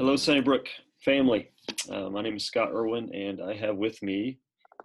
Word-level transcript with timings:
Hello, 0.00 0.16
Sunnybrook 0.16 0.66
family. 1.04 1.50
Uh, 1.90 2.08
my 2.08 2.22
name 2.22 2.34
is 2.34 2.46
Scott 2.46 2.70
Irwin, 2.72 3.14
and 3.14 3.38
I 3.42 3.52
have 3.52 3.76
with 3.76 4.02
me 4.02 4.38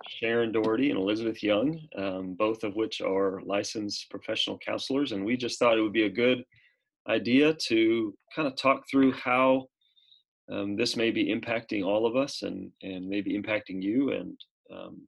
Sharon 0.09 0.51
Doherty 0.51 0.89
and 0.89 0.99
Elizabeth 0.99 1.41
Young, 1.41 1.79
um, 1.97 2.33
both 2.33 2.65
of 2.65 2.75
which 2.75 2.99
are 2.99 3.39
licensed 3.45 4.09
professional 4.09 4.57
counselors. 4.57 5.13
And 5.13 5.23
we 5.23 5.37
just 5.37 5.57
thought 5.57 5.77
it 5.77 5.81
would 5.81 5.93
be 5.93 6.03
a 6.03 6.09
good 6.09 6.43
idea 7.07 7.53
to 7.53 8.13
kind 8.35 8.45
of 8.45 8.57
talk 8.57 8.89
through 8.91 9.13
how 9.13 9.67
um, 10.51 10.75
this 10.75 10.97
may 10.97 11.11
be 11.11 11.33
impacting 11.33 11.85
all 11.85 12.05
of 12.05 12.17
us 12.17 12.41
and, 12.41 12.69
and 12.83 13.07
maybe 13.07 13.41
impacting 13.41 13.81
you. 13.81 14.11
And, 14.11 14.37
um, 14.69 15.07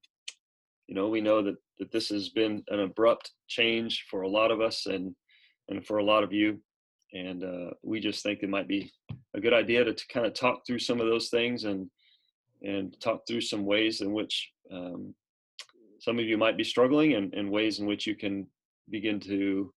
you 0.88 0.96
know, 0.96 1.10
we 1.10 1.20
know 1.20 1.44
that, 1.44 1.58
that 1.80 1.92
this 1.92 2.08
has 2.12 2.30
been 2.30 2.64
an 2.70 2.80
abrupt 2.80 3.32
change 3.50 4.06
for 4.10 4.22
a 4.22 4.30
lot 4.30 4.52
of 4.52 4.62
us 4.62 4.86
and, 4.86 5.14
and 5.68 5.86
for 5.86 5.98
a 5.98 6.06
lot 6.06 6.24
of 6.24 6.32
you. 6.32 6.62
And 7.18 7.44
uh, 7.44 7.72
we 7.84 8.00
just 8.00 8.22
think 8.22 8.40
it 8.42 8.50
might 8.50 8.68
be 8.68 8.92
a 9.34 9.40
good 9.40 9.54
idea 9.54 9.84
to, 9.84 9.94
to 9.94 10.08
kind 10.08 10.26
of 10.26 10.34
talk 10.34 10.66
through 10.66 10.80
some 10.80 11.00
of 11.02 11.08
those 11.08 11.30
things 11.30 11.64
and 11.64 11.90
and 12.64 13.00
talk 13.00 13.22
through 13.28 13.42
some 13.42 13.66
ways 13.66 14.02
in 14.02 14.12
which 14.12 14.52
um, 14.72 15.14
some 16.00 16.18
of 16.18 16.26
you 16.26 16.38
might 16.38 16.58
be 16.58 16.64
struggling 16.64 17.14
and, 17.14 17.34
and 17.34 17.52
ways 17.52 17.80
in 17.80 17.86
which 17.86 18.08
you 18.08 18.16
can 18.16 18.48
begin 18.90 19.20
to 19.20 19.72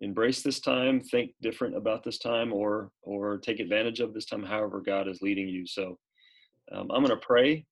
embrace 0.00 0.40
this 0.42 0.60
time, 0.60 1.00
think 1.00 1.32
different 1.42 1.76
about 1.76 2.02
this 2.04 2.18
time, 2.18 2.52
or 2.52 2.90
or 3.02 3.38
take 3.38 3.60
advantage 3.60 4.00
of 4.00 4.14
this 4.14 4.26
time, 4.26 4.42
however 4.42 4.80
God 4.80 5.08
is 5.08 5.22
leading 5.22 5.48
you. 5.48 5.66
So 5.66 5.98
um, 6.72 6.90
I'm 6.90 7.04
going 7.04 7.08
to 7.18 7.26
pray, 7.26 7.66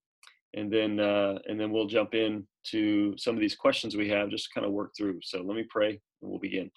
and 0.55 0.71
then 0.73 1.01
uh, 1.01 1.39
and 1.47 1.59
then 1.59 1.71
we'll 1.71 1.87
jump 1.87 2.15
in 2.15 2.47
to 2.71 3.15
some 3.17 3.35
of 3.35 3.41
these 3.41 3.57
questions 3.57 3.97
we 3.97 4.09
have, 4.11 4.31
just 4.31 4.53
kind 4.53 4.67
of 4.67 4.73
work 4.73 4.93
through. 4.97 5.21
So 5.23 5.43
let 5.43 5.57
me 5.57 5.65
pray, 5.69 5.91
and 5.91 6.31
we'll 6.31 6.39
begin. 6.39 6.71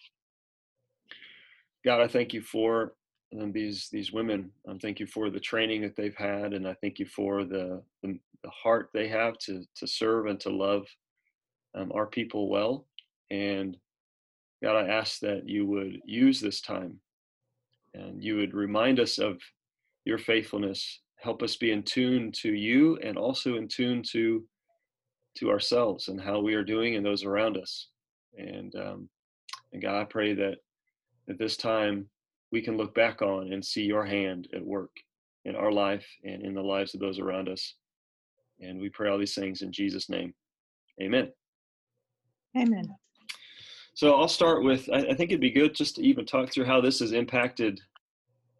God, 1.83 2.01
I 2.01 2.07
thank 2.07 2.33
you 2.33 2.41
for 2.41 2.93
um, 3.39 3.51
these 3.51 3.89
these 3.91 4.11
women. 4.11 4.51
Um, 4.67 4.79
thank 4.79 4.99
you 4.99 5.07
for 5.07 5.29
the 5.29 5.39
training 5.39 5.81
that 5.81 5.95
they've 5.95 6.15
had, 6.15 6.53
and 6.53 6.67
I 6.67 6.75
thank 6.75 6.99
you 6.99 7.05
for 7.05 7.43
the 7.43 7.81
the, 8.03 8.19
the 8.43 8.49
heart 8.49 8.89
they 8.93 9.07
have 9.07 9.37
to 9.39 9.63
to 9.75 9.87
serve 9.87 10.27
and 10.27 10.39
to 10.41 10.49
love 10.49 10.85
um, 11.75 11.91
our 11.93 12.05
people 12.05 12.49
well. 12.49 12.87
And 13.29 13.77
God, 14.63 14.75
I 14.75 14.87
ask 14.89 15.19
that 15.21 15.47
you 15.47 15.65
would 15.65 15.99
use 16.05 16.39
this 16.39 16.61
time, 16.61 16.99
and 17.93 18.23
you 18.23 18.35
would 18.37 18.53
remind 18.53 18.99
us 18.99 19.17
of 19.17 19.39
your 20.05 20.17
faithfulness. 20.17 20.99
Help 21.17 21.43
us 21.43 21.55
be 21.55 21.71
in 21.71 21.83
tune 21.83 22.31
to 22.41 22.53
you, 22.53 22.97
and 22.97 23.17
also 23.17 23.55
in 23.55 23.67
tune 23.67 24.03
to 24.11 24.43
to 25.37 25.49
ourselves 25.49 26.09
and 26.09 26.19
how 26.19 26.41
we 26.41 26.55
are 26.55 26.63
doing 26.63 26.95
and 26.95 27.05
those 27.05 27.23
around 27.23 27.57
us. 27.57 27.87
And 28.37 28.75
um, 28.75 29.09
and 29.73 29.81
God, 29.81 29.99
I 29.99 30.03
pray 30.03 30.33
that 30.35 30.57
at 31.29 31.37
this 31.37 31.57
time 31.57 32.07
we 32.51 32.61
can 32.61 32.77
look 32.77 32.93
back 32.93 33.21
on 33.21 33.53
and 33.53 33.63
see 33.63 33.83
your 33.83 34.05
hand 34.05 34.47
at 34.53 34.65
work 34.65 34.91
in 35.45 35.55
our 35.55 35.71
life 35.71 36.05
and 36.23 36.43
in 36.43 36.53
the 36.53 36.61
lives 36.61 36.93
of 36.93 36.99
those 36.99 37.19
around 37.19 37.49
us. 37.49 37.75
And 38.59 38.79
we 38.79 38.89
pray 38.89 39.09
all 39.09 39.17
these 39.17 39.35
things 39.35 39.61
in 39.61 39.71
Jesus' 39.71 40.09
name. 40.09 40.33
Amen. 41.01 41.31
Amen. 42.57 42.95
So 43.93 44.15
I'll 44.15 44.27
start 44.27 44.63
with 44.63 44.89
I, 44.93 44.99
I 44.99 45.15
think 45.15 45.31
it'd 45.31 45.41
be 45.41 45.51
good 45.51 45.75
just 45.75 45.95
to 45.95 46.03
even 46.03 46.25
talk 46.25 46.51
through 46.51 46.65
how 46.65 46.81
this 46.81 46.99
has 46.99 47.11
impacted 47.11 47.79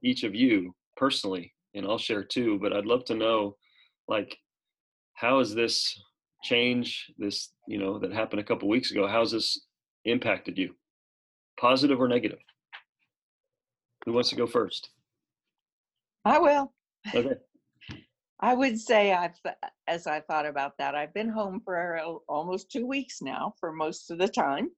each 0.03 0.23
of 0.23 0.33
you 0.33 0.73
personally, 0.97 1.53
and 1.73 1.85
I'll 1.85 1.97
share 1.97 2.23
too. 2.23 2.59
But 2.59 2.73
I'd 2.73 2.85
love 2.85 3.05
to 3.05 3.15
know, 3.15 3.57
like, 4.07 4.37
how 5.13 5.39
has 5.39 5.53
this 5.53 5.99
change, 6.43 7.11
this 7.17 7.49
you 7.67 7.77
know 7.77 7.99
that 7.99 8.11
happened 8.11 8.41
a 8.41 8.45
couple 8.45 8.67
weeks 8.67 8.91
ago, 8.91 9.07
how's 9.07 9.31
this 9.31 9.65
impacted 10.05 10.57
you, 10.57 10.73
positive 11.59 11.99
or 11.99 12.07
negative? 12.07 12.39
Who 14.05 14.13
wants 14.13 14.29
to 14.29 14.35
go 14.35 14.47
first? 14.47 14.89
I 16.25 16.39
will. 16.39 16.73
Okay. 17.13 17.35
I 18.43 18.55
would 18.55 18.79
say 18.79 19.13
I've, 19.13 19.35
as 19.87 20.07
I 20.07 20.21
thought 20.21 20.47
about 20.47 20.75
that, 20.79 20.95
I've 20.95 21.13
been 21.13 21.29
home 21.29 21.61
for 21.63 21.99
almost 22.27 22.71
two 22.71 22.87
weeks 22.87 23.21
now 23.21 23.53
for 23.59 23.71
most 23.71 24.09
of 24.09 24.17
the 24.17 24.27
time, 24.27 24.69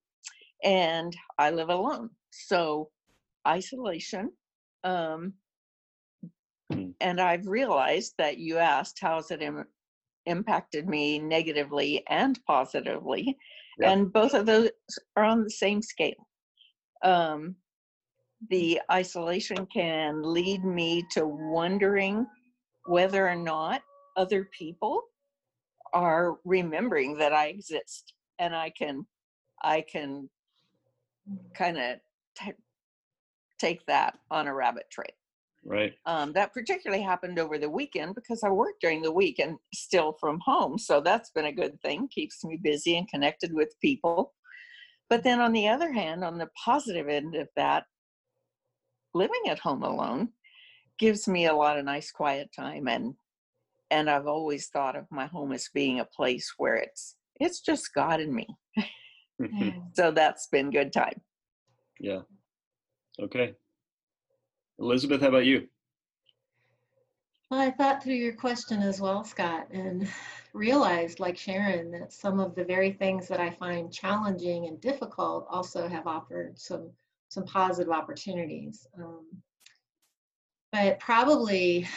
and 0.66 1.16
I 1.38 1.51
live 1.51 1.69
alone. 1.69 2.09
So 2.31 2.89
isolation. 3.47 4.31
Um, 4.83 5.33
Hmm. 6.72 6.91
and 7.01 7.19
I've 7.19 7.45
realized 7.45 8.13
that 8.17 8.38
you 8.38 8.57
asked 8.57 9.00
how 9.01 9.16
has 9.16 9.31
it 9.31 9.41
Im- 9.41 9.67
impacted 10.25 10.88
me 10.88 11.19
negatively 11.19 12.03
and 12.07 12.39
positively, 12.47 13.38
Yeah. 13.79 13.91
and 13.91 14.12
both 14.12 14.33
of 14.33 14.45
those 14.45 14.69
are 15.16 15.23
on 15.25 15.44
the 15.44 15.50
same 15.50 15.81
scale. 15.81 16.28
Um, 17.03 17.56
the 18.50 18.81
isolation 18.92 19.66
can 19.68 20.22
lead 20.22 20.64
me 20.64 21.06
to 21.12 21.26
wondering 21.26 22.26
whether 22.86 23.28
or 23.28 23.36
not 23.36 23.81
other 24.18 24.50
people 24.58 25.02
are 25.94 26.38
remembering 26.44 27.18
that 27.18 27.34
I 27.34 27.48
exist 27.48 28.14
and 28.40 28.56
I 28.56 28.72
can 28.72 29.06
I 29.64 29.81
can 29.81 30.30
kind 31.56 31.78
of 31.78 31.98
t- 32.38 32.52
take 33.59 33.86
that 33.86 34.18
on 34.30 34.48
a 34.48 34.54
rabbit 34.54 34.86
trail. 34.92 35.08
Right. 35.66 35.94
Um, 36.06 36.34
that 36.34 36.54
particularly 36.54 37.02
happened 37.02 37.40
over 37.40 37.58
the 37.58 37.70
weekend 37.70 38.16
because 38.16 38.44
I 38.44 38.50
work 38.50 38.74
during 38.81 39.02
the 39.02 39.12
week 39.12 39.40
and 39.40 39.58
still 39.74 40.18
from 40.20 40.40
home. 40.46 40.78
So 40.78 41.00
that's 41.00 41.30
been 41.31 41.46
a 41.46 41.54
good 41.54 41.81
thing, 41.81 42.10
keeps 42.10 42.44
me 42.44 42.60
busy 42.62 42.98
and 42.98 43.08
connected 43.08 43.54
with 43.54 43.74
people. 43.81 44.34
But 45.10 45.24
then 45.24 45.40
on 45.40 45.54
the 45.54 45.70
other 45.70 45.94
hand, 45.94 46.25
on 46.25 46.38
the 46.38 46.50
positive 46.66 47.08
end 47.08 47.36
of 47.36 47.48
that, 47.56 47.86
living 49.13 49.41
at 49.50 49.59
home 49.59 49.84
alone 49.84 50.29
gives 51.00 51.28
me 51.28 51.47
a 51.47 51.53
lot 51.53 51.78
of 51.78 51.85
nice 51.85 52.12
quiet 52.12 52.50
time 52.56 52.88
and 52.88 53.16
and 53.91 54.09
I've 54.09 54.28
always 54.28 54.68
thought 54.68 54.96
of 54.96 55.06
my 55.12 55.28
home 55.28 55.51
as 55.51 55.69
being 55.74 56.00
a 56.00 56.06
place 56.06 56.53
where 56.57 56.75
it's 56.75 57.16
it's 57.40 57.62
just 57.62 57.94
God 57.94 58.19
and 58.19 58.34
me. 58.34 58.47
Mm-hmm. 59.41 59.69
so 59.94 60.12
that's 60.12 60.47
been 60.47 60.72
good 60.72 60.94
time. 60.94 61.22
yeah. 62.00 62.22
Okay. 63.19 63.53
Elizabeth, 64.79 65.22
how 65.22 65.28
about 65.28 65.45
you? 65.45 65.68
Well, 67.51 67.62
I 67.62 67.69
thought 67.69 68.01
through 68.01 68.16
your 68.16 68.34
question 68.34 68.81
as 68.81 69.00
well, 69.00 69.24
Scott, 69.24 69.68
and 69.69 70.09
realized, 70.53 71.19
like 71.19 71.38
Sharon, 71.38 71.91
that 71.91 72.12
some 72.12 72.40
of 72.40 72.56
the 72.56 72.63
very 72.63 72.91
things 72.91 73.28
that 73.28 73.40
I 73.40 73.51
find 73.51 73.94
challenging 73.94 74.66
and 74.66 74.81
difficult 74.81 75.45
also 75.50 75.88
have 75.88 76.07
offered 76.07 76.57
some 76.57 76.90
some 77.33 77.45
positive 77.45 77.91
opportunities. 77.91 78.85
Um, 78.97 79.25
but 80.71 80.99
probably, 80.99 81.88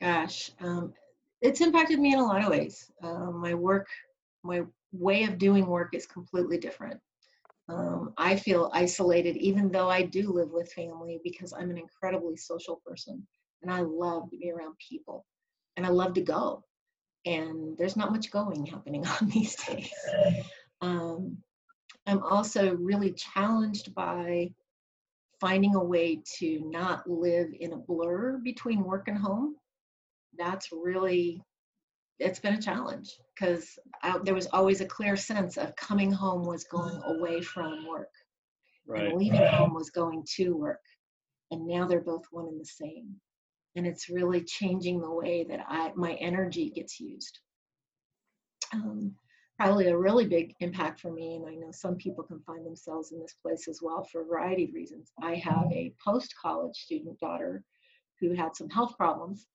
gosh, 0.00 0.50
um, 0.60 0.92
it's 1.40 1.60
impacted 1.60 1.98
me 1.98 2.12
in 2.12 2.18
a 2.18 2.24
lot 2.24 2.42
of 2.42 2.50
ways. 2.50 2.90
Um, 3.02 3.40
my 3.40 3.54
work, 3.54 3.88
my 4.42 4.62
way 4.92 5.24
of 5.24 5.38
doing 5.38 5.66
work 5.66 5.94
is 5.94 6.06
completely 6.06 6.58
different. 6.58 7.00
Um, 7.68 8.12
I 8.18 8.36
feel 8.36 8.70
isolated 8.74 9.36
even 9.36 9.70
though 9.70 9.88
I 9.88 10.02
do 10.02 10.30
live 10.30 10.50
with 10.50 10.72
family 10.72 11.20
because 11.24 11.52
I'm 11.52 11.70
an 11.70 11.78
incredibly 11.78 12.36
social 12.36 12.82
person 12.84 13.26
and 13.62 13.70
I 13.70 13.80
love 13.80 14.30
to 14.30 14.36
be 14.36 14.50
around 14.50 14.74
people 14.78 15.24
and 15.76 15.86
I 15.86 15.88
love 15.88 16.12
to 16.14 16.20
go. 16.20 16.64
And 17.24 17.78
there's 17.78 17.96
not 17.96 18.10
much 18.12 18.30
going 18.30 18.66
happening 18.66 19.06
on 19.20 19.28
these 19.28 19.56
days. 19.56 19.92
Um, 20.80 21.38
I'm 22.06 22.22
also 22.24 22.74
really 22.74 23.12
challenged 23.12 23.94
by 23.94 24.52
finding 25.42 25.74
a 25.74 25.84
way 25.84 26.22
to 26.38 26.60
not 26.70 27.10
live 27.10 27.48
in 27.58 27.72
a 27.72 27.76
blur 27.76 28.38
between 28.44 28.84
work 28.84 29.08
and 29.08 29.18
home. 29.18 29.56
That's 30.38 30.70
really, 30.72 31.42
it's 32.20 32.38
been 32.38 32.54
a 32.54 32.62
challenge 32.62 33.10
because 33.34 33.76
there 34.22 34.34
was 34.34 34.46
always 34.52 34.80
a 34.80 34.86
clear 34.86 35.16
sense 35.16 35.56
of 35.58 35.74
coming 35.74 36.12
home 36.12 36.46
was 36.46 36.64
going 36.64 36.98
away 37.04 37.42
from 37.42 37.88
work 37.88 38.08
Right. 38.86 39.08
and 39.08 39.18
leaving 39.18 39.44
home 39.46 39.74
was 39.74 39.90
going 39.90 40.24
to 40.36 40.50
work. 40.56 40.80
And 41.50 41.66
now 41.66 41.86
they're 41.86 42.00
both 42.00 42.24
one 42.30 42.46
and 42.46 42.60
the 42.60 42.64
same. 42.64 43.20
And 43.74 43.84
it's 43.86 44.08
really 44.08 44.44
changing 44.44 45.00
the 45.00 45.10
way 45.10 45.44
that 45.50 45.60
I 45.68 45.92
my 45.96 46.12
energy 46.14 46.70
gets 46.70 47.00
used. 47.00 47.40
Um, 48.72 49.16
probably 49.62 49.86
a 49.86 49.96
really 49.96 50.26
big 50.26 50.56
impact 50.58 50.98
for 50.98 51.12
me, 51.12 51.36
and 51.36 51.46
I 51.46 51.54
know 51.54 51.70
some 51.70 51.94
people 51.94 52.24
can 52.24 52.40
find 52.40 52.66
themselves 52.66 53.12
in 53.12 53.20
this 53.20 53.36
place 53.40 53.68
as 53.68 53.78
well 53.80 54.02
for 54.10 54.22
a 54.22 54.24
variety 54.24 54.64
of 54.64 54.74
reasons. 54.74 55.12
I 55.22 55.36
have 55.36 55.70
a 55.70 55.94
post-college 56.04 56.76
student 56.76 57.20
daughter 57.20 57.62
who 58.18 58.34
had 58.34 58.56
some 58.56 58.68
health 58.68 58.96
problems, 58.96 59.46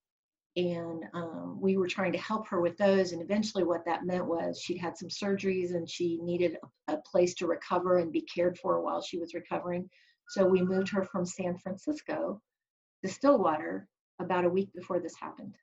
and 0.56 1.04
um, 1.14 1.60
we 1.60 1.76
were 1.76 1.90
trying 1.90 2.14
to 2.14 2.20
help 2.20 2.48
her 2.48 2.62
with 2.62 2.78
those. 2.78 3.12
And 3.12 3.22
eventually, 3.22 3.66
what 3.66 3.84
that 3.86 4.06
meant 4.06 4.26
was 4.26 4.62
she'd 4.62 4.78
had 4.78 4.98
some 4.98 5.10
surgeries 5.10 5.76
and 5.76 5.90
she 5.90 6.20
needed 6.22 6.58
a, 6.88 6.94
a 6.94 7.02
place 7.02 7.34
to 7.36 7.48
recover 7.48 7.98
and 7.98 8.10
be 8.10 8.22
cared 8.22 8.58
for 8.58 8.82
while 8.82 9.02
she 9.02 9.20
was 9.20 9.34
recovering. 9.34 9.90
So 10.30 10.46
we 10.46 10.62
moved 10.62 10.90
her 10.90 11.04
from 11.04 11.26
San 11.26 11.58
Francisco 11.58 12.42
to 13.04 13.12
Stillwater 13.12 13.90
about 14.22 14.46
a 14.46 14.50
week 14.50 14.70
before 14.74 15.02
this 15.02 15.16
happened. 15.20 15.56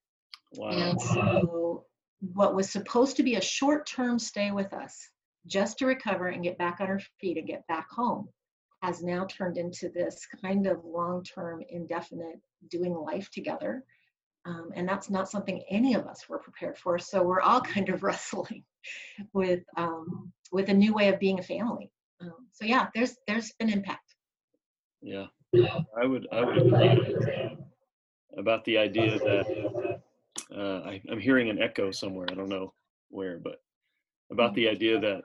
Wow. 0.53 0.69
And 0.69 1.01
so, 1.01 1.87
what 2.33 2.55
was 2.55 2.71
supposed 2.71 3.17
to 3.17 3.23
be 3.23 3.35
a 3.35 3.41
short 3.41 3.87
term 3.87 4.19
stay 4.19 4.51
with 4.51 4.73
us, 4.73 5.09
just 5.47 5.79
to 5.79 5.87
recover 5.87 6.29
and 6.29 6.43
get 6.43 6.59
back 6.59 6.81
on 6.81 6.87
her 6.87 7.01
feet 7.21 7.37
and 7.37 7.47
get 7.47 7.67
back 7.67 7.89
home, 7.91 8.29
has 8.83 9.03
now 9.03 9.27
turned 9.27 9.59
into 9.59 9.89
this 9.89 10.27
kind 10.43 10.67
of 10.67 10.85
long-term, 10.85 11.63
indefinite 11.69 12.41
doing 12.69 12.95
life 12.95 13.31
together. 13.31 13.85
Um, 14.47 14.73
and 14.75 14.87
that's 14.87 15.09
not 15.09 15.31
something 15.31 15.63
any 15.71 15.95
of 15.95 16.07
us 16.07 16.29
were 16.29 16.39
prepared 16.39 16.77
for. 16.77 16.99
So 16.99 17.23
we're 17.23 17.41
all 17.41 17.61
kind 17.75 17.89
of 17.89 18.03
wrestling 18.03 18.65
with 19.33 19.63
um, 19.77 20.33
with 20.53 20.69
a 20.69 20.75
new 20.75 20.95
way 20.95 21.09
of 21.09 21.19
being 21.19 21.39
a 21.39 21.43
family. 21.43 21.91
Um, 22.21 22.49
so 22.53 22.65
yeah, 22.65 22.89
there's 22.95 23.17
there's 23.27 23.53
an 23.61 23.71
impact. 23.71 24.15
Yeah, 25.03 25.27
I 25.99 26.07
would 26.07 26.29
I 26.33 26.45
would 26.45 27.59
about 28.37 28.65
the 28.65 28.79
idea 28.79 29.19
that 29.19 29.84
uh, 30.57 30.81
I, 30.85 31.03
I'm 31.11 31.21
hearing 31.21 31.51
an 31.51 31.61
echo 31.61 31.91
somewhere. 31.91 32.27
I 32.31 32.35
don't 32.35 32.49
know 32.49 32.73
where, 33.09 33.39
but 33.39 33.57
about 34.31 34.55
the 34.55 34.69
idea 34.69 35.01
that 35.01 35.23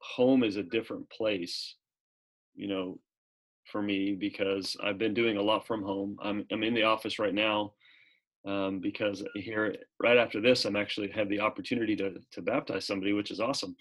home 0.00 0.44
is 0.44 0.56
a 0.56 0.62
different 0.62 1.08
place. 1.10 1.74
You 2.54 2.68
know, 2.68 2.98
for 3.70 3.82
me 3.82 4.14
because 4.14 4.76
I've 4.82 4.98
been 4.98 5.14
doing 5.14 5.36
a 5.36 5.42
lot 5.42 5.66
from 5.66 5.82
home. 5.82 6.16
I'm 6.22 6.44
I'm 6.50 6.62
in 6.62 6.74
the 6.74 6.84
office 6.84 7.18
right 7.18 7.34
now 7.34 7.72
um, 8.46 8.80
because 8.80 9.22
here 9.34 9.74
right 10.00 10.16
after 10.16 10.40
this 10.40 10.64
I'm 10.64 10.76
actually 10.76 11.10
have 11.10 11.28
the 11.28 11.40
opportunity 11.40 11.94
to 11.96 12.14
to 12.32 12.42
baptize 12.42 12.86
somebody, 12.86 13.12
which 13.12 13.30
is 13.30 13.40
awesome. 13.40 13.76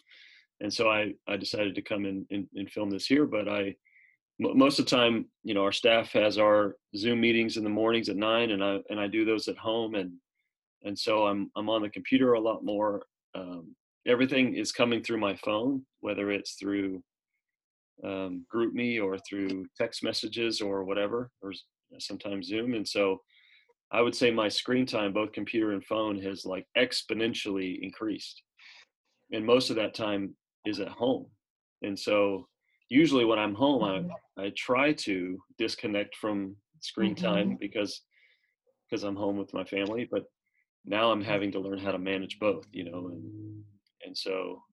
And 0.62 0.74
so 0.74 0.90
I 0.90 1.14
I 1.28 1.38
decided 1.38 1.76
to 1.76 1.82
come 1.82 2.06
in 2.06 2.26
and, 2.32 2.48
and 2.56 2.70
film 2.70 2.90
this 2.90 3.08
here, 3.08 3.26
but 3.26 3.48
I 3.48 3.76
most 4.40 4.78
of 4.78 4.86
the 4.86 4.96
time 4.96 5.26
you 5.44 5.54
know 5.54 5.64
our 5.64 5.72
staff 5.72 6.12
has 6.12 6.38
our 6.38 6.76
Zoom 6.96 7.22
meetings 7.22 7.58
in 7.58 7.64
the 7.64 7.70
mornings 7.70 8.10
at 8.10 8.18
nine, 8.18 8.52
and 8.52 8.64
I 8.64 8.80
and 8.90 9.00
I 9.00 9.08
do 9.08 9.26
those 9.26 9.48
at 9.48 9.58
home, 9.58 9.96
and 9.96 10.12
and 10.84 10.98
so 10.98 11.28
I'm 11.28 11.52
I'm 11.56 11.70
on 11.70 11.82
the 11.82 11.90
computer 11.90 12.34
a 12.34 12.40
lot 12.40 12.64
more. 12.64 13.04
Um, 13.36 13.76
everything 14.08 14.56
is 14.56 14.72
coming 14.72 15.04
through 15.04 15.20
my 15.20 15.36
phone, 15.36 15.86
whether 16.00 16.32
it's 16.32 16.54
through 16.54 17.04
um, 18.04 18.46
GroupMe 18.54 19.04
or 19.04 19.18
through 19.18 19.66
text 19.78 20.04
messages 20.04 20.62
or 20.62 20.84
whatever, 20.84 21.30
or 21.42 21.52
sometimes 22.00 22.48
Zoom. 22.48 22.74
And 22.74 22.88
so 22.88 23.22
I 23.92 24.02
would 24.02 24.16
say 24.16 24.32
my 24.32 24.50
screen 24.50 24.86
time, 24.86 25.14
both 25.14 25.32
computer 25.32 25.72
and 25.72 25.84
phone, 25.86 26.22
has 26.22 26.46
like 26.46 26.66
exponentially 26.78 27.80
increased. 27.82 28.42
And 29.32 29.46
most 29.46 29.70
of 29.70 29.76
that 29.78 29.94
time 29.94 30.36
is 30.66 30.80
at 30.80 30.90
home. 30.90 31.28
And 31.82 31.98
so 31.98 32.48
usually 32.90 33.26
when 33.26 33.40
I'm 33.40 33.56
home, 33.56 34.12
I, 34.38 34.44
I 34.44 34.52
try 34.56 34.94
to 34.94 35.38
disconnect 35.58 36.16
from 36.16 36.56
screen 36.82 37.16
time 37.16 37.50
mm-hmm. 37.50 37.58
because 37.60 38.02
because 38.90 39.04
I'm 39.04 39.16
home 39.16 39.38
with 39.38 39.54
my 39.54 39.66
family. 39.66 40.08
But 40.10 40.24
now 40.88 41.12
I'm 41.12 41.22
having 41.22 41.52
to 41.52 41.60
learn 41.60 41.78
how 41.78 41.92
to 41.92 42.00
manage 42.00 42.40
both, 42.40 42.66
you 42.72 42.90
know, 42.90 43.10
and 43.12 43.64
and 44.06 44.18
so 44.18 44.64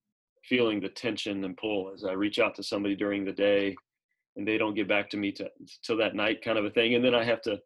feeling 0.49 0.81
the 0.81 0.89
tension 0.89 1.45
and 1.45 1.57
pull 1.57 1.91
as 1.95 2.05
I 2.05 2.13
reach 2.13 2.39
out 2.39 2.55
to 2.57 2.63
somebody 2.63 2.95
during 2.95 3.25
the 3.25 3.33
day 3.33 3.75
and 4.37 4.47
they 4.47 4.59
don't 4.59 4.75
get 4.75 4.89
back 4.89 5.09
to 5.11 5.17
me 5.17 5.33
to, 5.33 5.49
till 5.83 5.97
that 5.97 6.15
night 6.15 6.45
kind 6.45 6.59
of 6.59 6.65
a 6.65 6.71
thing. 6.71 6.95
And 6.95 7.05
then 7.05 7.15
I 7.15 7.25
have 7.25 7.41
to 7.43 7.59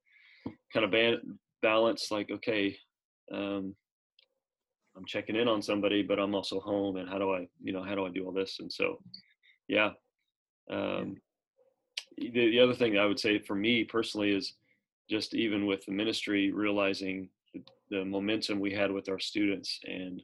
kind 0.73 0.85
of 0.85 0.91
ban- 0.91 1.39
balance 1.61 2.11
like, 2.11 2.31
okay, 2.31 2.77
um, 3.33 3.75
I'm 4.97 5.05
checking 5.07 5.37
in 5.37 5.49
on 5.49 5.61
somebody, 5.61 6.03
but 6.03 6.19
I'm 6.19 6.35
also 6.35 6.61
home 6.61 6.97
and 6.97 7.09
how 7.09 7.19
do 7.19 7.33
I, 7.33 7.49
you 7.63 7.73
know, 7.73 7.83
how 7.83 7.95
do 7.95 8.07
I 8.07 8.11
do 8.11 8.25
all 8.27 8.33
this? 8.33 8.59
And 8.61 8.73
so, 8.73 8.99
yeah. 9.67 9.91
Um, 10.71 11.17
the, 12.17 12.31
the 12.31 12.61
other 12.61 12.75
thing 12.75 12.99
I 12.99 13.07
would 13.07 13.21
say 13.21 13.39
for 13.39 13.55
me 13.55 13.85
personally 13.85 14.31
is 14.31 14.55
just 15.11 15.35
even 15.35 15.67
with 15.67 15.85
the 15.85 15.93
ministry, 15.93 16.53
realizing 16.53 17.29
the, 17.91 18.05
momentum 18.05 18.61
we 18.61 18.73
had 18.73 18.91
with 18.91 19.09
our 19.09 19.19
students 19.19 19.81
and 19.85 20.23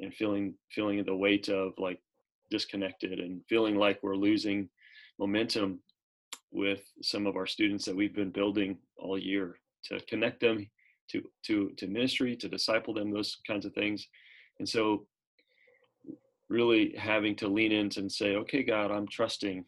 and 0.00 0.14
feeling 0.14 0.54
feeling 0.70 1.02
the 1.04 1.14
weight 1.14 1.48
of 1.48 1.72
like 1.78 2.00
disconnected 2.50 3.18
and 3.18 3.40
feeling 3.48 3.76
like 3.76 3.98
we're 4.02 4.16
losing 4.16 4.68
momentum 5.18 5.80
with 6.50 6.80
some 7.02 7.26
of 7.26 7.36
our 7.36 7.46
students 7.46 7.84
that 7.84 7.96
we've 7.96 8.14
been 8.14 8.30
building 8.30 8.78
all 8.96 9.18
year 9.18 9.56
to 9.84 10.00
connect 10.08 10.40
them 10.40 10.68
to 11.10 11.22
to 11.44 11.70
to 11.76 11.86
ministry 11.86 12.36
to 12.36 12.48
disciple 12.48 12.94
them 12.94 13.10
those 13.10 13.38
kinds 13.46 13.66
of 13.66 13.72
things. 13.74 14.06
And 14.58 14.68
so 14.68 15.06
really 16.48 16.94
having 16.96 17.36
to 17.36 17.48
lean 17.48 17.72
into 17.72 18.00
and 18.00 18.10
say 18.10 18.34
okay 18.36 18.62
god 18.62 18.90
i'm 18.90 19.06
trusting 19.06 19.64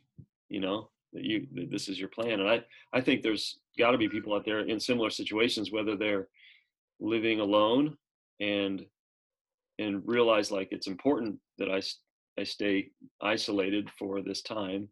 you 0.49 0.61
know 0.61 0.89
that 1.13 1.23
you 1.23 1.47
that 1.55 1.71
this 1.71 1.89
is 1.89 1.99
your 1.99 2.09
plan. 2.09 2.41
And 2.41 2.49
i 2.49 2.65
i 2.93 3.01
think 3.01 3.23
there's 3.23 3.59
got 3.79 3.91
to 3.91 3.99
be 3.99 4.09
people 4.09 4.35
out 4.35 4.45
there 4.45 4.61
in 4.61 4.81
similar 4.81 5.11
situations 5.11 5.71
whether 5.71 5.97
they're 5.97 6.29
living 7.01 7.41
alone 7.41 7.97
and 8.41 8.85
and 9.79 10.03
realize 10.05 10.51
like 10.51 10.69
it's 10.71 10.87
important 10.87 11.39
that 11.59 11.71
I 11.71 11.81
I 12.39 12.45
stay 12.45 12.91
isolated 13.21 13.91
for 13.99 14.23
this 14.23 14.43
time, 14.43 14.89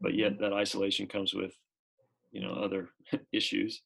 but 0.00 0.14
yet 0.14 0.32
mm-hmm. 0.32 0.42
that 0.42 0.52
isolation 0.52 1.06
comes 1.06 1.34
with 1.34 1.52
you 2.32 2.42
know 2.42 2.52
other 2.52 2.90
issues, 3.32 3.82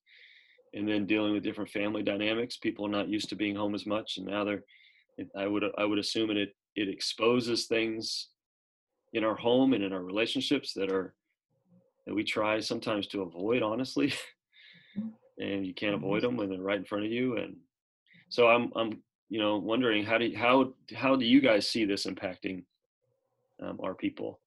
and 0.74 0.88
then 0.88 1.06
dealing 1.06 1.32
with 1.32 1.44
different 1.44 1.70
family 1.70 2.02
dynamics. 2.02 2.56
People 2.56 2.86
are 2.86 2.90
not 2.90 3.08
used 3.08 3.28
to 3.30 3.36
being 3.36 3.54
home 3.54 3.74
as 3.74 3.86
much, 3.86 4.16
and 4.16 4.26
now 4.26 4.44
they're. 4.44 4.64
I 5.36 5.48
would 5.48 5.64
I 5.76 5.84
would 5.84 5.98
assume 5.98 6.30
it 6.30 6.54
it 6.76 6.88
exposes 6.88 7.66
things 7.66 8.28
in 9.12 9.24
our 9.24 9.34
home 9.34 9.72
and 9.72 9.82
in 9.82 9.92
our 9.92 10.02
relationships 10.02 10.72
that 10.74 10.92
are 10.92 11.14
that 12.06 12.14
we 12.14 12.24
try 12.24 12.60
sometimes 12.60 13.06
to 13.08 13.22
avoid 13.22 13.62
honestly. 13.62 14.12
and 15.38 15.66
you 15.66 15.74
can't 15.74 15.94
avoid 15.94 16.22
mm-hmm. 16.22 16.26
them 16.26 16.36
when 16.36 16.50
they're 16.50 16.60
right 16.60 16.78
in 16.78 16.84
front 16.84 17.04
of 17.04 17.10
you 17.10 17.36
and 17.36 17.56
so 18.28 18.48
i'm 18.48 18.72
i'm 18.76 19.02
you 19.28 19.38
know, 19.38 19.58
wondering 19.58 20.04
how 20.04 20.18
do 20.18 20.26
you, 20.26 20.36
how 20.36 20.72
how 20.94 21.14
do 21.14 21.24
you 21.24 21.40
guys 21.40 21.68
see 21.68 21.84
this 21.84 22.06
impacting 22.06 22.64
um, 23.62 23.78
our 23.82 23.94
people? 23.94 24.40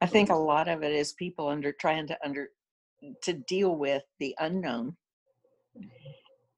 I 0.00 0.06
think 0.06 0.30
a 0.30 0.34
lot 0.34 0.68
of 0.68 0.82
it 0.82 0.92
is 0.92 1.12
people 1.12 1.48
under 1.48 1.72
trying 1.72 2.06
to 2.08 2.18
under 2.24 2.48
to 3.22 3.32
deal 3.32 3.76
with 3.76 4.02
the 4.18 4.34
unknown 4.40 4.96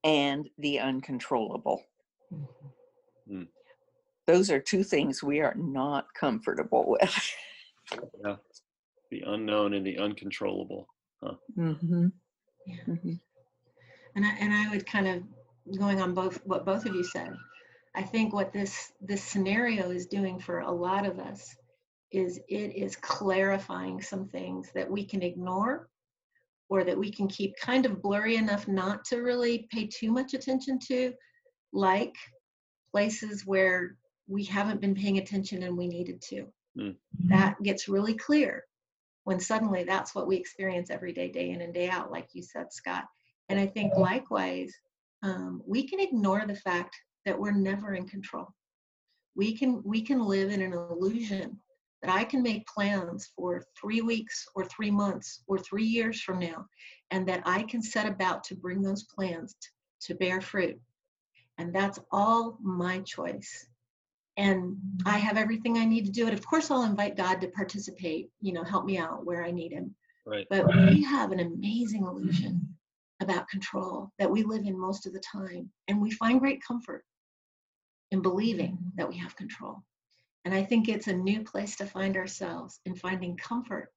and 0.03 0.49
the 0.57 0.79
uncontrollable. 0.79 1.83
Hmm. 3.29 3.43
Those 4.25 4.49
are 4.49 4.59
two 4.59 4.83
things 4.83 5.21
we 5.23 5.39
are 5.39 5.55
not 5.55 6.07
comfortable 6.13 6.83
with. 6.87 7.33
yeah, 8.25 8.35
the 9.11 9.23
unknown 9.25 9.73
and 9.73 9.85
the 9.85 9.97
uncontrollable. 9.97 10.87
Huh? 11.23 11.33
Mm-hmm. 11.57 12.07
Yeah. 12.65 12.75
Mm-hmm. 12.87 13.13
And 14.15 14.25
I, 14.25 14.29
and 14.39 14.53
I 14.53 14.69
would 14.69 14.85
kind 14.85 15.07
of 15.07 15.23
going 15.77 16.01
on 16.01 16.13
both 16.13 16.39
what 16.45 16.65
both 16.65 16.85
of 16.85 16.95
you 16.95 17.03
said. 17.03 17.35
I 17.95 18.03
think 18.03 18.33
what 18.33 18.53
this 18.53 18.91
this 19.01 19.23
scenario 19.23 19.89
is 19.91 20.05
doing 20.05 20.39
for 20.39 20.59
a 20.59 20.71
lot 20.71 21.05
of 21.05 21.19
us 21.19 21.55
is 22.11 22.39
it 22.47 22.75
is 22.75 22.95
clarifying 22.95 24.01
some 24.01 24.27
things 24.27 24.69
that 24.73 24.89
we 24.89 25.03
can 25.03 25.21
ignore 25.21 25.89
or 26.69 26.83
that 26.83 26.97
we 26.97 27.11
can 27.11 27.27
keep 27.27 27.55
kind 27.57 27.85
of 27.85 28.01
blurry 28.01 28.35
enough 28.35 28.67
not 28.67 29.03
to 29.05 29.17
really 29.17 29.67
pay 29.71 29.87
too 29.87 30.11
much 30.11 30.33
attention 30.33 30.79
to, 30.87 31.13
like 31.73 32.15
places 32.91 33.45
where 33.45 33.95
we 34.27 34.43
haven't 34.43 34.81
been 34.81 34.95
paying 34.95 35.17
attention 35.17 35.63
and 35.63 35.77
we 35.77 35.87
needed 35.87 36.21
to. 36.21 36.45
Mm. 36.77 36.95
That 37.25 37.61
gets 37.63 37.87
really 37.87 38.13
clear 38.13 38.66
when 39.27 39.41
suddenly 39.41 39.83
that's 39.83 40.15
what 40.15 40.25
we 40.25 40.37
experience 40.37 40.89
every 40.89 41.11
day, 41.11 41.27
day 41.27 41.49
in 41.49 41.59
and 41.59 41.73
day 41.73 41.89
out, 41.89 42.09
like 42.09 42.29
you 42.31 42.41
said, 42.41 42.71
Scott. 42.71 43.03
And 43.49 43.59
I 43.59 43.65
think 43.65 43.93
likewise, 43.97 44.73
um, 45.21 45.61
we 45.67 45.85
can 45.85 45.99
ignore 45.99 46.45
the 46.47 46.55
fact 46.55 46.95
that 47.25 47.37
we're 47.37 47.51
never 47.51 47.93
in 47.93 48.07
control. 48.07 48.47
We 49.35 49.53
can 49.53 49.81
we 49.83 49.99
can 50.01 50.23
live 50.23 50.49
in 50.49 50.61
an 50.61 50.71
illusion 50.71 51.59
that 52.01 52.15
I 52.15 52.23
can 52.23 52.41
make 52.41 52.65
plans 52.67 53.29
for 53.35 53.65
three 53.77 53.99
weeks 53.99 54.47
or 54.55 54.63
three 54.63 54.91
months 54.91 55.43
or 55.45 55.57
three 55.57 55.83
years 55.83 56.21
from 56.21 56.39
now, 56.39 56.65
and 57.11 57.27
that 57.27 57.43
I 57.45 57.63
can 57.63 57.81
set 57.81 58.05
about 58.05 58.45
to 58.45 58.55
bring 58.55 58.81
those 58.81 59.03
plans 59.13 59.53
to 60.03 60.15
bear 60.15 60.39
fruit. 60.39 60.79
And 61.57 61.75
that's 61.75 61.99
all 62.13 62.59
my 62.61 62.99
choice. 62.99 63.67
And 64.37 64.75
mm-hmm. 64.75 65.07
I 65.07 65.17
have 65.17 65.37
everything 65.37 65.77
I 65.77 65.85
need 65.85 66.05
to 66.05 66.11
do 66.11 66.27
it. 66.27 66.33
Of 66.33 66.45
course, 66.45 66.71
I'll 66.71 66.83
invite 66.83 67.17
God 67.17 67.41
to 67.41 67.47
participate, 67.47 68.29
you 68.39 68.53
know, 68.53 68.63
help 68.63 68.85
me 68.85 68.97
out 68.97 69.25
where 69.25 69.43
I 69.43 69.51
need 69.51 69.71
him. 69.71 69.95
Right. 70.25 70.45
But 70.49 70.67
we 70.67 71.03
have 71.03 71.31
an 71.31 71.39
amazing 71.39 72.03
illusion 72.03 72.75
about 73.21 73.49
control 73.49 74.11
that 74.19 74.29
we 74.29 74.43
live 74.43 74.65
in 74.65 74.79
most 74.79 75.07
of 75.07 75.13
the 75.13 75.21
time. 75.21 75.71
And 75.87 76.01
we 76.01 76.11
find 76.11 76.39
great 76.39 76.61
comfort 76.63 77.03
in 78.11 78.21
believing 78.21 78.77
that 78.95 79.09
we 79.09 79.17
have 79.17 79.35
control. 79.35 79.83
And 80.45 80.53
I 80.53 80.63
think 80.63 80.87
it's 80.87 81.07
a 81.07 81.13
new 81.13 81.43
place 81.43 81.75
to 81.77 81.85
find 81.85 82.15
ourselves 82.15 82.79
in 82.85 82.95
finding 82.95 83.35
comfort 83.37 83.91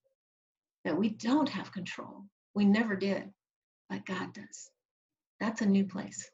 that 0.85 0.97
we 0.97 1.11
don't 1.11 1.49
have 1.49 1.73
control. 1.73 2.25
We 2.55 2.65
never 2.65 2.97
did, 2.97 3.31
but 3.89 4.07
God 4.07 4.33
does. 4.33 4.71
That's 5.39 5.61
a 5.61 5.67
new 5.67 5.85
place. 5.85 6.29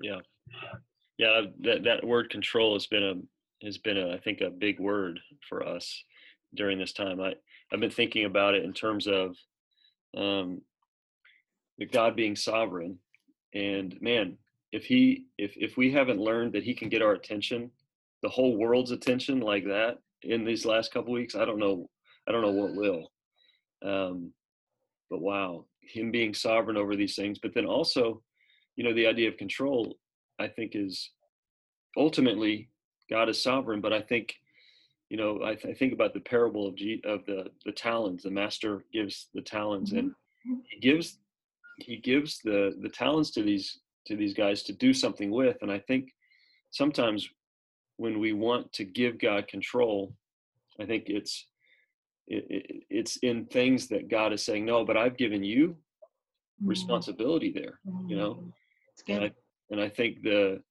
Yeah. 0.00 0.20
Yeah, 1.20 1.42
that, 1.60 1.84
that 1.84 2.06
word 2.06 2.30
control 2.30 2.74
has 2.74 2.86
been 2.86 3.04
a 3.04 3.66
has 3.66 3.76
been 3.76 3.98
a, 3.98 4.14
I 4.14 4.18
think 4.18 4.40
a 4.40 4.48
big 4.48 4.80
word 4.80 5.20
for 5.46 5.66
us 5.66 6.02
during 6.54 6.78
this 6.78 6.94
time. 6.94 7.20
I 7.20 7.34
I've 7.72 7.80
been 7.80 7.90
thinking 7.90 8.24
about 8.24 8.54
it 8.54 8.64
in 8.64 8.72
terms 8.72 9.06
of 9.06 9.36
um, 10.16 10.62
the 11.76 11.84
God 11.84 12.16
being 12.16 12.36
sovereign. 12.36 12.98
And 13.54 14.00
man, 14.00 14.38
if 14.72 14.84
he 14.84 15.26
if 15.36 15.52
if 15.56 15.76
we 15.76 15.92
haven't 15.92 16.20
learned 16.20 16.54
that 16.54 16.64
he 16.64 16.74
can 16.74 16.88
get 16.88 17.02
our 17.02 17.12
attention 17.12 17.70
the 18.22 18.28
whole 18.28 18.56
world's 18.56 18.90
attention 18.90 19.40
like 19.40 19.64
that 19.64 19.98
in 20.22 20.44
these 20.44 20.66
last 20.66 20.92
couple 20.92 21.12
weeks, 21.12 21.34
I 21.34 21.44
don't 21.44 21.58
know. 21.58 21.88
I 22.28 22.32
don't 22.32 22.42
know 22.42 22.50
what 22.50 22.74
will. 22.74 23.10
Um, 23.82 24.32
but 25.08 25.20
wow, 25.20 25.64
him 25.80 26.10
being 26.10 26.34
sovereign 26.34 26.76
over 26.76 26.94
these 26.94 27.16
things, 27.16 27.38
but 27.38 27.54
then 27.54 27.64
also, 27.64 28.22
you 28.76 28.84
know, 28.84 28.92
the 28.94 29.06
idea 29.06 29.28
of 29.28 29.36
control, 29.36 29.96
I 30.40 30.48
think 30.48 30.72
is 30.74 31.10
ultimately 31.96 32.70
God 33.08 33.28
is 33.28 33.42
sovereign. 33.42 33.80
But 33.80 33.92
I 33.92 34.00
think, 34.00 34.34
you 35.10 35.16
know, 35.16 35.40
I, 35.44 35.54
th- 35.54 35.74
I 35.74 35.78
think 35.78 35.92
about 35.92 36.14
the 36.14 36.20
parable 36.20 36.66
of 36.66 36.74
G- 36.76 37.02
of 37.04 37.24
the 37.26 37.50
the 37.64 37.72
talents. 37.72 38.24
The 38.24 38.30
master 38.30 38.84
gives 38.92 39.28
the 39.34 39.42
talents, 39.42 39.92
and 39.92 40.10
Mm-hmm. 40.10 40.54
he 40.70 40.80
gives 40.80 41.18
he 41.78 41.96
gives 41.96 42.38
the 42.42 42.76
the 42.80 42.88
talents 42.88 43.30
to 43.32 43.42
these 43.42 43.78
to 44.06 44.16
these 44.16 44.34
guys 44.34 44.62
to 44.64 44.72
do 44.72 44.92
something 44.94 45.30
with. 45.30 45.58
And 45.62 45.70
I 45.70 45.78
think 45.78 46.10
sometimes 46.70 47.28
when 47.98 48.18
we 48.18 48.32
want 48.32 48.72
to 48.72 48.84
give 48.84 49.18
God 49.20 49.46
control, 49.48 50.14
I 50.80 50.86
think 50.86 51.04
it's 51.08 51.46
it, 52.28 52.46
it, 52.48 52.82
it's 52.88 53.16
in 53.18 53.44
things 53.46 53.88
that 53.88 54.08
God 54.08 54.32
is 54.32 54.42
saying, 54.44 54.64
no, 54.64 54.84
but 54.84 54.96
I've 54.96 55.16
given 55.18 55.42
you 55.44 55.76
responsibility 56.64 57.50
there, 57.52 57.80
you 58.06 58.16
know. 58.16 58.34
Mm, 58.34 58.52
It's 58.92 59.02
And 59.08 59.24
I 59.24 59.28
good. 59.28 59.34
And 59.70 59.80
I 59.80 59.88
think 59.88 60.22
the 60.22 60.62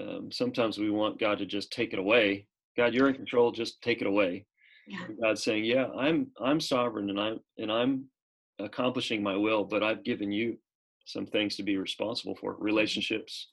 um, 0.00 0.32
sometimes 0.32 0.78
we 0.78 0.90
want 0.90 1.20
God 1.20 1.38
to 1.38 1.46
just 1.46 1.70
take 1.70 1.92
it 1.92 1.98
away. 1.98 2.46
God, 2.76 2.94
you're 2.94 3.08
in 3.08 3.14
control. 3.14 3.52
Just 3.52 3.82
take 3.82 4.00
it 4.00 4.06
away. 4.06 4.46
Yeah. 4.86 5.06
God's 5.20 5.42
saying, 5.42 5.64
yeah, 5.64 5.86
I'm 5.88 6.32
I'm 6.40 6.60
sovereign 6.60 7.10
and 7.10 7.20
I'm 7.20 7.40
and 7.58 7.70
I'm 7.70 8.10
accomplishing 8.58 9.22
my 9.22 9.36
will, 9.36 9.64
but 9.64 9.82
I've 9.82 10.02
given 10.02 10.32
you 10.32 10.58
some 11.04 11.26
things 11.26 11.56
to 11.56 11.62
be 11.62 11.76
responsible 11.76 12.36
for, 12.36 12.56
relationships 12.58 13.50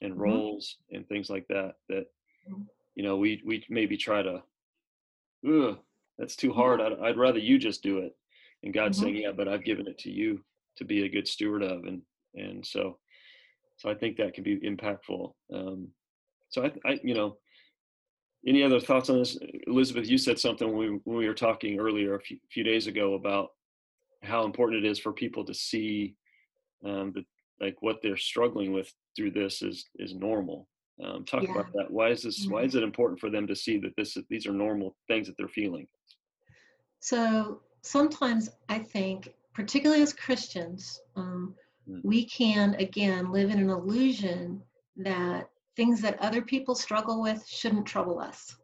and 0.00 0.14
Mhm. 0.14 0.18
roles 0.18 0.76
and 0.90 1.06
things 1.08 1.28
like 1.28 1.46
that. 1.48 1.76
That 1.88 2.06
Mhm. 2.48 2.66
you 2.94 3.02
know 3.02 3.16
we 3.18 3.42
we 3.44 3.64
maybe 3.68 3.96
try 3.96 4.22
to, 4.22 4.42
ugh, 5.46 5.78
that's 6.18 6.36
too 6.36 6.52
hard. 6.52 6.80
I'd, 6.80 6.98
I'd 7.00 7.18
rather 7.18 7.38
you 7.38 7.58
just 7.58 7.82
do 7.82 7.98
it. 7.98 8.16
And 8.62 8.72
God's 8.72 8.98
Mhm. 8.98 9.02
saying, 9.02 9.16
yeah, 9.16 9.32
but 9.32 9.48
I've 9.48 9.64
given 9.64 9.86
it 9.86 9.98
to 9.98 10.10
you 10.10 10.44
to 10.76 10.84
be 10.84 11.04
a 11.04 11.08
good 11.08 11.28
steward 11.28 11.62
of, 11.62 11.84
and 11.84 12.02
and 12.34 12.66
so 12.66 12.98
so 13.82 13.90
I 13.90 13.94
think 13.94 14.16
that 14.16 14.32
can 14.34 14.44
be 14.44 14.58
impactful. 14.58 15.32
Um, 15.52 15.88
so 16.50 16.64
I, 16.64 16.72
I 16.88 17.00
you 17.02 17.14
know 17.14 17.36
any 18.46 18.62
other 18.62 18.80
thoughts 18.80 19.10
on 19.10 19.18
this 19.18 19.36
elizabeth 19.66 20.08
you 20.08 20.18
said 20.18 20.38
something 20.38 20.68
when 20.68 20.76
we, 20.78 21.00
when 21.04 21.16
we 21.16 21.28
were 21.28 21.34
talking 21.34 21.78
earlier 21.78 22.14
a 22.14 22.20
few, 22.20 22.38
few 22.50 22.64
days 22.64 22.86
ago 22.86 23.14
about 23.14 23.48
how 24.22 24.44
important 24.44 24.84
it 24.84 24.88
is 24.88 24.98
for 24.98 25.12
people 25.12 25.44
to 25.44 25.54
see 25.54 26.14
um, 26.84 27.12
the, 27.14 27.24
like 27.60 27.76
what 27.80 27.98
they're 28.02 28.16
struggling 28.16 28.72
with 28.72 28.92
through 29.16 29.30
this 29.32 29.62
is 29.62 29.86
is 29.96 30.14
normal 30.14 30.68
um, 31.04 31.24
talk 31.24 31.42
Yeah. 31.42 31.52
about 31.52 31.72
that 31.72 31.90
why 31.90 32.08
is 32.10 32.22
this 32.22 32.46
why 32.48 32.62
Mhm. 32.62 32.66
is 32.66 32.74
it 32.76 32.82
important 32.84 33.18
for 33.18 33.30
them 33.30 33.46
to 33.48 33.56
see 33.56 33.78
that 33.78 33.94
this 33.96 34.16
is- 34.16 34.24
these 34.30 34.46
are 34.46 34.52
normal 34.52 34.96
things 35.08 35.26
that 35.26 35.36
they're 35.36 35.48
feeling 35.48 35.88
So 37.00 37.60
sometimes 37.82 38.48
I 38.68 38.78
think, 38.78 39.34
particularly 39.54 40.02
as 40.02 40.12
Christians, 40.12 41.00
um. 41.16 41.56
Mm. 41.88 42.00
we 42.04 42.24
can 42.24 42.74
again 42.76 43.32
live 43.32 43.50
in 43.50 43.58
an 43.58 43.70
illusion 43.70 44.62
that 44.96 45.48
things 45.76 46.00
that 46.02 46.20
other 46.20 46.42
people 46.42 46.74
struggle 46.74 47.22
with 47.22 47.46
shouldn't 47.46 47.86
trouble 47.86 48.20
us. 48.20 48.56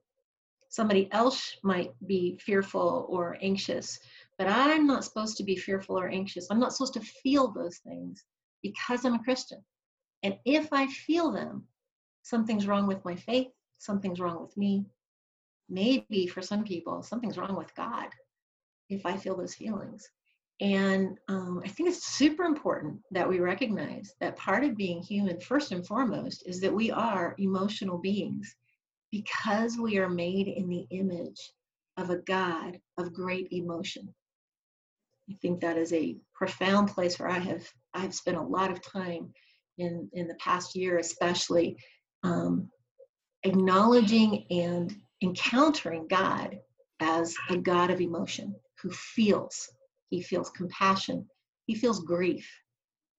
Somebody 0.68 1.08
else 1.12 1.56
might 1.62 1.92
be 2.06 2.36
fearful 2.38 3.06
or 3.08 3.38
anxious, 3.40 3.98
but 4.36 4.46
I'm 4.46 4.86
not 4.86 5.04
supposed 5.04 5.36
to 5.38 5.42
be 5.42 5.56
fearful 5.56 5.98
or 5.98 6.08
anxious. 6.08 6.46
I'm 6.50 6.60
not 6.60 6.74
supposed 6.74 6.94
to 6.94 7.00
feel 7.00 7.50
those 7.50 7.78
things 7.78 8.24
because 8.62 9.04
I'm 9.04 9.14
a 9.14 9.24
Christian. 9.24 9.64
And 10.22 10.36
if 10.44 10.72
I 10.72 10.86
feel 10.86 11.32
them, 11.32 11.66
something's 12.22 12.66
wrong 12.66 12.86
with 12.86 13.04
my 13.04 13.14
faith, 13.16 13.48
something's 13.78 14.20
wrong 14.20 14.42
with 14.42 14.56
me. 14.56 14.84
Maybe 15.70 16.26
for 16.26 16.42
some 16.42 16.64
people, 16.64 17.02
something's 17.02 17.38
wrong 17.38 17.56
with 17.56 17.74
God 17.74 18.08
if 18.90 19.06
I 19.06 19.16
feel 19.16 19.36
those 19.36 19.54
feelings. 19.54 20.10
And 20.60 21.16
um, 21.28 21.62
I 21.64 21.68
think 21.68 21.88
it's 21.88 22.04
super 22.04 22.44
important 22.44 23.00
that 23.12 23.28
we 23.28 23.38
recognize 23.38 24.12
that 24.20 24.36
part 24.36 24.64
of 24.64 24.76
being 24.76 25.00
human, 25.00 25.40
first 25.40 25.70
and 25.70 25.86
foremost, 25.86 26.42
is 26.46 26.60
that 26.60 26.74
we 26.74 26.90
are 26.90 27.36
emotional 27.38 27.98
beings 27.98 28.56
because 29.12 29.78
we 29.78 29.98
are 29.98 30.08
made 30.08 30.48
in 30.48 30.68
the 30.68 30.86
image 30.90 31.52
of 31.96 32.10
a 32.10 32.18
God 32.18 32.78
of 32.98 33.12
great 33.12 33.48
emotion. 33.52 34.12
I 35.30 35.34
think 35.40 35.60
that 35.60 35.76
is 35.76 35.92
a 35.92 36.16
profound 36.34 36.88
place 36.88 37.18
where 37.18 37.28
I 37.28 37.38
have 37.38 37.68
I 37.94 38.00
have 38.00 38.14
spent 38.14 38.36
a 38.36 38.42
lot 38.42 38.70
of 38.70 38.82
time 38.82 39.32
in 39.76 40.08
in 40.12 40.26
the 40.26 40.34
past 40.36 40.74
year, 40.74 40.98
especially 40.98 41.76
um, 42.22 42.68
acknowledging 43.44 44.46
and 44.50 44.94
encountering 45.22 46.06
God 46.08 46.58
as 47.00 47.34
a 47.50 47.56
God 47.56 47.90
of 47.90 48.00
emotion 48.00 48.54
who 48.82 48.90
feels. 48.90 49.68
He 50.08 50.22
feels 50.22 50.50
compassion. 50.50 51.28
He 51.66 51.74
feels 51.74 52.00
grief. 52.00 52.48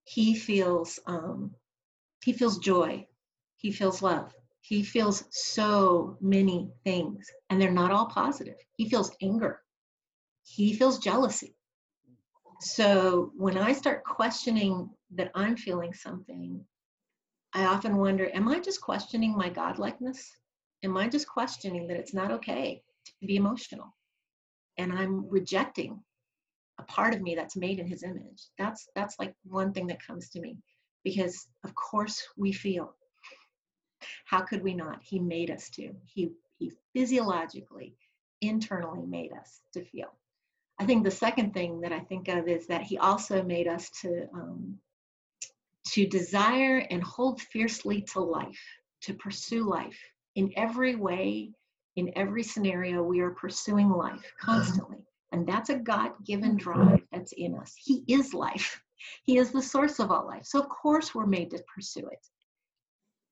He 0.04 0.36
feels 0.36 1.00
um, 1.06 1.56
he 2.24 2.34
feels 2.34 2.58
joy. 2.60 3.08
He 3.58 3.72
feels 3.72 4.02
love. 4.02 4.34
He 4.62 4.84
feels 4.84 5.24
so 5.32 6.18
many 6.22 6.70
things, 6.84 7.28
and 7.50 7.62
they're 7.62 7.72
not 7.72 7.92
all 7.92 8.08
positive. 8.08 8.56
He 8.78 8.90
feels 8.90 9.16
anger. 9.22 9.62
He 10.44 10.74
feels 10.74 11.00
jealousy. 11.00 11.56
So 12.62 13.32
when 13.38 13.58
I 13.58 13.72
start 13.74 14.04
questioning 14.04 14.90
that 15.16 15.32
I'm 15.34 15.56
feeling 15.56 15.94
something, 15.94 16.66
I 17.54 17.66
often 17.66 17.98
wonder, 17.98 18.30
am 18.34 18.48
I 18.50 18.60
just 18.60 18.82
questioning 18.82 19.36
my 19.36 19.50
godlikeness? 19.50 20.20
Am 20.84 20.98
I 20.98 21.08
just 21.08 21.28
questioning 21.28 21.88
that 21.88 21.98
it's 21.98 22.14
not 22.14 22.32
okay 22.32 22.84
to 23.06 23.26
be 23.26 23.38
emotional? 23.38 23.96
And 24.78 24.92
I'm 24.94 25.28
rejecting 25.30 26.04
a 26.80 26.84
part 26.84 27.14
of 27.14 27.22
me 27.22 27.36
that's 27.36 27.56
made 27.56 27.80
in 27.80 27.88
his 27.88 28.04
image. 28.04 28.48
That's 28.58 28.88
that's 28.96 29.20
like 29.20 29.36
one 29.44 29.74
thing 29.74 29.88
that 29.88 30.06
comes 30.06 30.30
to 30.30 30.40
me 30.40 30.58
because 31.04 31.48
of 31.64 31.76
course 31.76 32.28
we 32.38 32.52
feel. 32.52 32.96
How 34.26 34.42
could 34.42 34.64
we 34.64 34.74
not? 34.74 35.00
He 35.04 35.20
made 35.20 35.52
us 35.52 35.70
to. 35.72 35.92
He 36.06 36.32
he 36.58 36.72
physiologically, 36.94 37.96
internally 38.42 39.06
made 39.06 39.34
us 39.34 39.62
to 39.74 39.84
feel. 39.84 40.14
I 40.80 40.86
think 40.86 41.04
the 41.04 41.12
second 41.12 41.54
thing 41.54 41.82
that 41.82 41.92
I 41.92 42.00
think 42.00 42.30
of 42.30 42.48
is 42.48 42.68
that 42.68 42.84
he 42.84 42.98
also 42.98 43.44
made 43.44 43.68
us 43.68 43.90
to 44.02 44.28
um, 44.34 44.80
to 45.88 46.08
desire 46.08 46.86
and 46.90 47.04
hold 47.04 47.42
fiercely 47.42 48.02
to 48.14 48.20
life, 48.20 48.64
to 49.02 49.14
pursue 49.14 49.68
life 49.68 50.00
in 50.36 50.52
every 50.56 50.96
way, 50.96 51.52
in 51.96 52.12
every 52.16 52.44
scenario. 52.44 53.04
We 53.04 53.20
are 53.20 53.32
pursuing 53.32 53.90
life 53.90 54.32
constantly, 54.40 55.00
and 55.32 55.48
that's 55.48 55.70
a 55.70 55.76
God-given 55.76 56.58
drive 56.58 57.02
that's 57.12 57.34
in 57.34 57.56
us. 57.56 57.74
He 57.78 58.04
is 58.08 58.34
life. 58.34 58.82
He 59.24 59.38
is 59.38 59.52
the 59.52 59.62
source 59.62 60.00
of 60.00 60.12
all 60.12 60.26
life. 60.28 60.46
So 60.46 60.60
of 60.60 60.70
course 60.70 61.14
we're 61.14 61.26
made 61.26 61.52
to 61.52 61.64
pursue 61.74 62.08
it. 62.08 62.28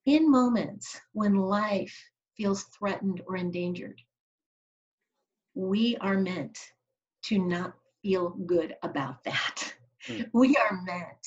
In 0.05 0.31
moments 0.31 0.99
when 1.13 1.35
life 1.35 1.95
feels 2.37 2.63
threatened 2.63 3.21
or 3.27 3.35
endangered, 3.35 4.01
we 5.55 5.97
are 5.97 6.17
meant 6.17 6.57
to 7.23 7.39
not 7.39 7.73
feel 8.01 8.29
good 8.29 8.75
about 8.83 9.23
that. 9.23 9.73
Mm. 10.07 10.29
We 10.33 10.55
are 10.55 10.79
meant 10.85 11.25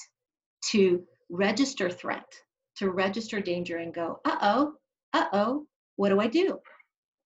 to 0.70 1.04
register 1.28 1.90
threat, 1.90 2.32
to 2.76 2.90
register 2.90 3.40
danger 3.40 3.78
and 3.78 3.92
go, 3.92 4.20
uh 4.24 4.38
oh, 4.40 4.74
uh 5.12 5.26
oh, 5.32 5.66
what 5.96 6.08
do 6.08 6.20
I 6.20 6.28
do? 6.28 6.58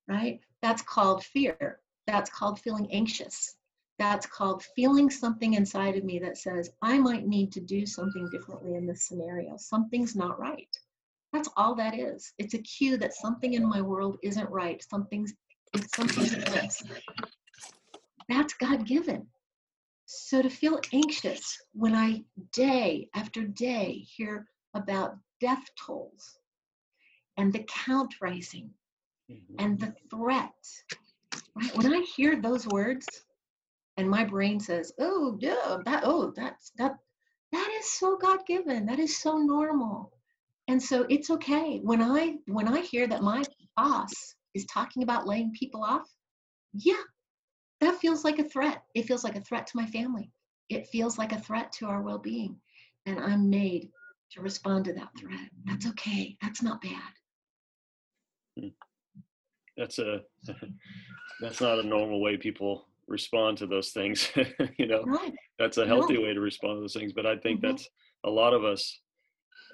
Right? 0.08 0.40
That's 0.62 0.82
called 0.82 1.24
fear. 1.24 1.78
That's 2.06 2.30
called 2.30 2.60
feeling 2.60 2.90
anxious. 2.92 3.56
That's 3.98 4.26
called 4.26 4.64
feeling 4.74 5.08
something 5.08 5.54
inside 5.54 5.96
of 5.96 6.04
me 6.04 6.18
that 6.18 6.36
says, 6.36 6.70
I 6.82 6.98
might 6.98 7.26
need 7.26 7.52
to 7.52 7.60
do 7.60 7.86
something 7.86 8.28
differently 8.30 8.74
in 8.74 8.86
this 8.86 9.06
scenario. 9.06 9.56
Something's 9.56 10.16
not 10.16 10.38
right. 10.38 10.68
That's 11.32 11.48
all 11.56 11.74
that 11.76 11.98
is. 11.98 12.32
It's 12.38 12.54
a 12.54 12.58
cue 12.58 12.96
that 12.98 13.14
something 13.14 13.54
in 13.54 13.68
my 13.68 13.80
world 13.80 14.18
isn't 14.22 14.50
right. 14.50 14.84
Something's 14.88 15.34
it's 15.74 15.96
something's 15.96 16.32
amiss. 16.32 16.84
That's 18.28 18.54
God 18.54 18.86
given. 18.86 19.26
So 20.06 20.42
to 20.42 20.50
feel 20.50 20.80
anxious 20.92 21.58
when 21.72 21.94
I 21.94 22.22
day 22.52 23.08
after 23.14 23.42
day 23.42 24.06
hear 24.16 24.46
about 24.74 25.16
death 25.40 25.64
tolls 25.78 26.38
and 27.36 27.52
the 27.52 27.64
count 27.68 28.14
rising 28.20 28.70
and 29.58 29.80
the 29.80 29.86
mm-hmm. 29.86 30.16
threat, 30.16 30.52
right? 30.90 31.03
When 31.74 31.92
I 31.94 32.00
hear 32.00 32.40
those 32.40 32.66
words 32.66 33.06
and 33.96 34.08
my 34.08 34.24
brain 34.24 34.60
says, 34.60 34.92
"Oh, 34.98 35.36
yeah, 35.40 35.78
that 35.84 36.02
oh, 36.04 36.32
that's 36.36 36.72
that 36.78 36.96
that 37.52 37.76
is 37.78 37.92
so 37.92 38.16
God-given. 38.16 38.86
That 38.86 38.98
is 38.98 39.20
so 39.20 39.38
normal." 39.38 40.12
And 40.68 40.82
so 40.82 41.06
it's 41.08 41.30
okay 41.30 41.80
when 41.82 42.02
I 42.02 42.36
when 42.46 42.68
I 42.68 42.80
hear 42.80 43.06
that 43.06 43.22
my 43.22 43.44
boss 43.76 44.12
is 44.54 44.64
talking 44.66 45.02
about 45.02 45.26
laying 45.26 45.52
people 45.52 45.82
off, 45.84 46.08
yeah, 46.72 47.02
that 47.80 47.98
feels 47.98 48.24
like 48.24 48.38
a 48.38 48.48
threat. 48.48 48.82
It 48.94 49.06
feels 49.06 49.24
like 49.24 49.36
a 49.36 49.40
threat 49.42 49.66
to 49.68 49.76
my 49.76 49.86
family. 49.86 50.32
It 50.68 50.88
feels 50.88 51.18
like 51.18 51.32
a 51.32 51.40
threat 51.40 51.72
to 51.72 51.86
our 51.86 52.02
well-being. 52.02 52.60
And 53.06 53.20
I'm 53.20 53.50
made 53.50 53.90
to 54.32 54.40
respond 54.40 54.86
to 54.86 54.94
that 54.94 55.10
threat. 55.18 55.50
That's 55.64 55.86
okay. 55.88 56.36
That's 56.40 56.62
not 56.62 56.80
bad. 56.80 57.12
Hmm. 58.58 58.68
That's 59.76 59.98
a 59.98 60.22
that's 61.40 61.60
not 61.60 61.78
a 61.78 61.82
normal 61.82 62.20
way 62.20 62.36
people 62.36 62.86
respond 63.06 63.58
to 63.58 63.66
those 63.66 63.90
things 63.90 64.30
you 64.78 64.86
know? 64.86 65.04
No, 65.04 65.32
that's 65.58 65.76
a 65.78 65.84
No. 65.84 65.86
healthy 65.86 66.18
way 66.18 66.32
to 66.32 66.40
respond 66.40 66.76
to 66.76 66.80
those 66.80 66.94
things 66.94 67.12
but 67.12 67.26
i 67.26 67.36
think 67.36 67.60
Mhm. 67.60 67.68
that's 67.68 67.88
a 68.24 68.30
lot 68.30 68.54
of 68.54 68.64
us 68.64 69.00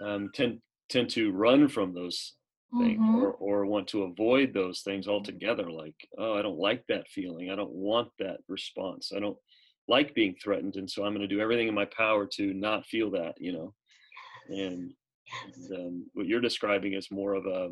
um, 0.01 0.31
tend 0.35 0.61
tend 0.89 1.11
to 1.11 1.31
run 1.33 1.69
from 1.69 1.95
those 1.95 2.35
things 2.79 2.99
mhm, 2.99 3.15
or, 3.15 3.33
or 3.33 3.67
want 3.67 3.87
to 3.89 4.05
avoid 4.05 4.53
those 4.55 4.81
things 4.83 5.07
altogether 5.09 5.71
like 5.71 5.95
oh 6.19 6.35
i 6.35 6.43
don't 6.43 6.59
like 6.59 6.85
that 6.89 7.09
feeling. 7.09 7.51
I 7.51 7.57
don't 7.57 7.73
want 7.73 8.11
that 8.19 8.41
response. 8.49 9.13
I 9.15 9.21
don't 9.21 9.39
like 9.89 10.15
being 10.15 10.37
threatened 10.43 10.77
and 10.77 10.89
so 10.91 11.05
i'm 11.05 11.15
going 11.15 11.29
to 11.29 11.35
do 11.35 11.41
everything 11.41 11.69
in 11.69 11.75
my 11.75 11.87
power 11.87 12.27
to 12.27 12.55
not 12.55 12.87
feel 12.87 13.11
that 13.13 13.35
you 13.41 13.53
know? 13.53 13.75
And, 14.49 14.93
yes. 15.47 15.71
and 15.71 15.81
um, 15.81 16.11
what 16.15 16.27
you're 16.27 16.41
describing 16.41 16.95
is 16.95 17.11
more 17.11 17.35
of 17.35 17.47
a, 17.47 17.71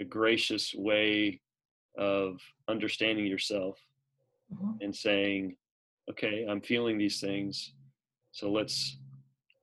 a 0.00 0.04
gracious 0.04 0.74
way 0.74 1.40
of 1.98 2.40
understanding 2.68 3.26
yourself 3.26 3.78
Mhm. 4.52 4.78
and 4.80 4.94
saying 4.94 5.56
okay 6.10 6.46
i'm 6.48 6.60
feeling 6.60 6.98
these 6.98 7.20
things 7.20 7.74
so 8.32 8.50
let's 8.50 8.98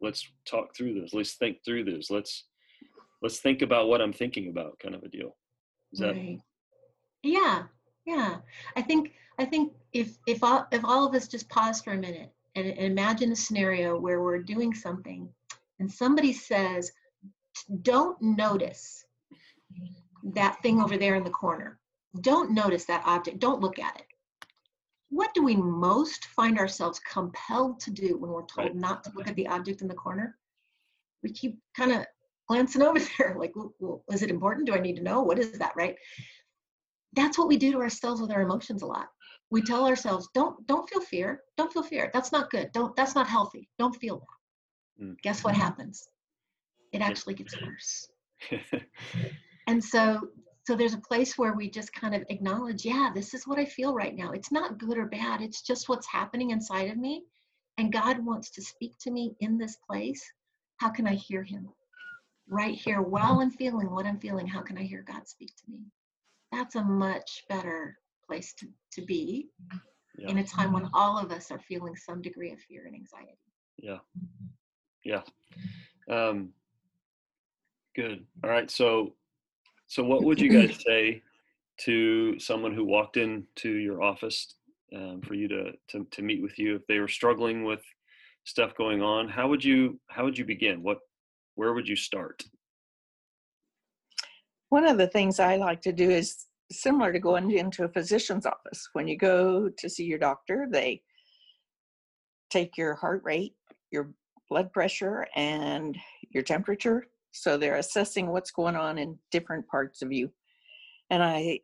let's 0.01 0.27
talk 0.45 0.75
through 0.75 0.99
this 0.99 1.13
let's 1.13 1.35
think 1.35 1.63
through 1.63 1.83
this 1.85 2.09
let's 2.09 2.45
let's 3.21 3.39
think 3.39 3.61
about 3.61 3.87
what 3.87 4.01
i'm 4.01 4.13
thinking 4.13 4.49
about 4.49 4.77
kind 4.79 4.95
of 4.95 5.03
a 5.03 5.07
deal 5.09 5.37
is 5.93 5.99
that 5.99 6.15
Right. 6.15 6.41
Yeah, 7.23 7.63
yeah. 8.05 8.39
I 8.75 8.81
think 8.81 9.13
I 9.39 9.45
think 9.45 9.73
if 9.93 10.17
if 10.27 10.43
all 10.43 10.67
if 10.71 10.83
all 10.83 11.07
of 11.07 11.15
us 11.15 11.27
just 11.27 11.49
pause 11.49 11.81
for 11.81 11.93
a 11.93 11.97
minute 11.97 12.31
and, 12.55 12.67
and 12.67 12.79
imagine 12.79 13.31
a 13.31 13.35
scenario 13.35 13.97
where 13.97 14.21
we're 14.21 14.43
doing 14.43 14.73
something 14.73 15.29
and 15.79 15.91
somebody 15.91 16.33
says, 16.33 16.91
"Don't 17.81 18.21
notice 18.21 19.05
that 20.23 20.61
thing 20.61 20.81
over 20.81 20.97
there 20.97 21.15
in 21.15 21.23
the 21.23 21.29
corner. 21.29 21.79
Don't 22.21 22.51
notice 22.51 22.85
that 22.85 23.03
object. 23.05 23.39
Don't 23.39 23.61
look 23.61 23.79
at 23.79 23.99
it." 23.99 24.07
What 25.09 25.33
do 25.33 25.43
we 25.43 25.55
most 25.55 26.25
find 26.25 26.57
ourselves 26.57 26.99
compelled 26.99 27.79
to 27.81 27.91
do 27.91 28.17
when 28.17 28.31
we're 28.31 28.45
told 28.47 28.67
Right. 28.69 28.75
not 28.75 29.03
to 29.03 29.11
look 29.13 29.27
at 29.27 29.35
the 29.35 29.47
object 29.47 29.81
in 29.81 29.87
the 29.87 29.93
corner? 29.93 30.39
We 31.21 31.31
keep 31.31 31.59
kind 31.77 31.91
of 31.91 32.05
glancing 32.47 32.81
over 32.87 32.99
there, 33.17 33.35
like, 33.37 33.53
well, 33.55 34.03
is 34.11 34.23
it 34.23 34.31
important? 34.31 34.65
Do 34.65 34.73
I 34.73 34.79
need 34.79 34.95
to 34.95 35.03
know? 35.03 35.21
What 35.21 35.37
is 35.39 35.51
that, 35.59 35.75
right? 35.75 35.95
That's 37.13 37.37
what 37.37 37.47
we 37.47 37.57
do 37.57 37.71
to 37.73 37.79
ourselves 37.79 38.21
with 38.21 38.31
our 38.31 38.41
emotions 38.41 38.81
a 38.81 38.87
lot. 38.87 39.07
We 39.51 39.61
tell 39.61 39.85
ourselves, 39.85 40.27
don't 40.33 40.65
don't 40.65 40.89
feel 40.89 41.01
fear. 41.01 41.41
Don't 41.57 41.71
feel 41.71 41.83
fear. 41.83 42.09
That's 42.11 42.31
not 42.31 42.49
good. 42.49 42.71
Don't 42.71 42.95
that's 42.95 43.13
not 43.13 43.27
healthy. 43.27 43.69
Don't 43.77 43.95
feel 43.95 44.17
that. 44.19 45.05
Mm. 45.05 45.15
Guess 45.21 45.43
what 45.43 45.53
happens? 45.53 46.07
It 46.91 47.01
actually 47.01 47.35
gets 47.35 47.55
worse. 47.61 48.07
And 49.67 49.81
so 49.81 50.27
so 50.65 50.75
there's 50.75 50.93
a 50.93 50.99
place 50.99 51.37
where 51.37 51.53
we 51.53 51.69
just 51.69 51.93
kind 51.93 52.15
of 52.15 52.23
acknowledge, 52.29 52.85
yeah, 52.85 53.11
this 53.13 53.33
is 53.33 53.45
what 53.45 53.59
I 53.59 53.65
feel 53.65 53.93
right 53.93 54.15
now. 54.15 54.31
It's 54.31 54.51
not 54.51 54.77
good 54.77 54.97
or 54.97 55.07
bad. 55.07 55.41
It's 55.41 55.61
just 55.61 55.89
what's 55.89 56.07
happening 56.07 56.51
inside 56.51 56.89
of 56.89 56.97
me. 56.97 57.23
And 57.77 57.91
God 57.91 58.23
wants 58.25 58.49
to 58.51 58.61
speak 58.61 58.97
to 58.99 59.11
me 59.11 59.35
in 59.41 59.57
this 59.57 59.77
place. 59.89 60.23
How 60.77 60.89
can 60.89 61.05
I 61.05 61.15
hear 61.15 61.43
him? 61.43 61.69
Right 62.47 62.75
here 62.75 63.01
while 63.01 63.39
I'm 63.41 63.51
feeling 63.51 63.91
what 63.91 64.05
I'm 64.05 64.19
feeling, 64.19 64.47
how 64.47 64.61
can 64.61 64.77
I 64.77 64.83
hear 64.83 65.03
God 65.05 65.27
speak 65.27 65.53
to 65.55 65.71
me? 65.71 65.79
That's 66.51 66.75
a 66.75 66.83
much 66.83 67.43
better 67.49 67.97
place 68.25 68.53
to, 68.59 68.67
to 68.93 69.01
be 69.05 69.49
yeah 70.17 70.29
in 70.29 70.37
a 70.37 70.43
time 70.43 70.71
when 70.71 70.89
all 70.93 71.17
of 71.17 71.31
us 71.31 71.51
are 71.51 71.59
feeling 71.59 71.95
some 71.95 72.21
degree 72.21 72.51
of 72.51 72.59
fear 72.59 72.85
and 72.85 72.95
anxiety. 72.95 73.37
yeah 73.77 73.97
yeah 75.03 75.21
um 76.09 76.49
good 77.95 78.25
all 78.43 78.49
right 78.49 78.69
so 78.69 79.13
so 79.87 80.03
what 80.03 80.23
would 80.23 80.39
you 80.39 80.49
guys 80.49 80.77
say 80.85 81.21
to 81.81 82.39
someone 82.39 82.73
who 82.73 82.85
walked 82.85 83.17
into 83.17 83.71
your 83.71 84.01
office 84.01 84.55
um, 84.95 85.21
for 85.21 85.33
you 85.33 85.47
to, 85.47 85.71
to 85.89 86.05
to 86.11 86.21
meet 86.21 86.41
with 86.41 86.57
you 86.59 86.75
if 86.75 86.85
they 86.87 86.99
were 86.99 87.07
struggling 87.07 87.63
with 87.63 87.81
stuff 88.45 88.73
going 88.75 89.01
on 89.01 89.27
how 89.27 89.47
would 89.47 89.63
you 89.63 89.99
how 90.07 90.23
would 90.23 90.37
you 90.37 90.45
begin 90.45 90.83
what 90.83 90.99
where 91.55 91.73
would 91.73 91.87
you 91.87 91.95
start 91.95 92.43
One 94.69 94.87
of 94.87 94.97
the 94.97 95.07
things 95.07 95.39
I 95.39 95.57
like 95.57 95.81
to 95.81 95.93
do 95.93 96.09
is 96.09 96.45
similar 96.71 97.13
to 97.13 97.19
going 97.19 97.51
into 97.51 97.83
a 97.83 97.89
physician's 97.89 98.45
office. 98.45 98.89
When 98.93 99.07
you 99.07 99.17
go 99.17 99.69
to 99.77 99.89
see 99.89 100.05
your 100.05 100.19
doctor, 100.19 100.67
they 100.69 101.01
take 102.49 102.77
your 102.77 102.95
heart 102.95 103.21
rate, 103.23 103.55
your 103.91 104.13
blood 104.49 104.71
pressure, 104.71 105.27
and 105.35 105.97
your 106.31 106.43
temperature. 106.43 107.07
So 107.33 107.57
they're 107.57 107.77
assessing 107.77 108.27
what's 108.27 108.51
going 108.51 108.75
on 108.75 108.97
in 108.97 109.17
different 109.31 109.67
parts 109.67 110.01
of 110.01 110.11
you. 110.11 110.31
And 111.09 111.21
I 111.21 111.59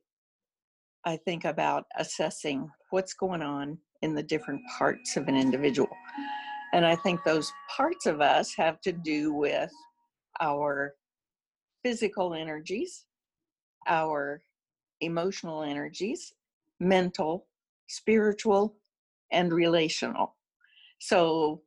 I 1.05 1.15
think 1.17 1.45
about 1.45 1.85
assessing 1.97 2.69
what's 2.89 3.13
going 3.13 3.41
on 3.41 3.77
in 4.01 4.13
the 4.13 4.23
different 4.23 4.61
parts 4.77 5.15
of 5.15 5.27
an 5.27 5.35
individual. 5.35 5.89
And 6.73 6.85
I 6.85 6.95
think 6.95 7.23
those 7.23 7.51
parts 7.75 8.05
of 8.05 8.19
us 8.19 8.53
have 8.57 8.81
to 8.81 8.91
do 8.91 9.33
with 9.33 9.71
our 10.41 10.93
physical 11.83 12.33
energies, 12.33 13.05
our 13.87 14.41
emotional 15.01 15.63
energies, 15.63 16.33
mental, 16.79 17.47
spiritual, 17.87 18.75
and 19.31 19.53
relational. 19.53 20.35
So 20.99 21.61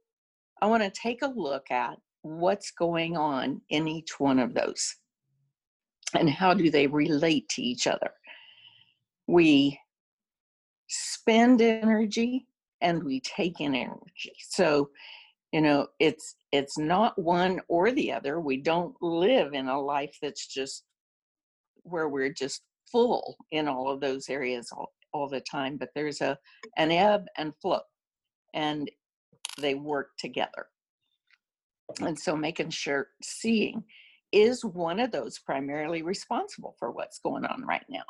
I 0.60 0.66
want 0.66 0.82
to 0.82 0.90
take 0.90 1.22
a 1.22 1.32
look 1.34 1.70
at 1.70 1.98
what's 2.22 2.70
going 2.70 3.16
on 3.16 3.60
in 3.70 3.88
each 3.88 4.18
one 4.18 4.38
of 4.38 4.54
those 4.54 4.96
and 6.14 6.28
how 6.28 6.54
do 6.54 6.70
they 6.70 6.86
relate 6.86 7.48
to 7.50 7.62
each 7.62 7.86
other. 7.86 8.10
We 9.26 9.78
spend 10.88 11.60
energy 11.62 12.46
and 12.80 13.02
we 13.02 13.20
take 13.20 13.60
in 13.60 13.74
energy. 13.74 14.34
So, 14.38 14.90
you 15.52 15.60
know, 15.60 15.86
it's 15.98 16.36
it's 16.50 16.78
not 16.78 17.18
one 17.18 17.60
or 17.68 17.92
the 17.92 18.12
other. 18.12 18.40
We 18.40 18.58
don't 18.58 18.94
live 19.00 19.54
in 19.54 19.68
a 19.68 19.80
life 19.80 20.16
that's 20.20 20.46
just 20.46 20.84
where 21.84 22.08
we're 22.08 22.32
just 22.32 22.62
full 22.90 23.36
in 23.50 23.68
all 23.68 23.88
of 23.88 24.00
those 24.00 24.28
areas 24.28 24.68
all, 24.72 24.92
all 25.12 25.28
the 25.28 25.40
time, 25.40 25.76
but 25.76 25.90
there's 25.94 26.20
a 26.20 26.38
an 26.76 26.90
ebb 26.90 27.26
and 27.38 27.54
flow 27.60 27.80
and 28.54 28.90
they 29.58 29.74
work 29.74 30.10
together. 30.18 30.66
And 32.00 32.18
so 32.18 32.36
making 32.36 32.70
sure 32.70 33.08
seeing 33.22 33.84
is 34.32 34.64
one 34.64 34.98
of 34.98 35.10
those 35.10 35.38
primarily 35.38 36.02
responsible 36.02 36.74
for 36.78 36.90
what's 36.90 37.18
going 37.18 37.44
on 37.44 37.64
right 37.66 37.84
now. 37.88 38.04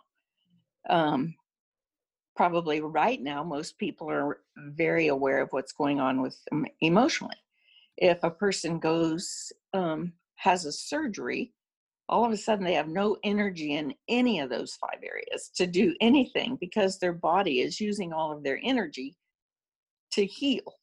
Um, 0.88 1.34
probably 2.36 2.80
right 2.80 3.20
now, 3.20 3.42
most 3.42 3.78
people 3.78 4.10
are 4.10 4.38
very 4.56 5.08
aware 5.08 5.42
of 5.42 5.48
what's 5.50 5.72
going 5.72 6.00
on 6.00 6.22
with 6.22 6.36
them 6.50 6.66
emotionally. 6.80 7.36
If 7.96 8.22
a 8.22 8.30
person 8.30 8.78
goes, 8.78 9.52
um, 9.74 10.12
has 10.36 10.64
a 10.64 10.72
surgery, 10.72 11.52
all 12.08 12.24
of 12.24 12.32
a 12.32 12.36
sudden 12.36 12.64
they 12.64 12.74
have 12.74 12.88
no 12.88 13.16
energy 13.24 13.74
in 13.74 13.94
any 14.08 14.40
of 14.40 14.50
those 14.50 14.74
five 14.74 15.00
areas 15.02 15.50
to 15.56 15.66
do 15.66 15.94
anything 16.00 16.56
because 16.60 16.98
their 16.98 17.12
body 17.12 17.60
is 17.60 17.80
using 17.80 18.12
all 18.12 18.32
of 18.32 18.42
their 18.42 18.60
energy 18.62 19.16
to 20.12 20.26
heal. 20.26 20.74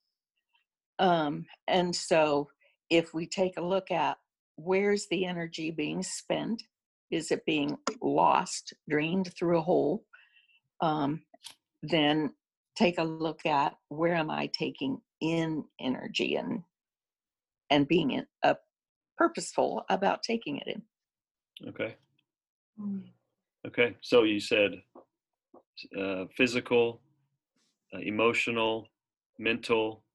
Um, 0.98 1.46
and 1.68 1.96
so 1.96 2.50
if 2.90 3.14
we 3.14 3.26
take 3.28 3.58
a 3.58 3.62
look 3.62 3.92
at 3.92 4.18
where's 4.56 5.08
the 5.08 5.26
energy 5.26 5.72
being 5.72 6.04
spent, 6.04 6.64
is 7.12 7.32
it 7.32 7.46
being 7.46 7.78
lost, 8.02 8.74
drained 8.90 9.34
through 9.38 9.58
a 9.58 9.62
hole? 9.62 10.06
Um, 10.82 11.22
then 11.82 12.34
take 12.76 12.98
a 12.98 13.04
look 13.04 13.46
at 13.46 13.76
where 13.90 14.16
am 14.16 14.30
I 14.30 14.50
taking 14.58 15.00
in 15.22 15.66
energy 15.80 16.36
and 16.36 16.64
and 17.72 17.88
being 17.88 18.12
in, 18.12 18.26
uh, 18.42 18.56
purposeful 19.18 19.84
about 19.90 20.24
taking 20.24 20.58
it 20.58 20.68
in. 20.68 20.82
okay 21.70 21.96
Mm. 22.80 23.04
okay 23.68 23.98
so 24.00 24.24
you 24.24 24.40
said 24.40 24.82
uh, 26.00 26.26
physical 26.38 27.02
uh, 27.94 28.00
emotional 28.00 28.88
mental 29.38 30.06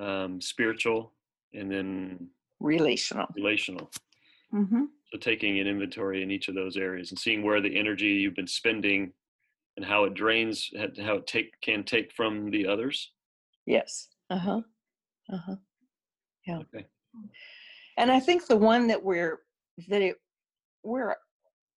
um, 0.00 0.40
spiritual 0.40 1.12
and 1.56 1.70
then 1.70 2.28
Relational. 2.60 3.26
relational 3.34 3.90
Mm-hmm. 4.54 4.84
So 5.12 5.18
taking 5.18 5.58
an 5.58 5.66
inventory 5.66 6.22
in 6.22 6.30
each 6.30 6.48
of 6.48 6.54
those 6.54 6.76
areas 6.76 7.10
and 7.10 7.18
seeing 7.18 7.42
where 7.42 7.60
the 7.60 7.76
energy 7.76 8.06
you've 8.06 8.36
been 8.36 8.46
spending 8.46 9.12
and 9.76 9.84
how 9.84 10.04
it 10.04 10.14
drains, 10.14 10.70
how 10.76 11.16
it 11.16 11.26
take 11.26 11.60
can 11.60 11.84
take 11.84 12.12
from 12.12 12.50
the 12.50 12.66
others. 12.66 13.12
Yes. 13.66 14.08
Uh 14.30 14.38
huh. 14.38 14.60
Uh 15.32 15.38
huh. 15.38 15.56
Yeah. 16.46 16.58
Okay. 16.58 16.86
And 17.98 18.10
I 18.10 18.20
think 18.20 18.46
the 18.46 18.56
one 18.56 18.86
that 18.88 19.02
we're 19.02 19.40
that 19.88 20.02
it 20.02 20.16
we're 20.82 21.16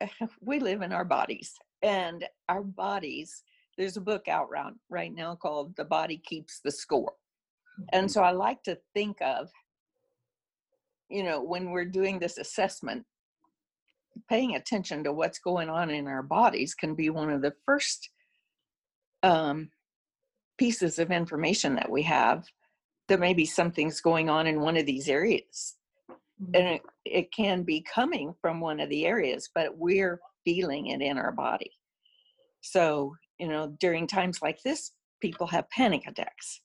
we 0.42 0.60
live 0.60 0.82
in 0.82 0.94
our 0.94 1.06
bodies 1.06 1.54
and 1.82 2.26
our 2.48 2.64
bodies. 2.64 3.44
There's 3.78 3.98
a 3.98 4.02
book 4.02 4.28
out 4.28 4.50
right 4.50 4.74
right 4.90 5.14
now 5.14 5.36
called 5.36 5.76
"The 5.76 5.86
Body 5.86 6.22
Keeps 6.26 6.60
the 6.64 6.72
Score," 6.72 7.14
and 7.94 8.12
so 8.12 8.22
I 8.22 8.32
like 8.32 8.62
to 8.64 8.78
think 8.94 9.18
of, 9.22 9.50
you 11.10 11.24
know, 11.24 11.42
when 11.42 11.72
we're 11.72 11.86
doing 11.86 12.20
this 12.20 12.38
assessment, 12.38 13.06
paying 14.28 14.56
attention 14.56 15.04
to 15.04 15.14
what's 15.14 15.40
going 15.40 15.70
on 15.70 15.90
in 15.90 16.08
our 16.08 16.24
bodies 16.24 16.74
can 16.74 16.96
be 16.96 17.10
one 17.10 17.30
of 17.30 17.42
the 17.42 17.54
first 17.66 18.10
um, 19.24 19.70
pieces 20.58 21.00
of 21.00 21.12
information 21.12 21.76
that 21.76 21.90
we 21.90 22.04
have 22.04 22.46
that 23.08 23.20
maybe 23.20 23.46
something's 23.46 24.02
going 24.02 24.30
on 24.30 24.46
in 24.46 24.62
one 24.62 24.78
of 24.78 24.86
these 24.86 25.10
areas. 25.10 25.76
Mm-hmm. 26.42 26.56
and 26.56 26.68
it, 26.68 26.82
it 27.04 27.34
can 27.34 27.64
be 27.64 27.82
coming 27.82 28.34
from 28.42 28.62
one 28.62 28.80
of 28.80 28.88
the 28.88 29.06
areas 29.06 29.50
but 29.54 29.78
we're 29.78 30.22
feeling 30.46 30.88
it 30.88 31.02
in 31.02 31.18
our 31.18 31.34
body. 31.34 31.72
So 32.62 33.16
you 33.40 33.48
know 33.48 33.76
during 33.80 34.08
times 34.08 34.42
like 34.42 34.62
this 34.64 34.92
people 35.22 35.48
have 35.48 35.70
panic 35.70 36.04
attacks. 36.08 36.62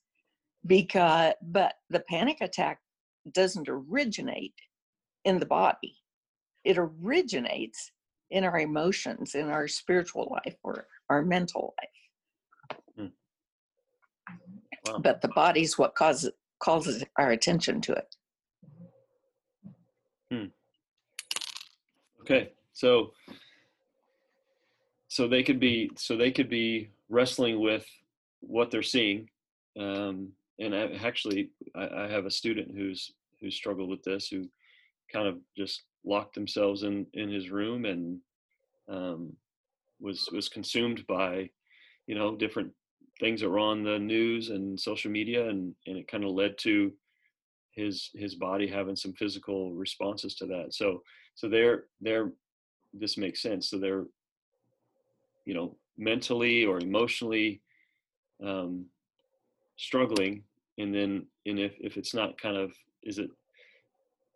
Because 0.66 1.34
but 1.42 1.74
the 1.90 2.00
panic 2.00 2.38
attack 2.40 2.78
doesn't 3.32 3.68
originate 3.68 4.54
in 5.24 5.38
the 5.38 5.46
body. 5.46 5.96
It 6.64 6.78
originates 6.78 7.92
in 8.30 8.44
our 8.44 8.58
emotions 8.58 9.34
in 9.34 9.48
our 9.48 9.68
spiritual 9.68 10.28
life 10.44 10.56
or 10.62 10.86
our 11.08 11.22
mental 11.22 11.74
life. 11.78 11.88
Wow. 14.86 14.98
but 14.98 15.22
the 15.22 15.28
body's 15.28 15.78
what 15.78 15.94
causes 15.94 16.30
causes 16.58 17.04
our 17.18 17.30
attention 17.30 17.80
to 17.82 17.92
it. 17.92 18.16
Okay, 22.20 22.52
so 22.72 23.12
so 25.08 25.28
they 25.28 25.42
could 25.42 25.60
be 25.60 25.90
so 25.96 26.16
they 26.16 26.30
could 26.30 26.48
be 26.48 26.90
wrestling 27.08 27.60
with 27.60 27.86
what 28.40 28.70
they're 28.70 28.82
seeing, 28.82 29.28
um, 29.78 30.32
and 30.58 30.74
I, 30.74 30.88
actually, 31.02 31.50
I, 31.74 32.04
I 32.04 32.08
have 32.08 32.26
a 32.26 32.30
student 32.30 32.74
who's 32.74 33.12
who 33.40 33.50
struggled 33.50 33.90
with 33.90 34.02
this, 34.02 34.28
who 34.28 34.48
kind 35.12 35.28
of 35.28 35.38
just 35.56 35.82
locked 36.04 36.34
themselves 36.34 36.82
in 36.82 37.06
in 37.14 37.30
his 37.30 37.50
room 37.50 37.84
and 37.84 38.20
um, 38.88 39.32
was 40.00 40.28
was 40.32 40.48
consumed 40.48 41.06
by 41.06 41.48
you 42.06 42.14
know 42.14 42.36
different 42.36 42.70
things 43.20 43.40
that 43.40 43.48
were 43.48 43.58
on 43.58 43.84
the 43.84 43.98
news 43.98 44.50
and 44.50 44.78
social 44.78 45.10
media, 45.10 45.48
and 45.48 45.74
and 45.86 45.96
it 45.96 46.08
kind 46.08 46.24
of 46.24 46.30
led 46.30 46.56
to 46.58 46.92
his 47.72 48.10
his 48.14 48.34
body 48.34 48.66
having 48.66 48.96
some 48.96 49.12
physical 49.14 49.72
responses 49.72 50.34
to 50.36 50.46
that. 50.46 50.74
So 50.74 51.02
so 51.34 51.48
they're 51.48 51.84
they're 52.00 52.32
this 52.92 53.18
makes 53.18 53.42
sense 53.42 53.70
so 53.70 53.78
they're 53.78 54.04
you 55.44 55.54
know 55.54 55.76
mentally 55.98 56.64
or 56.64 56.78
emotionally 56.78 57.60
um 58.44 58.86
struggling 59.76 60.42
and 60.78 60.94
then 60.94 61.26
and 61.46 61.58
if 61.58 61.72
if 61.80 61.96
it's 61.96 62.14
not 62.14 62.40
kind 62.40 62.56
of 62.56 62.72
is 63.02 63.18
it 63.18 63.30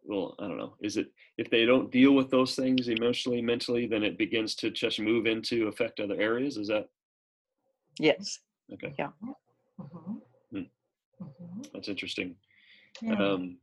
well 0.05 0.35
i 0.40 0.48
don't 0.48 0.59
know 0.59 0.74
is 0.81 0.96
it 0.96 1.09
if 1.37 1.48
they 1.51 1.64
don't 1.64 1.90
deal 1.90 2.12
with 2.12 2.31
those 2.31 2.55
things 2.55 2.88
emotionally 2.88 3.40
mentally 3.42 3.87
then 3.87 4.03
it 4.03 4.18
begins 4.18 4.55
to 4.55 4.70
just 4.70 5.01
move 5.01 5.27
into 5.27 5.68
affect 5.68 6.01
other 6.01 6.20
areas 6.20 6.57
is 6.57 6.68
that 6.68 6.88
yes 7.98 8.40
okay 8.72 8.94
Mhm. 9.81 10.20
Hmm. 10.51 10.62
Mhm. 11.22 11.72
that's 11.72 11.88
interesting 11.88 12.35
Yeah. 13.03 13.14
um 13.14 13.59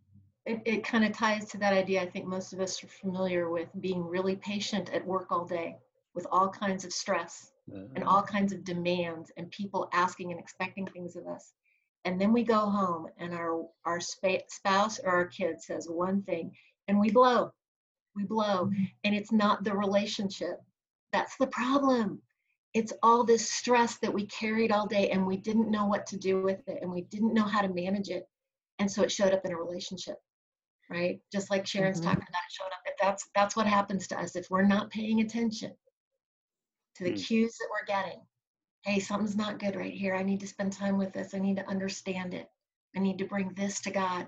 it, 0.46 0.62
it 0.66 0.84
kind 0.84 1.04
of 1.04 1.12
ties 1.12 1.46
to 1.50 1.58
that 1.58 1.74
idea. 1.74 2.02
I 2.02 2.06
think 2.06 2.28
most 2.28 2.54
of 2.54 2.60
us 2.60 2.84
are 2.84 2.88
familiar 2.88 3.50
with 3.50 3.68
being 3.82 4.04
really 4.06 4.36
patient 4.36 4.92
at 4.94 5.06
work 5.06 5.32
all 5.32 5.44
day 5.44 5.78
with 6.14 6.28
all 6.32 6.50
kinds 6.50 6.86
of 6.86 6.94
stress 6.94 7.52
and 7.96 8.04
uh, 8.04 8.08
all 8.08 8.22
kinds 8.22 8.54
of 8.54 8.64
demands 8.64 9.32
and 9.38 9.50
people 9.50 9.90
asking 9.92 10.32
and 10.32 10.40
expecting 10.40 10.86
things 10.88 11.16
of 11.16 11.26
us. 11.28 11.54
And 12.06 12.20
then 12.22 12.32
we 12.32 12.44
go 12.44 12.60
home 12.60 13.08
and 13.18 13.34
our, 13.34 13.65
our 13.86 14.00
spa- 14.00 14.46
spouse 14.48 15.00
or 15.00 15.10
our 15.12 15.26
kid 15.26 15.62
says 15.62 15.88
one 15.89 16.22
thing 16.24 16.56
and 16.88 17.00
we 17.00 17.12
blow. 17.12 17.52
We 18.15 18.24
blow. 18.24 18.70
And 19.04 19.15
it's 19.15 19.32
not 19.32 19.63
the 19.63 19.74
relationship. 19.76 20.62
That's 21.12 21.36
the 21.38 21.48
problem. 21.48 22.22
It's 22.74 22.94
all 23.04 23.24
this 23.24 23.50
stress 23.52 23.98
that 23.98 24.13
we 24.13 24.28
carried 24.28 24.72
all 24.72 24.86
day 24.86 25.10
and 25.10 25.26
we 25.26 25.38
didn't 25.38 25.72
know 25.72 25.86
what 25.86 26.06
to 26.08 26.18
do 26.18 26.41
with 26.44 26.68
it 26.68 26.80
and 26.82 26.91
we 26.91 27.02
didn't 27.04 27.34
know 27.34 27.44
how 27.46 27.62
to 27.62 27.70
manage 27.70 28.10
it. 28.10 28.28
And 28.80 28.89
so 28.91 29.02
it 29.04 29.12
showed 29.12 29.34
up 29.34 29.46
in 29.46 29.52
a 29.52 29.58
relationship 29.58 30.18
right? 30.89 31.20
Just 31.32 31.50
like 31.50 31.65
Sharon's 31.65 32.00
Mhm. 32.00 32.04
talking 32.04 32.22
about 32.30 32.44
it 32.48 32.52
showing 32.52 32.72
up. 32.72 32.96
That's 33.02 33.28
that's 33.34 33.56
what 33.56 33.65
happens 33.65 34.08
to 34.10 34.20
us 34.20 34.36
if 34.36 34.50
we're 34.52 34.62
not 34.68 34.91
paying 34.91 35.22
attention 35.22 35.76
to 36.96 37.04
the 37.04 37.10
Hmm. 37.10 37.15
cues 37.15 37.58
that 37.58 37.68
we're 37.72 37.86
getting. 37.86 38.22
Hey, 38.86 39.00
something's 39.00 39.36
not 39.36 39.60
good 39.60 39.76
right 39.76 39.93
here. 39.93 40.15
I 40.15 40.24
need 40.24 40.39
to 40.41 40.48
spend 40.48 40.71
time 40.71 40.98
with 40.98 41.12
this. 41.12 41.34
I 41.34 41.39
need 41.39 41.58
to 41.58 41.67
understand 41.67 42.34
it. 42.34 42.48
I 42.95 43.00
need 43.00 43.17
to 43.17 43.26
bring 43.26 43.52
this 43.56 43.82
to 43.82 43.91
God 43.91 44.28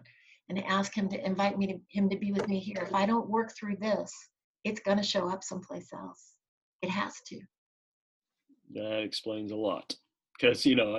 and 0.50 0.64
ask 0.66 0.94
Him 0.96 1.08
to 1.10 1.26
invite 1.26 1.58
me 1.58 1.68
to 1.68 1.80
Him 1.90 2.10
to 2.10 2.18
be 2.18 2.32
with 2.32 2.48
me 2.48 2.60
here. 2.60 2.82
If 2.82 2.94
I 2.94 3.06
don't 3.06 3.30
work 3.30 3.52
through 3.56 3.78
this, 3.78 4.12
it's 4.64 4.82
going 4.82 4.98
to 4.98 5.04
show 5.04 5.30
up 5.30 5.44
someplace 5.44 5.94
else. 5.94 6.34
It 6.82 6.90
has 6.90 7.22
to. 7.28 7.40
that 8.74 9.02
explains 9.02 9.52
a 9.52 9.56
lot 9.56 9.96
because 10.38 10.66
you 10.66 10.76
know 10.76 10.96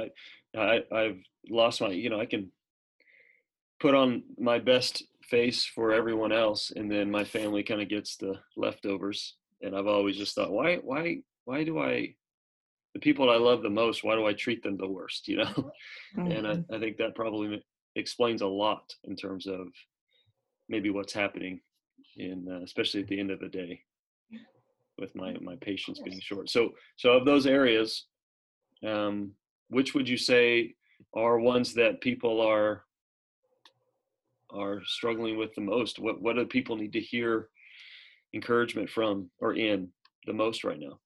I, 0.56 0.58
I 0.58 0.80
i've 0.92 1.22
lost 1.50 1.80
my 1.80 1.90
you 1.90 2.10
know 2.10 2.20
i 2.20 2.26
can 2.26 2.50
put 3.80 3.94
on 3.94 4.22
my 4.38 4.58
best 4.58 5.04
face 5.22 5.64
for 5.66 5.92
everyone 5.92 6.32
else 6.32 6.72
and 6.74 6.90
then 6.90 7.10
my 7.10 7.24
family 7.24 7.62
kind 7.62 7.82
of 7.82 7.88
gets 7.88 8.16
the 8.16 8.34
leftovers 8.56 9.36
and 9.62 9.76
i've 9.76 9.86
always 9.86 10.16
just 10.16 10.34
thought 10.34 10.50
why 10.50 10.76
why 10.76 11.18
why 11.44 11.64
do 11.64 11.78
i 11.78 12.14
the 12.94 13.00
people 13.00 13.30
i 13.30 13.36
love 13.36 13.62
the 13.62 13.70
most 13.70 14.04
why 14.04 14.14
do 14.14 14.26
i 14.26 14.32
treat 14.32 14.62
them 14.62 14.76
the 14.76 14.88
worst 14.88 15.28
you 15.28 15.36
know? 15.36 15.70
And 16.16 16.46
Mhm. 16.46 16.64
I, 16.70 16.76
I 16.76 16.80
think 16.80 16.96
that 16.96 17.14
probably 17.14 17.62
explains 17.94 18.42
a 18.42 18.46
lot 18.46 18.92
in 19.04 19.16
terms 19.16 19.46
of 19.46 19.68
maybe 20.68 20.90
what's 20.90 21.12
happening 21.12 21.60
in 22.16 22.46
uh, 22.50 22.62
especially 22.64 23.00
at 23.02 23.08
the 23.08 23.20
end 23.20 23.30
of 23.30 23.40
the 23.40 23.48
day 23.48 23.82
with 24.98 25.14
my 25.14 25.36
my 25.40 25.56
patience 25.60 26.00
being 26.00 26.20
short. 26.20 26.50
So 26.50 26.72
so 26.96 27.12
of 27.12 27.24
those 27.24 27.46
areas 27.46 28.06
um 28.86 29.32
which 29.68 29.94
would 29.94 30.08
you 30.08 30.16
say 30.16 30.74
are 31.14 31.38
ones 31.38 31.74
that 31.74 32.00
people 32.00 32.40
are 32.40 32.84
are 34.50 34.82
struggling 34.84 35.36
with 35.36 35.54
the 35.54 35.60
most? 35.60 35.98
What 35.98 36.20
what 36.20 36.36
do 36.36 36.46
people 36.46 36.76
need 36.76 36.92
to 36.94 37.00
hear 37.00 37.48
encouragement 38.34 38.90
from 38.90 39.30
or 39.38 39.54
in 39.54 39.88
the 40.26 40.32
most 40.32 40.64
right 40.64 40.78
now 40.78 40.98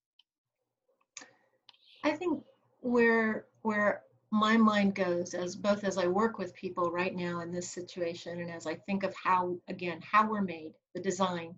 I 2.05 2.13
think 2.13 2.43
where 2.81 3.47
where 3.63 4.03
my 4.31 4.57
mind 4.57 4.95
goes 4.95 5.35
as 5.35 5.55
both 5.55 5.85
as 5.85 5.99
I 5.99 6.07
work 6.07 6.39
with 6.39 6.55
people 6.55 6.91
right 6.91 7.15
now 7.15 7.41
in 7.41 7.53
this 7.53 7.71
situation 7.71 8.41
and 8.41 8.51
as 8.51 8.67
I 8.67 8.75
think 8.75 9.03
of 9.05 9.15
how 9.15 9.59
again 9.69 10.01
how 10.03 10.29
we're 10.29 10.43
made, 10.43 10.73
the 10.95 11.01
design 11.01 11.55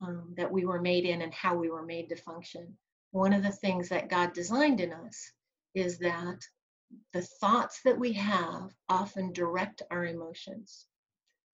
um, 0.00 0.34
that 0.36 0.50
we 0.50 0.64
were 0.64 0.80
made 0.80 1.04
in 1.04 1.22
and 1.22 1.34
how 1.34 1.54
we 1.56 1.70
were 1.70 1.84
made 1.84 2.08
to 2.08 2.16
function. 2.16 2.76
One 3.10 3.32
of 3.32 3.42
the 3.42 3.52
things 3.52 3.88
that 3.88 4.10
God 4.10 4.32
designed 4.32 4.80
in 4.80 4.92
us 4.92 5.32
is 5.74 5.98
that 5.98 6.38
the 7.12 7.22
thoughts 7.22 7.80
that 7.82 7.98
we 7.98 8.12
have 8.14 8.72
often 8.88 9.32
direct 9.32 9.82
our 9.90 10.06
emotions. 10.06 10.86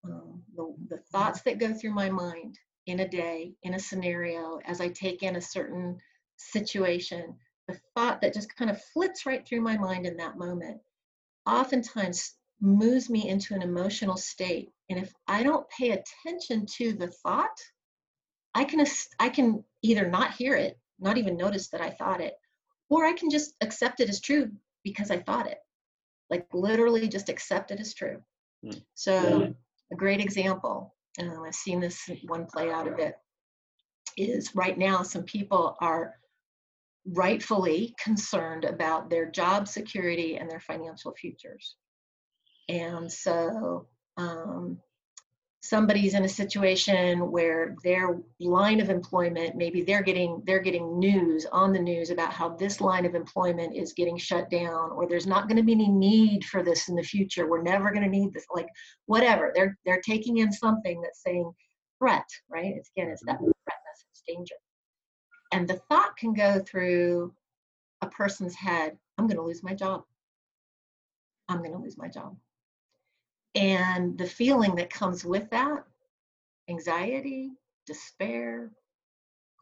Um, 0.05 0.43
the, 0.57 0.75
the 0.89 0.99
thoughts 1.13 1.43
that 1.43 1.59
go 1.59 1.73
through 1.73 1.95
my 1.95 2.11
mind 2.11 2.59
in 2.87 3.01
a 3.01 3.09
day, 3.09 3.55
in 3.63 3.75
a 3.75 3.79
scenario, 3.79 4.59
as 4.65 4.81
I 4.81 4.89
take 4.89 5.23
in 5.23 5.37
a 5.37 5.41
certain 5.41 5.99
situation, 6.37 7.37
the 7.69 7.79
thought 7.95 8.21
that 8.21 8.35
just 8.35 8.55
kind 8.57 8.71
of 8.71 8.83
flits 8.93 9.27
right 9.27 9.47
through 9.47 9.61
my 9.61 9.77
mind 9.77 10.07
in 10.07 10.17
that 10.17 10.39
moment 10.39 10.81
oftentimes 11.47 12.35
moves 12.61 13.11
me 13.11 13.29
into 13.29 13.55
an 13.55 13.63
emotional 13.63 14.17
state. 14.17 14.71
And 14.89 14.99
if 14.99 15.13
I 15.27 15.43
don't 15.43 15.69
pay 15.69 15.91
attention 15.91 16.67
to 16.77 16.93
the 16.93 17.09
thought, 17.09 17.57
I 18.55 18.65
can 18.65 18.85
I 19.19 19.29
can 19.29 19.65
either 19.83 20.09
not 20.09 20.35
hear 20.35 20.55
it, 20.55 20.79
not 21.01 21.19
even 21.19 21.37
notice 21.37 21.69
that 21.69 21.81
I 21.81 21.91
thought 21.91 22.21
it, 22.21 22.35
or 22.89 23.05
I 23.05 23.13
can 23.15 23.31
just 23.31 23.55
accept 23.61 24.01
it 24.01 24.09
as 24.09 24.21
true 24.21 24.51
because 24.85 25.11
I 25.11 25.19
thought 25.19 25.47
it. 25.47 25.59
Like 26.31 26.47
literally 26.53 27.09
just 27.09 27.29
accept 27.29 27.71
it 27.71 27.81
as 27.81 27.95
true. 27.95 28.23
Hmm. 28.63 28.79
So 28.95 29.55
a 29.93 29.97
great 29.97 30.21
example, 30.21 30.95
um, 31.21 31.43
I've 31.45 31.55
seen 31.55 31.81
this 31.81 32.09
one 32.27 32.47
play 32.47 32.71
out 32.71 32.89
a 32.89 32.93
bit, 32.93 33.17
is 34.17 34.55
right 34.55 34.79
now 34.79 35.03
some 35.03 35.25
people 35.25 35.77
are 35.81 36.15
rightfully 37.07 37.95
concerned 38.03 38.65
about 38.65 39.11
their 39.11 39.31
job 39.31 39.69
security 39.69 40.37
and 40.37 40.51
their 40.51 40.61
financial 40.61 41.13
futures. 41.13 41.77
And 42.69 43.11
so 43.11 43.87
um, 44.17 44.79
somebody's 45.63 46.15
in 46.15 46.25
a 46.25 46.29
situation 46.29 47.31
where 47.31 47.77
their 47.85 48.21
line 48.41 48.81
of 48.81 48.91
employment, 48.91 49.57
maybe 49.57 49.83
they're 49.83 50.03
getting 50.03 50.43
they're 50.45 50.61
getting 50.61 50.99
news 50.99 51.47
on 51.53 51.73
the 51.73 51.79
news 51.79 52.11
about 52.11 52.33
how 52.33 52.51
this 52.51 52.81
line 52.81 53.07
of 53.07 53.15
employment 53.15 53.75
is 53.75 53.93
getting 53.93 54.19
shut 54.19 54.51
down, 54.51 54.91
or 54.93 55.09
there's 55.09 55.27
not 55.27 55.49
going 55.49 55.57
to 55.57 55.63
be 55.63 55.73
any 55.73 55.89
need 55.89 56.45
for 56.45 56.63
this 56.63 56.89
in 56.89 56.97
the 56.97 57.03
future. 57.03 57.49
We're 57.49 57.63
never 57.63 57.91
going 57.91 58.05
to 58.05 58.09
need 58.09 58.33
this, 58.33 58.47
like 58.55 58.69
whatever. 59.07 59.53
They're 59.55 59.77
they're 59.85 60.03
taking 60.05 60.39
in 60.39 60.53
something 60.53 61.01
that's 61.01 61.23
saying 61.23 61.51
threat, 61.99 62.27
right? 62.51 62.75
It's 62.77 62.91
again, 62.97 63.11
it's 63.11 63.25
that 63.27 63.39
threat 63.39 63.53
message, 63.67 64.23
danger. 64.27 64.57
And 65.53 65.69
the 65.69 65.81
thought 65.89 66.17
can 66.17 66.33
go 66.33 66.61
through 66.61 67.33
a 68.01 68.09
person's 68.09 68.55
head, 68.55 68.97
I'm 69.19 69.27
going 69.27 69.37
to 69.37 69.45
lose 69.45 69.63
my 69.63 69.75
job. 69.75 70.05
I'm 71.49 71.59
going 71.59 71.73
to 71.73 71.79
lose 71.79 71.99
my 71.99 72.09
job. 72.09 72.37
And 73.55 74.17
the 74.17 74.27
feeling 74.27 74.75
that 74.77 74.91
comes 74.91 75.25
with 75.25 75.51
that 75.51 75.85
anxiety, 76.69 77.53
despair, 77.87 78.71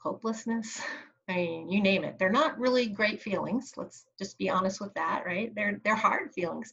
hopelessness. 0.03 0.81
I 1.29 1.35
mean, 1.35 1.71
you 1.71 1.81
name 1.81 2.03
it. 2.03 2.19
They're 2.19 2.31
not 2.31 2.59
really 2.59 2.89
great 2.89 3.23
feelings. 3.23 3.75
Let's 3.77 4.05
just 4.19 4.37
be 4.37 4.51
honest 4.51 4.81
with 4.81 4.93
that, 4.95 5.25
right? 5.25 5.55
They're 5.55 5.81
they're 5.85 5.95
hard 5.95 6.33
feelings. 6.33 6.73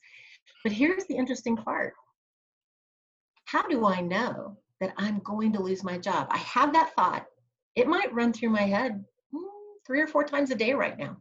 But 0.64 0.72
here's 0.72 1.06
the 1.06 1.16
interesting 1.16 1.56
part. 1.56 1.94
How 3.46 3.68
do 3.68 3.86
I 3.86 4.02
know 4.02 4.58
that 4.80 4.94
I'm 4.98 5.20
going 5.20 5.54
to 5.54 5.62
lose 5.62 5.84
my 5.84 6.00
job? 6.00 6.28
I 6.32 6.38
have 6.38 6.74
that 6.74 6.94
thought. 6.96 7.28
It 7.78 7.88
might 7.88 8.12
run 8.12 8.34
through 8.34 8.50
my 8.50 8.64
head 8.64 9.06
hmm, 9.32 9.46
three 9.86 10.02
or 10.02 10.08
four 10.08 10.24
times 10.24 10.50
a 10.50 10.56
day 10.56 10.74
right 10.74 10.98
now. 10.98 11.16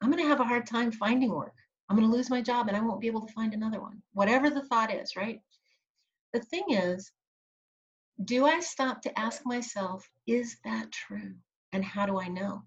I'm 0.00 0.08
going 0.08 0.22
to 0.22 0.28
have 0.28 0.38
a 0.38 0.44
hard 0.44 0.66
time 0.66 0.92
finding 0.92 1.32
work. 1.32 1.56
I'm 1.88 1.96
going 1.96 2.08
to 2.08 2.16
lose 2.16 2.30
my 2.30 2.40
job 2.40 2.68
and 2.68 2.76
I 2.76 2.80
won't 2.80 3.00
be 3.00 3.08
able 3.08 3.26
to 3.26 3.32
find 3.32 3.52
another 3.52 3.80
one. 3.80 4.00
Whatever 4.12 4.50
the 4.50 4.62
thought 4.62 4.94
is, 4.94 5.16
right? 5.16 5.40
The 6.32 6.38
thing 6.38 6.62
is, 6.68 7.10
do 8.24 8.46
I 8.46 8.60
stop 8.60 9.02
to 9.02 9.18
ask 9.18 9.42
myself, 9.44 10.08
is 10.28 10.58
that 10.64 10.92
true? 10.92 11.34
And 11.72 11.84
how 11.84 12.06
do 12.06 12.20
I 12.20 12.28
know? 12.28 12.62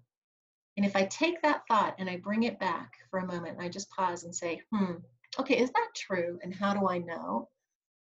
And 0.76 0.84
if 0.84 0.96
I 0.96 1.06
take 1.06 1.40
that 1.40 1.62
thought 1.66 1.94
and 1.98 2.10
I 2.10 2.18
bring 2.18 2.42
it 2.42 2.60
back 2.60 2.92
for 3.10 3.20
a 3.20 3.26
moment 3.26 3.56
and 3.56 3.62
I 3.62 3.70
just 3.70 3.88
pause 3.88 4.24
and 4.24 4.36
say, 4.36 4.60
hmm, 4.70 4.96
okay, 5.40 5.58
is 5.58 5.70
that 5.70 5.88
true? 5.96 6.38
And 6.42 6.54
how 6.54 6.74
do 6.74 6.90
I 6.90 6.98
know? 6.98 7.48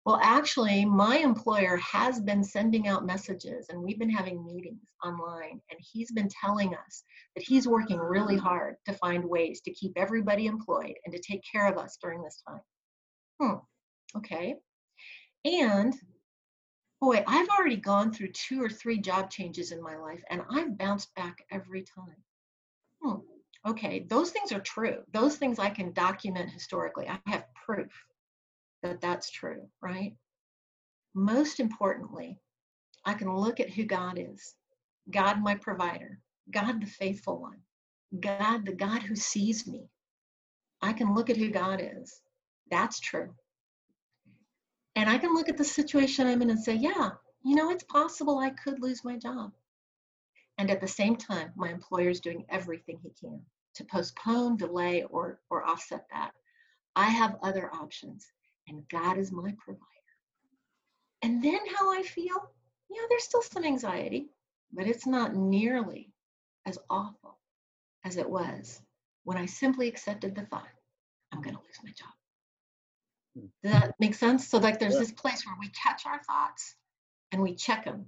Well, 0.08 0.22
actually, 0.24 0.86
my 0.86 1.18
employer 1.18 1.76
has 1.76 2.22
been 2.22 2.42
sending 2.42 2.88
out 2.88 3.06
messages 3.06 3.68
and 3.68 3.84
we've 3.84 4.00
been 4.00 4.10
having 4.10 4.46
meetings 4.46 4.80
online, 5.04 5.60
and 5.70 5.80
he's 5.82 6.14
been 6.14 6.30
telling 6.30 6.74
us 6.74 7.04
that 7.36 7.44
he's 7.44 7.68
working 7.68 7.98
really 8.00 8.38
hard 8.38 8.78
to 8.86 8.94
find 8.94 9.26
ways 9.26 9.60
to 9.66 9.74
keep 9.74 9.92
everybody 9.98 10.46
employed 10.46 10.94
and 11.04 11.14
to 11.14 11.20
take 11.20 11.42
care 11.52 11.68
of 11.68 11.78
us 11.78 11.98
during 12.02 12.24
this 12.24 12.42
time. 12.48 12.62
Hmm, 13.42 14.18
okay. 14.20 14.56
And 15.44 15.94
boy, 17.02 17.26
I've 17.28 17.50
already 17.50 17.76
gone 17.76 18.14
through 18.14 18.32
two 18.32 18.64
or 18.64 18.70
three 18.70 19.00
job 19.00 19.30
changes 19.30 19.74
in 19.74 19.84
my 19.84 19.98
life, 19.98 20.24
and 20.30 20.42
I've 20.50 20.78
bounced 20.78 21.14
back 21.16 21.44
every 21.52 21.84
time. 21.84 22.24
Hmm, 23.04 23.20
okay, 23.70 24.08
those 24.10 24.32
things 24.32 24.54
are 24.54 24.62
true. 24.62 25.04
Those 25.12 25.36
things 25.36 25.60
I 25.60 25.70
can 25.70 25.92
document 25.92 26.50
historically. 26.50 27.10
I 27.10 27.20
have 27.26 27.44
proof 27.66 27.92
that 28.84 29.02
that's 29.02 29.30
true, 29.32 29.68
right? 29.82 30.16
Most 31.14 31.60
importantly, 31.60 32.40
I 33.06 33.14
can 33.14 33.34
look 33.34 33.60
at 33.60 33.70
who 33.70 33.86
God 33.86 34.20
is 34.20 34.56
God, 35.12 35.42
my 35.42 35.56
provider, 35.56 36.20
God, 36.52 36.82
the 36.82 36.88
faithful 36.88 37.40
one, 37.40 37.60
God, 38.20 38.66
the 38.66 38.74
God 38.74 39.02
who 39.02 39.16
sees 39.16 39.66
me. 39.66 39.90
I 40.82 40.94
can 40.94 41.16
look 41.16 41.30
at 41.30 41.38
who 41.38 41.50
God 41.50 41.82
is. 41.82 42.22
That's 42.70 43.00
true. 43.00 43.34
And 44.96 45.10
I 45.10 45.18
can 45.18 45.34
look 45.34 45.48
at 45.48 45.58
the 45.58 45.64
situation 45.64 46.28
I'm 46.28 46.42
in 46.42 46.50
and 46.50 46.60
say, 46.60 46.76
yeah, 46.76 47.12
you 47.44 47.56
know, 47.56 47.70
it's 47.70 47.84
possible 47.84 48.38
I 48.38 48.50
could 48.50 48.82
lose 48.82 49.06
my 49.06 49.18
job. 49.18 49.52
And 50.58 50.70
at 50.70 50.82
the 50.82 50.88
same 50.88 51.16
time, 51.16 51.52
my 51.56 51.70
employer 51.70 52.10
is 52.10 52.20
doing 52.20 52.46
everything 52.50 53.00
he 53.02 53.12
can 53.20 53.40
to 53.76 53.86
postpone, 53.86 54.58
delay, 54.58 55.04
or, 55.04 55.40
or 55.50 55.66
offset 55.66 56.06
that. 56.12 56.32
I 56.96 57.06
have 57.06 57.38
other 57.44 57.74
options 57.74 58.28
and 58.68 58.88
God 58.90 59.18
is 59.18 59.32
my 59.32 59.54
provider. 59.64 59.84
And 61.22 61.44
then 61.44 61.60
how 61.76 61.92
I 61.94 62.04
feel, 62.04 62.52
yeah, 62.90 63.02
there's 63.10 63.24
still 63.24 63.42
some 63.42 63.66
anxiety, 63.66 64.30
but 64.72 64.88
it's 64.88 65.08
not 65.08 65.36
nearly 65.36 66.12
as 66.66 66.78
awful 66.90 67.40
as 68.04 68.18
it 68.18 68.30
was 68.30 68.82
when 69.24 69.38
I 69.38 69.46
simply 69.46 69.88
accepted 69.88 70.36
the 70.36 70.46
thought, 70.46 70.68
I'm 71.32 71.42
going 71.42 71.56
to 71.56 71.62
lose 71.62 71.80
my 71.84 71.92
job. 71.92 72.14
Does 73.64 73.72
that 73.72 73.96
make 74.00 74.16
sense? 74.16 74.48
So, 74.48 74.58
like, 74.58 74.80
there's 74.80 74.94
yeah. 74.94 75.00
this 75.00 75.12
place 75.12 75.46
where 75.46 75.56
we 75.60 75.70
catch 75.70 76.06
our 76.06 76.22
thoughts 76.24 76.76
and 77.32 77.42
we 77.42 77.54
check 77.54 77.86
them 77.86 78.08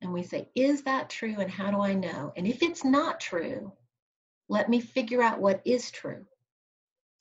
and 0.00 0.12
we 0.12 0.22
say, 0.22 0.48
Is 0.54 0.82
that 0.82 1.10
true? 1.10 1.36
And 1.38 1.50
how 1.50 1.70
do 1.70 1.80
I 1.80 1.94
know? 1.94 2.32
And 2.36 2.46
if 2.46 2.62
it's 2.62 2.84
not 2.84 3.20
true, 3.20 3.72
let 4.48 4.68
me 4.68 4.80
figure 4.80 5.22
out 5.22 5.40
what 5.40 5.60
is 5.64 5.90
true. 5.90 6.24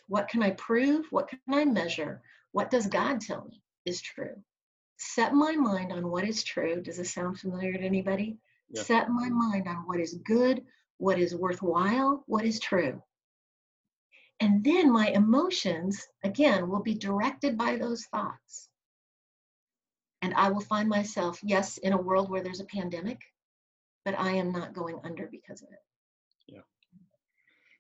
What 0.08 0.30
can 0.30 0.42
I 0.42 0.52
prove? 0.52 1.08
What 1.12 1.28
can 1.28 1.40
I 1.50 1.66
measure? 1.66 2.22
What 2.52 2.72
does 2.72 2.88
God 2.88 3.22
tell 3.22 3.46
me 3.46 3.62
is 3.86 4.02
true? 4.02 4.36
Set 4.98 5.34
my 5.34 5.56
mind 5.56 5.92
on 5.92 6.10
what 6.10 6.24
is 6.24 6.44
true. 6.44 6.82
Does 6.82 6.98
this 6.98 7.14
sound 7.14 7.40
familiar 7.40 7.74
to 7.74 7.80
anybody? 7.80 8.38
Yeah. 8.70 8.84
Set 8.84 9.10
my 9.10 9.30
mind 9.30 9.68
on 9.68 9.84
what 9.86 10.00
is 10.00 10.16
good, 10.26 10.64
what 10.98 11.20
is 11.20 11.36
worthwhile, 11.36 12.24
what 12.26 12.46
is 12.46 12.60
true. 12.60 13.02
And 14.40 14.64
then 14.64 14.92
my 14.92 15.08
emotions, 15.08 16.08
again, 16.24 16.70
will 16.70 16.82
be 16.82 16.94
directed 16.94 17.58
by 17.58 17.78
those 17.78 18.06
thoughts. 18.06 18.70
And 20.22 20.34
I 20.34 20.50
will 20.50 20.62
find 20.62 20.90
myself, 20.90 21.40
yes, 21.44 21.78
in 21.78 21.94
a 21.94 22.02
world 22.02 22.30
where 22.30 22.44
there's 22.44 22.60
a 22.60 22.66
pandemic, 22.66 23.22
but 24.04 24.18
I 24.18 24.32
am 24.32 24.52
not 24.52 24.74
going 24.74 25.00
under 25.04 25.28
because 25.28 25.62
of 25.62 25.70
it. 25.72 25.80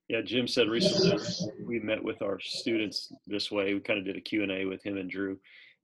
Yeah, 0.08 0.22
Jim 0.22 0.48
said 0.48 0.70
recently 0.70 1.17
we 1.62 1.80
met 1.80 2.02
with 2.02 2.22
our 2.22 2.39
students 2.39 3.12
this 3.26 3.52
way. 3.52 3.74
We 3.74 3.82
kind 3.82 4.00
of 4.00 4.06
did 4.06 4.15
a 4.15 4.22
Q&A 4.22 4.65
with 4.65 4.82
him 4.84 4.98
and 4.98 5.10
Drew. 5.10 5.38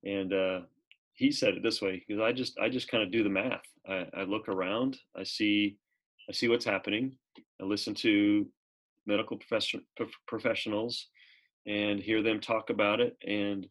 And 0.05 0.33
uh, 0.33 0.61
he 1.13 1.31
said 1.31 1.55
it 1.55 1.63
this 1.63 1.81
way, 1.81 2.03
because 2.07 2.21
I 2.21 2.31
just 2.31 2.57
I 2.59 2.69
just 2.69 2.89
kind 2.89 3.03
of 3.03 3.11
do 3.11 3.23
the 3.23 3.29
math. 3.29 3.63
I, 3.87 4.07
I 4.15 4.23
look 4.23 4.47
around, 4.47 4.97
I 5.17 5.23
see 5.23 5.77
I 6.29 6.31
see 6.31 6.47
what's 6.47 6.65
happening. 6.65 7.17
I 7.61 7.65
listen 7.65 7.93
to 7.95 8.47
medical 9.05 9.37
profession, 9.37 9.81
professionals 10.27 11.07
and 11.65 11.99
hear 11.99 12.21
them 12.21 12.39
talk 12.39 12.69
about 12.69 12.99
it 12.99 13.17
and 13.25 13.67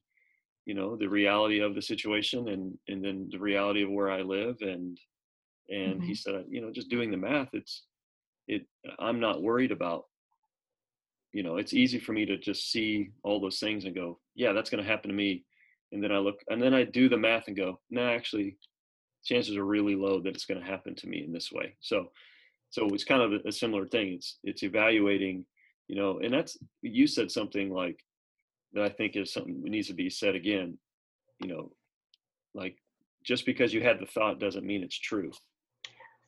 you 0.65 0.75
know 0.75 0.97
the 0.97 1.09
reality 1.09 1.61
of 1.61 1.75
the 1.75 1.83
situation 1.83 2.49
and 2.49 2.79
and 2.89 3.05
then 3.05 3.29
the 3.31 3.39
reality 3.39 3.83
of 3.83 3.91
where 3.91 4.11
I 4.11 4.23
live 4.23 4.57
and 4.61 4.99
and 5.69 5.95
mm-hmm. 5.95 6.03
he 6.03 6.15
said 6.15 6.45
you 6.49 6.61
know 6.61 6.71
just 6.71 6.91
doing 6.91 7.11
the 7.11 7.17
math 7.17 7.49
it's 7.53 7.85
it 8.49 8.67
I'm 8.99 9.21
not 9.21 9.43
worried 9.43 9.73
about 9.73 10.05
you 11.33 11.43
know 11.43 11.57
it's 11.57 11.75
easy 11.75 11.99
for 11.99 12.13
me 12.13 12.25
to 12.27 12.37
just 12.37 12.71
see 12.71 13.11
all 13.23 13.41
those 13.41 13.59
things 13.59 13.85
and 13.85 13.95
go 13.95 14.19
yeah 14.35 14.53
that's 14.53 14.71
going 14.71 14.83
to 14.83 14.91
happen 14.91 15.11
to 15.11 15.17
me. 15.17 15.45
And 15.93 16.03
then 16.03 16.13
i 16.13 16.19
look 16.19 16.41
and 16.49 16.61
then 16.61 16.73
i 16.75 16.85
do 16.85 17.09
the 17.09 17.19
math 17.19 17.49
and 17.49 17.57
go 17.57 17.81
no 17.91 18.05
nah, 18.05 18.13
actually 18.13 18.57
chances 19.25 19.57
are 19.57 19.65
really 19.65 19.95
low 19.95 20.21
that 20.21 20.35
it's 20.35 20.47
going 20.47 20.61
to 20.61 20.67
happen 20.67 20.95
to 20.97 21.07
me 21.07 21.23
in 21.25 21.33
this 21.33 21.53
way. 21.53 21.77
So 21.81 22.11
so 22.71 22.89
it's 22.89 23.05
kind 23.05 23.21
of 23.21 23.45
a, 23.45 23.53
similar 23.53 23.87
thing. 23.87 24.15
It's 24.15 24.39
it's 24.43 24.63
evaluating 24.63 25.45
you 25.89 25.97
know 25.97 26.21
and 26.21 26.33
that's 26.33 26.57
you 26.81 27.07
said 27.07 27.31
something 27.31 27.71
like 27.71 27.99
that 28.73 28.85
i 28.85 28.89
think 28.89 29.17
is 29.17 29.33
something 29.33 29.61
that 29.61 29.71
needs 29.71 29.89
to 29.89 29.95
be 29.95 30.09
said 30.09 30.35
again 30.35 30.79
you 31.41 31.49
know 31.49 31.71
like 32.55 32.77
just 33.25 33.47
because 33.47 33.73
you 33.73 33.83
had 33.83 33.99
the 33.99 34.07
thought 34.07 34.41
doesn't 34.41 34.67
mean 34.67 34.83
it's 34.83 34.99
true. 34.99 35.31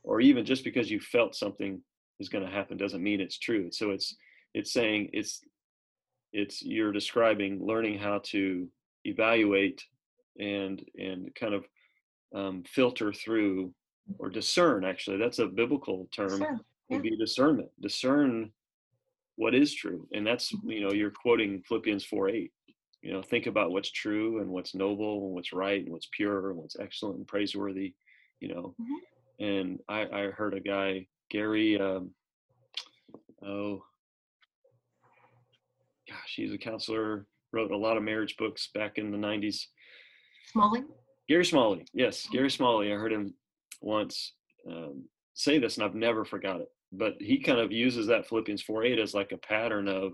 Or 0.02 0.20
even 0.20 0.44
just 0.44 0.64
because 0.64 0.90
you 0.90 1.00
felt 1.00 1.34
something 1.34 1.80
is 2.20 2.28
going 2.28 2.44
to 2.44 2.50
happen 2.50 2.76
doesn't 2.76 3.02
mean 3.02 3.20
it's 3.20 3.38
true. 3.38 3.70
So 3.72 3.90
it's 3.90 4.14
it's 4.54 4.72
saying 4.72 5.10
it's 5.12 5.40
it's 6.32 6.62
you're 6.62 6.92
describing 6.92 7.64
learning 7.64 7.98
how 7.98 8.20
to 8.24 8.68
evaluate 9.04 9.82
and 10.38 10.82
and 10.98 11.34
kind 11.34 11.54
of 11.54 11.64
um, 12.34 12.64
filter 12.66 13.12
through 13.12 13.72
or 14.18 14.28
discern 14.28 14.84
actually 14.84 15.18
that's 15.18 15.38
a 15.38 15.46
biblical 15.46 16.08
term 16.14 16.38
sure. 16.38 16.40
yeah. 16.40 16.96
would 16.96 17.02
be 17.02 17.16
discernment 17.16 17.68
discern 17.80 18.50
what 19.36 19.54
is 19.54 19.74
true 19.74 20.06
and 20.12 20.26
that's 20.26 20.52
you 20.64 20.80
know 20.80 20.92
you're 20.92 21.10
quoting 21.10 21.62
philippians 21.66 22.04
4 22.04 22.28
8 22.28 22.52
you 23.02 23.12
know 23.12 23.22
think 23.22 23.46
about 23.46 23.70
what's 23.70 23.90
true 23.90 24.40
and 24.40 24.50
what's 24.50 24.74
noble 24.74 25.26
and 25.26 25.34
what's 25.34 25.52
right 25.52 25.82
and 25.82 25.92
what's 25.92 26.08
pure 26.12 26.50
and 26.50 26.58
what's 26.58 26.76
excellent 26.78 27.16
and 27.16 27.26
praiseworthy 27.26 27.94
you 28.40 28.48
know 28.48 28.74
mm-hmm. 28.80 29.44
and 29.44 29.78
i 29.88 30.02
i 30.02 30.30
heard 30.30 30.54
a 30.54 30.60
guy 30.60 31.06
gary 31.30 31.80
um, 31.80 32.10
oh 33.46 33.82
gosh, 36.14 36.34
he's 36.36 36.52
a 36.52 36.58
counselor, 36.58 37.26
wrote 37.52 37.70
a 37.70 37.76
lot 37.76 37.96
of 37.96 38.02
marriage 38.02 38.36
books 38.36 38.70
back 38.74 38.98
in 38.98 39.10
the 39.10 39.18
90s. 39.18 39.58
Smalley? 40.52 40.82
Gary 41.28 41.44
Smalley, 41.44 41.86
yes, 41.94 42.26
Gary 42.30 42.50
Smalley. 42.50 42.92
I 42.92 42.96
heard 42.96 43.12
him 43.12 43.34
once 43.80 44.34
um, 44.70 45.04
say 45.34 45.58
this, 45.58 45.76
and 45.76 45.84
I've 45.84 45.94
never 45.94 46.24
forgot 46.24 46.60
it. 46.60 46.68
But 46.92 47.14
he 47.18 47.40
kind 47.40 47.58
of 47.58 47.72
uses 47.72 48.06
that 48.06 48.28
Philippians 48.28 48.62
4 48.62 48.84
8 48.84 48.98
as 48.98 49.14
like 49.14 49.32
a 49.32 49.38
pattern 49.38 49.88
of 49.88 50.12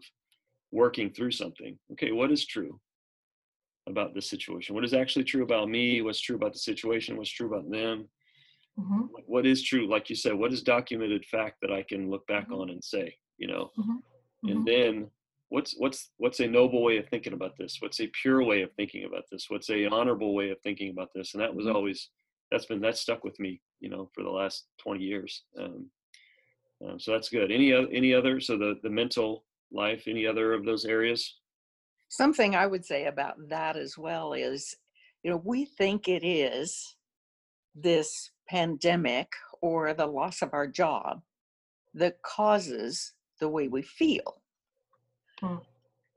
working 0.72 1.10
through 1.10 1.32
something. 1.32 1.76
Okay, 1.92 2.12
what 2.12 2.30
is 2.30 2.46
true 2.46 2.80
about 3.88 4.14
this 4.14 4.30
situation? 4.30 4.74
What 4.74 4.84
is 4.84 4.94
actually 4.94 5.24
true 5.24 5.42
about 5.42 5.68
me? 5.68 6.00
What's 6.00 6.20
true 6.20 6.36
about 6.36 6.52
the 6.52 6.60
situation? 6.60 7.16
What's 7.16 7.30
true 7.30 7.48
about 7.48 7.70
them? 7.70 8.08
Mm-hmm. 8.78 9.00
What 9.26 9.46
is 9.46 9.62
true, 9.62 9.88
like 9.88 10.08
you 10.08 10.16
said, 10.16 10.34
what 10.34 10.52
is 10.52 10.62
documented 10.62 11.24
fact 11.26 11.56
that 11.60 11.72
I 11.72 11.82
can 11.82 12.08
look 12.08 12.26
back 12.28 12.44
mm-hmm. 12.44 12.60
on 12.60 12.70
and 12.70 12.82
say, 12.82 13.14
you 13.36 13.48
know? 13.48 13.70
Mm-hmm. 13.78 14.48
And 14.48 14.58
mm-hmm. 14.60 14.64
then 14.64 15.10
what's 15.50 15.74
what's 15.76 16.10
what's 16.16 16.40
a 16.40 16.46
noble 16.46 16.82
way 16.82 16.96
of 16.96 17.08
thinking 17.08 17.34
about 17.34 17.56
this? 17.58 17.76
What's 17.80 18.00
a 18.00 18.10
pure 18.22 18.42
way 18.42 18.62
of 18.62 18.72
thinking 18.72 19.04
about 19.04 19.24
this? 19.30 19.46
What's 19.48 19.70
a 19.70 19.86
honorable 19.86 20.34
way 20.34 20.50
of 20.50 20.60
thinking 20.62 20.90
about 20.90 21.10
this? 21.14 21.34
And 21.34 21.42
that 21.42 21.54
was 21.54 21.66
mm-hmm. 21.66 21.76
always 21.76 22.08
that's 22.50 22.66
been 22.66 22.80
that 22.80 22.96
stuck 22.96 23.22
with 23.22 23.38
me 23.38 23.60
you 23.78 23.88
know 23.88 24.10
for 24.12 24.24
the 24.24 24.30
last 24.30 24.66
20 24.82 25.04
years 25.04 25.44
um, 25.56 25.88
um, 26.84 26.98
so 26.98 27.12
that's 27.12 27.28
good. 27.28 27.52
Any 27.52 27.72
other 27.72 27.88
any 27.92 28.14
other 28.14 28.40
so 28.40 28.56
the 28.56 28.76
the 28.82 28.90
mental 28.90 29.44
life 29.72 30.04
any 30.06 30.26
other 30.26 30.52
of 30.52 30.64
those 30.64 30.84
areas? 30.84 31.36
Something 32.08 32.54
i 32.54 32.66
would 32.66 32.84
say 32.84 33.06
about 33.06 33.34
that 33.48 33.76
as 33.76 33.96
well 33.96 34.32
is 34.32 34.74
you 35.22 35.30
know 35.30 35.42
we 35.44 35.64
think 35.64 36.08
it 36.08 36.24
is 36.26 36.96
this 37.74 38.30
pandemic 38.48 39.28
or 39.62 39.94
the 39.94 40.06
loss 40.06 40.42
of 40.42 40.52
our 40.52 40.66
job 40.66 41.20
that 41.94 42.20
causes 42.22 43.12
the 43.40 43.48
way 43.48 43.68
we 43.68 43.82
feel. 43.82 44.39
Hmm. 45.40 45.56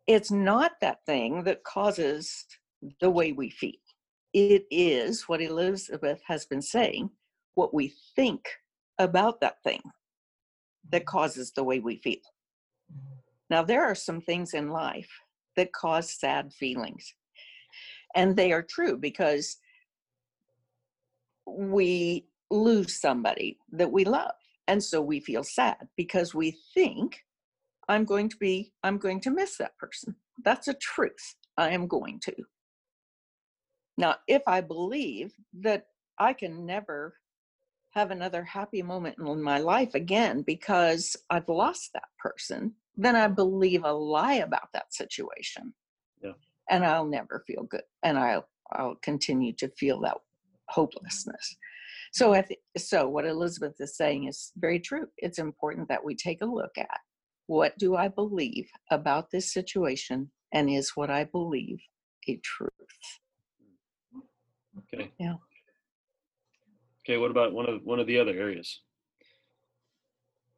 It's 0.07 0.31
not 0.31 0.73
that 0.81 1.05
thing 1.05 1.43
that 1.43 1.63
causes 1.63 2.45
the 2.99 3.09
way 3.09 3.31
we 3.31 3.49
feel. 3.49 3.71
It 4.33 4.65
is 4.69 5.23
what 5.23 5.41
Elizabeth 5.41 6.21
has 6.25 6.45
been 6.45 6.62
saying, 6.62 7.09
what 7.55 7.73
we 7.73 7.93
think 8.15 8.45
about 8.99 9.39
that 9.41 9.62
thing 9.63 9.81
that 10.91 11.05
causes 11.05 11.51
the 11.51 11.63
way 11.63 11.79
we 11.79 11.97
feel. 11.97 12.17
Now, 13.49 13.63
there 13.63 13.83
are 13.83 13.95
some 13.95 14.21
things 14.21 14.53
in 14.53 14.69
life 14.69 15.09
that 15.55 15.73
cause 15.73 16.09
sad 16.19 16.51
feelings. 16.53 17.13
And 18.15 18.36
they 18.36 18.51
are 18.51 18.63
true 18.63 18.97
because 18.97 19.57
we 21.45 22.25
lose 22.49 22.99
somebody 22.99 23.57
that 23.71 23.91
we 23.91 24.05
love. 24.05 24.33
And 24.67 24.81
so 24.83 25.01
we 25.01 25.19
feel 25.19 25.43
sad 25.43 25.88
because 25.97 26.33
we 26.33 26.57
think 26.73 27.23
I'm 27.89 28.06
going 28.06 28.30
to 28.30 28.38
be, 28.38 28.74
I'm 28.84 28.98
going 28.98 29.19
to 29.22 29.32
miss 29.32 29.58
that 29.58 29.78
person. 29.78 30.15
That's 30.43 30.67
a 30.67 30.74
truth. 30.74 31.36
I 31.58 31.69
am 31.69 31.88
going 31.88 32.19
to. 32.22 32.34
Now, 33.98 34.15
if 34.28 34.41
I 34.48 34.62
believe 34.62 35.34
that 35.62 35.88
I 36.17 36.34
can 36.34 36.65
never 36.65 37.15
have 37.91 38.10
another 38.10 38.43
happy 38.43 38.82
moment 38.82 39.17
in 39.19 39.41
my 39.41 39.60
life 39.60 39.93
again 39.93 40.41
because 40.41 41.15
I've 41.30 41.48
lost 41.48 41.91
that 41.93 42.10
person, 42.19 42.74
then 42.98 43.15
I 43.15 43.28
believe 43.28 43.84
a 43.84 43.91
lie 43.91 44.36
about 44.36 44.69
that 44.74 44.93
situation. 44.93 45.74
Yeah. 46.24 46.32
And 46.69 46.84
I'll 46.86 47.06
never 47.06 47.43
feel 47.46 47.63
good. 47.63 47.84
And 48.02 48.17
I'll 48.17 48.48
I'll 48.72 48.96
continue 49.04 49.54
to 49.54 49.67
feel 49.78 50.00
that 50.02 50.17
hopelessness. 50.69 51.58
So 52.12 52.34
I 52.34 52.41
th- 52.41 52.60
so 52.78 53.08
what 53.08 53.26
Elizabeth 53.26 53.76
is 53.80 53.96
saying 53.96 54.28
is 54.28 54.52
very 54.58 54.80
true. 54.80 55.08
It's 55.17 55.38
important 55.38 55.88
that 55.89 56.04
we 56.04 56.15
take 56.15 56.41
a 56.41 56.46
look 56.46 56.78
at 56.78 57.00
what 57.47 57.77
do 57.77 57.95
I 57.95 58.08
believe 58.08 58.69
about 58.91 59.32
this 59.32 59.51
situation 59.51 60.32
and 60.53 60.69
is 60.69 60.91
what 60.95 61.10
I 61.10 61.25
believe 61.25 61.79
a 62.27 62.39
truth. 62.43 62.71
Okay. 64.93 65.12
Yeah. 65.19 65.36
Okay. 67.06 67.17
What 67.17 67.32
about 67.32 67.53
one 67.53 67.67
of 67.67 67.84
one 67.84 67.99
of 67.99 68.08
the 68.08 68.19
other 68.19 68.32
areas? 68.32 68.82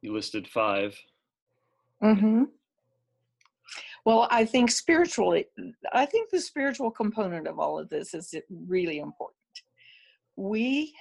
You 0.02 0.12
listed 0.12 0.46
five. 0.46 0.96
Mm-hmm. 2.02 2.44
Well, 4.04 4.28
I 4.30 4.44
think 4.44 4.70
spiritually, 4.70 5.46
I 5.92 6.06
think 6.06 6.30
the 6.30 6.40
spiritual 6.40 6.92
component 6.92 7.48
of 7.48 7.58
all 7.58 7.78
of 7.78 7.88
this 7.88 8.14
is 8.14 8.32
really 8.48 8.98
important. 8.98 9.34
We 10.36 10.94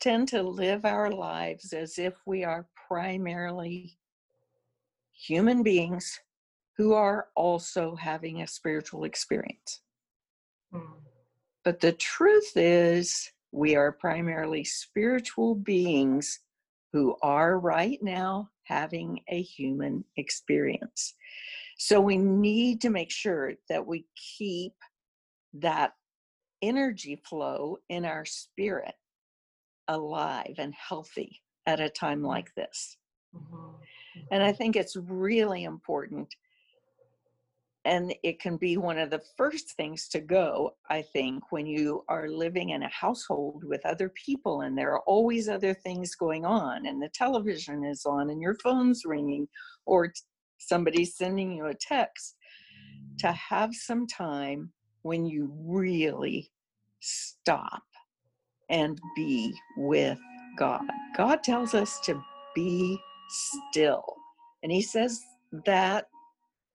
tend 0.00 0.28
to 0.28 0.42
live 0.42 0.86
our 0.86 1.10
lives 1.10 1.74
as 1.74 1.98
if 1.98 2.14
we 2.24 2.44
are 2.44 2.66
primarily 2.88 3.98
human 5.20 5.62
beings 5.62 6.18
who 6.76 6.94
are 6.94 7.28
also 7.36 7.94
having 7.94 8.42
a 8.42 8.46
spiritual 8.46 9.04
experience. 9.04 9.82
Mm. 10.72 10.82
But 11.64 11.80
the 11.80 11.92
truth 11.92 12.52
is, 12.56 13.30
we 13.52 13.76
are 13.76 13.92
primarily 13.92 14.64
spiritual 14.64 15.54
beings 15.54 16.40
who 16.92 17.16
are 17.22 17.58
right 17.58 17.98
now 18.02 18.50
having 18.64 19.20
a 19.28 19.42
human 19.42 20.04
experience. 20.16 21.14
So 21.76 22.00
we 22.00 22.16
need 22.16 22.80
to 22.82 22.90
make 22.90 23.10
sure 23.10 23.54
that 23.68 23.86
we 23.86 24.06
keep 24.38 24.72
that 25.54 25.92
energy 26.62 27.20
flow 27.24 27.78
in 27.88 28.04
our 28.04 28.24
spirit 28.24 28.94
alive 29.88 30.54
and 30.58 30.74
healthy 30.74 31.42
at 31.66 31.80
a 31.80 31.88
time 31.90 32.22
like 32.22 32.54
this. 32.54 32.96
Mhm. 33.34 33.79
And 34.30 34.42
I 34.42 34.52
think 34.52 34.76
it's 34.76 34.96
really 34.96 35.64
important. 35.64 36.34
And 37.86 38.14
it 38.22 38.40
can 38.40 38.58
be 38.58 38.76
one 38.76 38.98
of 38.98 39.08
the 39.08 39.22
first 39.38 39.70
things 39.70 40.06
to 40.08 40.20
go, 40.20 40.74
I 40.90 41.00
think, 41.00 41.50
when 41.50 41.66
you 41.66 42.04
are 42.08 42.28
living 42.28 42.70
in 42.70 42.82
a 42.82 42.88
household 42.90 43.64
with 43.64 43.84
other 43.86 44.10
people 44.10 44.60
and 44.60 44.76
there 44.76 44.92
are 44.92 45.00
always 45.00 45.48
other 45.48 45.72
things 45.72 46.14
going 46.14 46.44
on, 46.44 46.86
and 46.86 47.02
the 47.02 47.08
television 47.08 47.84
is 47.84 48.04
on, 48.04 48.28
and 48.28 48.40
your 48.42 48.56
phone's 48.62 49.04
ringing, 49.06 49.48
or 49.86 50.12
somebody's 50.58 51.16
sending 51.16 51.52
you 51.52 51.66
a 51.66 51.74
text, 51.74 52.36
to 53.18 53.32
have 53.32 53.74
some 53.74 54.06
time 54.06 54.70
when 55.02 55.24
you 55.24 55.50
really 55.58 56.50
stop 57.00 57.82
and 58.68 59.00
be 59.16 59.54
with 59.78 60.18
God. 60.58 60.82
God 61.16 61.42
tells 61.42 61.74
us 61.74 61.98
to 62.00 62.22
be 62.54 62.98
still. 63.30 64.04
And 64.62 64.70
he 64.70 64.82
says 64.82 65.20
that 65.66 66.06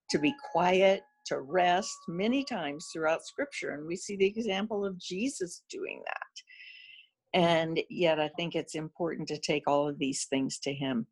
to 0.10 0.20
be 0.20 0.34
quiet, 0.52 1.02
to 1.28 1.42
rest 1.42 1.98
many 2.08 2.44
times 2.44 2.90
throughout 2.92 3.26
scripture. 3.26 3.72
And 3.72 3.86
we 3.86 3.96
see 3.96 4.16
the 4.16 4.28
example 4.28 4.86
of 4.86 5.00
Jesus 5.00 5.64
doing 5.70 6.02
that. 6.06 7.40
And 7.40 7.82
yet, 7.90 8.20
I 8.20 8.30
think 8.30 8.56
it's 8.56 8.76
important 8.76 9.28
to 9.28 9.38
take 9.38 9.68
all 9.68 9.90
of 9.90 10.00
these 10.00 10.26
things 10.26 10.58
to 10.60 10.74
him. 10.74 11.08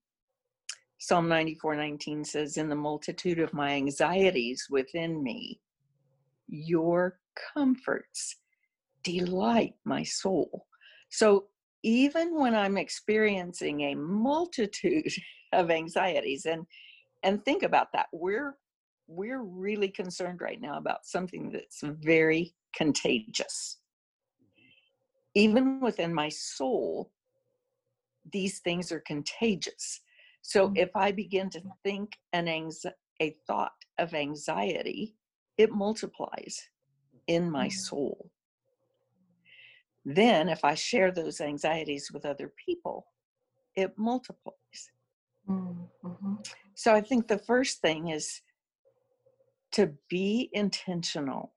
Psalm 0.99 1.27
94 1.27 1.75
19 1.75 2.23
says, 2.23 2.55
In 2.55 2.69
the 2.69 2.75
multitude 2.75 3.39
of 3.39 3.53
my 3.53 3.71
anxieties 3.71 4.67
within 4.69 5.21
me, 5.21 5.59
your 6.47 7.19
comforts 7.53 8.37
delight 9.03 9.73
my 9.83 10.03
soul. 10.03 10.65
So 11.09 11.47
even 11.83 12.35
when 12.39 12.55
I'm 12.55 12.77
experiencing 12.77 13.81
a 13.81 13.95
multitude 13.95 15.11
of 15.53 15.69
anxieties, 15.71 16.45
and 16.45 16.65
and 17.23 17.43
think 17.45 17.63
about 17.63 17.91
that, 17.93 18.07
we're 18.13 18.57
we're 19.07 19.41
really 19.43 19.89
concerned 19.89 20.41
right 20.41 20.61
now 20.61 20.77
about 20.77 21.05
something 21.05 21.51
that's 21.51 21.81
very 21.83 22.55
contagious. 22.75 23.79
Even 25.35 25.81
within 25.81 26.13
my 26.13 26.29
soul, 26.29 27.11
these 28.31 28.59
things 28.61 28.91
are 28.91 29.01
contagious. 29.01 30.01
So 30.41 30.69
Mhm. 30.69 30.77
if 30.77 30.95
I 30.95 31.11
begin 31.11 31.49
to 31.51 31.61
think 31.83 32.17
an 32.33 32.45
anxi- 32.47 32.93
a 33.21 33.31
thought 33.47 33.73
of 33.97 34.13
anxiety, 34.13 35.17
it 35.57 35.71
multiplies 35.71 36.69
in 37.27 37.49
my 37.51 37.67
Mhm. 37.67 37.71
soul. 37.71 38.32
Then, 40.05 40.49
if 40.49 40.65
I 40.65 40.75
share 40.75 41.11
those 41.11 41.39
anxieties 41.39 42.11
with 42.11 42.25
other 42.25 42.51
people, 42.65 43.05
it 43.75 43.97
multiplies. 43.97 44.57
Mm, 45.49 45.87
mhm. 46.03 46.47
So, 46.75 46.93
I 46.93 47.01
think 47.01 47.27
the 47.27 47.37
first 47.37 47.81
thing 47.81 48.09
is 48.09 48.41
to 49.71 49.93
be 50.09 50.49
intentional 50.53 51.53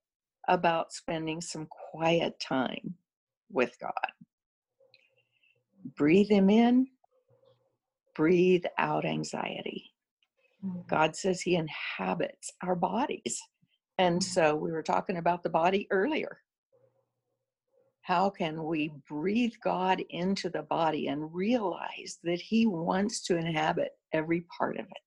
about 0.49 0.93
spending 0.93 1.41
some 1.41 1.67
quiet 1.91 2.39
time 2.41 2.95
with 3.51 3.77
God. 3.81 3.93
Breathe 5.97 6.31
Him 6.31 6.49
in, 6.49 6.87
breathe 8.15 8.65
out 8.79 9.05
anxiety. 9.05 9.93
Mm. 10.65 10.87
God 10.87 11.17
says 11.17 11.41
He 11.41 11.57
inhabits 11.57 12.53
our 12.63 12.77
bodies. 12.77 13.41
And 13.99 14.23
so, 14.23 14.55
we 14.55 14.71
were 14.71 14.83
talking 14.83 15.17
about 15.17 15.43
the 15.43 15.51
body 15.51 15.89
earlier. 15.91 16.39
How 18.07 18.31
can 18.31 18.63
we 18.63 18.93
breathe 19.09 19.55
God 19.65 20.01
into 20.11 20.49
the 20.49 20.63
body 20.63 21.09
and 21.09 21.35
realize 21.35 22.21
that 22.23 22.41
He 22.41 22.65
wants 22.65 23.21
to 23.25 23.37
inhabit 23.37 23.89
every 24.13 24.47
part 24.57 24.79
of 24.79 24.85
it? 24.85 25.03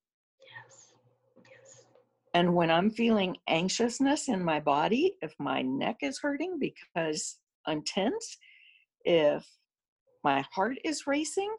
Yes. 0.67 0.91
Yes. 1.37 1.85
And 2.33 2.53
when 2.53 2.69
I'm 2.69 2.89
feeling 2.89 3.37
anxiousness 3.47 4.27
in 4.27 4.43
my 4.43 4.59
body, 4.59 5.15
if 5.21 5.33
my 5.39 5.61
neck 5.61 5.99
is 6.01 6.19
hurting 6.19 6.59
because 6.59 7.37
I'm 7.65 7.83
tense, 7.85 8.37
if 9.05 9.47
my 10.25 10.43
heart 10.51 10.77
is 10.83 11.07
racing, 11.07 11.55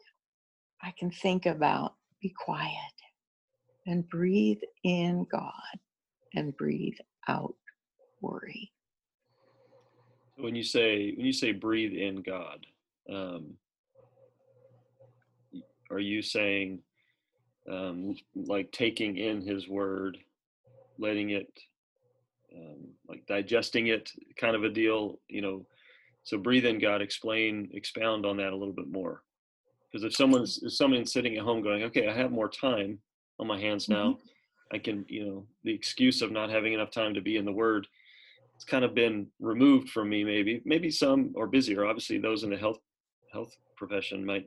I 0.83 0.93
can 0.99 1.09
think 1.09 1.47
about 1.47 1.95
be 2.21 2.31
quiet 2.37 2.93
and 3.87 4.07
breathe 4.07 4.61
in 4.83 5.25
God 5.31 5.79
and 6.35 6.55
breathe 6.55 6.99
out 7.27 7.55
worry. 8.21 8.71
When 10.41 10.55
you 10.55 10.63
say 10.63 11.13
when 11.15 11.25
you 11.25 11.33
say 11.33 11.51
breathe 11.51 11.93
in 11.93 12.23
God, 12.23 12.65
um, 13.07 13.53
are 15.91 15.99
you 15.99 16.23
saying 16.23 16.79
um, 17.69 18.15
like 18.35 18.71
taking 18.71 19.17
in 19.17 19.41
His 19.41 19.67
Word, 19.67 20.17
letting 20.97 21.29
it, 21.29 21.47
um, 22.55 22.87
like 23.07 23.23
digesting 23.27 23.87
it, 23.87 24.11
kind 24.35 24.55
of 24.55 24.63
a 24.63 24.69
deal? 24.69 25.19
You 25.29 25.41
know, 25.41 25.65
so 26.23 26.39
breathe 26.39 26.65
in 26.65 26.79
God. 26.79 27.03
Explain, 27.03 27.69
expound 27.73 28.25
on 28.25 28.37
that 28.37 28.51
a 28.51 28.55
little 28.55 28.73
bit 28.73 28.91
more. 28.91 29.21
Because 29.91 30.03
if 30.03 30.15
someone's 30.15 30.59
if 30.63 30.73
someone's 30.73 31.13
sitting 31.13 31.37
at 31.37 31.43
home 31.43 31.61
going, 31.61 31.83
okay, 31.83 32.07
I 32.07 32.13
have 32.13 32.31
more 32.31 32.49
time 32.49 32.97
on 33.39 33.45
my 33.45 33.59
hands 33.59 33.87
now, 33.87 34.17
I 34.73 34.79
can, 34.79 35.05
you 35.07 35.23
know, 35.23 35.45
the 35.63 35.73
excuse 35.73 36.23
of 36.23 36.31
not 36.31 36.49
having 36.49 36.73
enough 36.73 36.89
time 36.89 37.13
to 37.13 37.21
be 37.21 37.37
in 37.37 37.45
the 37.45 37.51
Word 37.51 37.85
it's 38.61 38.69
kind 38.69 38.85
of 38.85 38.93
been 38.93 39.27
removed 39.39 39.89
from 39.89 40.07
me 40.07 40.23
maybe 40.23 40.61
maybe 40.65 40.91
some 40.91 41.33
are 41.35 41.47
busier 41.47 41.85
obviously 41.85 42.19
those 42.19 42.43
in 42.43 42.51
the 42.51 42.57
health 42.57 42.77
health 43.33 43.51
profession 43.75 44.23
might 44.23 44.45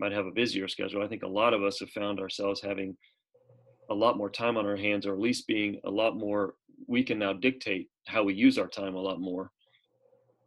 might 0.00 0.12
have 0.12 0.26
a 0.26 0.30
busier 0.30 0.68
schedule. 0.68 1.02
I 1.02 1.08
think 1.08 1.22
a 1.22 1.28
lot 1.28 1.54
of 1.54 1.62
us 1.62 1.80
have 1.80 1.90
found 1.90 2.20
ourselves 2.20 2.60
having 2.60 2.96
a 3.90 3.94
lot 3.94 4.16
more 4.16 4.30
time 4.30 4.56
on 4.56 4.66
our 4.66 4.76
hands, 4.76 5.06
or 5.06 5.14
at 5.14 5.20
least 5.20 5.46
being 5.46 5.80
a 5.84 5.90
lot 5.90 6.16
more. 6.16 6.54
We 6.86 7.02
can 7.02 7.18
now 7.18 7.32
dictate 7.32 7.88
how 8.06 8.22
we 8.22 8.34
use 8.34 8.58
our 8.58 8.66
time 8.66 8.94
a 8.94 9.00
lot 9.00 9.20
more. 9.20 9.50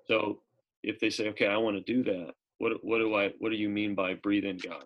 So 0.07 0.41
if 0.83 0.99
they 0.99 1.09
say, 1.09 1.29
"Okay, 1.29 1.47
I 1.47 1.57
want 1.57 1.77
to 1.77 1.93
do 1.93 2.03
that," 2.03 2.33
what 2.59 2.83
what 2.83 2.99
do 2.99 3.15
I 3.15 3.29
what 3.39 3.49
do 3.49 3.55
you 3.55 3.69
mean 3.69 3.95
by 3.95 4.13
breathe 4.15 4.45
in 4.45 4.57
God? 4.57 4.85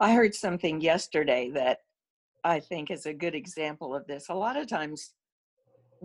I 0.00 0.12
heard 0.12 0.34
something 0.34 0.80
yesterday 0.80 1.50
that 1.50 1.80
I 2.44 2.60
think 2.60 2.90
is 2.90 3.06
a 3.06 3.14
good 3.14 3.34
example 3.34 3.94
of 3.94 4.06
this. 4.06 4.28
A 4.28 4.34
lot 4.34 4.56
of 4.56 4.66
times 4.66 5.14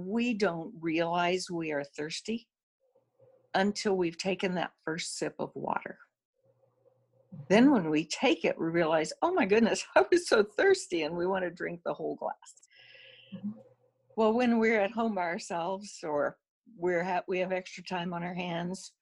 we 0.06 0.34
don't 0.34 0.74
realize 0.80 1.50
we 1.50 1.72
are 1.72 1.84
thirsty 1.84 2.48
until 3.54 3.96
we've 3.96 4.18
taken 4.18 4.56
that 4.56 4.72
first 4.86 5.18
sip 5.18 5.36
of 5.40 5.52
water. 5.56 5.98
Then, 7.48 7.72
when 7.72 7.90
we 7.90 8.06
take 8.06 8.44
it, 8.44 8.60
we 8.60 8.68
realize, 8.68 9.14
oh 9.22 9.32
my 9.34 9.46
goodness, 9.46 9.86
I 9.96 10.04
was 10.12 10.28
so 10.28 10.44
thirsty, 10.44 11.04
and 11.04 11.16
we 11.16 11.28
want 11.28 11.44
to 11.44 11.52
drink 11.52 11.82
the 11.86 11.94
whole 11.94 12.16
glass. 12.16 12.34
Mm-hmm. 13.36 13.52
Well, 14.16 14.34
when 14.34 14.60
we're 14.60 14.82
at 14.82 14.92
home 14.92 15.16
by 15.16 15.22
ourselves, 15.22 16.00
or 16.04 16.38
we're 16.78 17.04
ha- 17.04 17.24
we 17.28 17.40
have 17.40 17.52
extra 17.52 17.84
time 17.84 18.14
on 18.14 18.24
our 18.24 18.34
hands, 18.34 18.94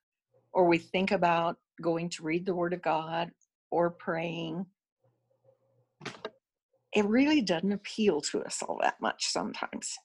or 0.54 0.68
we 0.68 0.78
think 0.78 1.12
about 1.12 1.58
going 1.82 2.10
to 2.10 2.24
read 2.24 2.46
the 2.46 2.56
Word 2.56 2.74
of 2.74 2.82
God 2.82 3.32
or 3.72 3.92
praying, 3.92 4.66
it 6.94 7.06
really 7.06 7.42
doesn't 7.42 7.72
appeal 7.72 8.22
to 8.22 8.44
us 8.44 8.62
all 8.62 8.80
that 8.82 8.96
much 9.02 9.26
sometimes. 9.28 9.98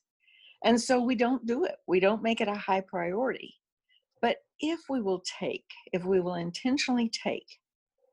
And 0.65 0.81
so 0.81 1.01
we 1.01 1.15
don't 1.15 1.45
do 1.47 1.65
it. 1.65 1.77
We 1.87 2.01
don't 2.01 2.23
make 2.23 2.41
it 2.41 2.49
a 2.49 2.55
high 2.55 2.83
priority. 2.83 3.55
But 4.21 4.37
if 4.61 4.81
we 4.89 5.03
will 5.03 5.23
take, 5.41 5.65
if 5.93 6.05
we 6.05 6.21
will 6.21 6.35
intentionally 6.35 7.11
take 7.11 7.47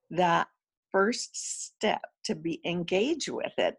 that 0.10 0.47
first 0.91 1.30
step 1.36 2.02
to 2.26 2.36
be 2.36 2.60
engaged 2.66 3.30
with 3.30 3.54
it, 3.58 3.76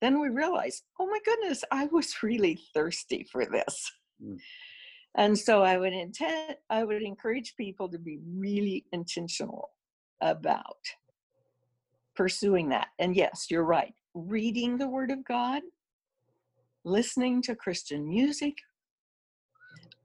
then 0.00 0.20
we 0.20 0.28
realize, 0.28 0.82
oh 1.00 1.06
my 1.06 1.18
goodness, 1.24 1.64
I 1.70 1.86
was 1.86 2.22
really 2.22 2.60
thirsty 2.74 3.26
for 3.30 3.44
this. 3.46 3.90
Mm. 4.24 4.38
And 5.16 5.38
so 5.38 5.62
I 5.62 5.76
would 5.76 5.92
intend, 5.92 6.56
I 6.70 6.84
would 6.84 7.02
encourage 7.02 7.54
people 7.56 7.88
to 7.88 7.98
be 7.98 8.18
really 8.36 8.84
intentional 8.92 9.70
about 10.20 10.78
pursuing 12.14 12.68
that. 12.70 12.88
And 12.98 13.14
yes, 13.14 13.46
you're 13.50 13.64
right. 13.64 13.94
Reading 14.14 14.78
the 14.78 14.88
Word 14.88 15.10
of 15.10 15.24
God, 15.24 15.62
listening 16.84 17.42
to 17.42 17.54
Christian 17.54 18.08
music. 18.08 18.54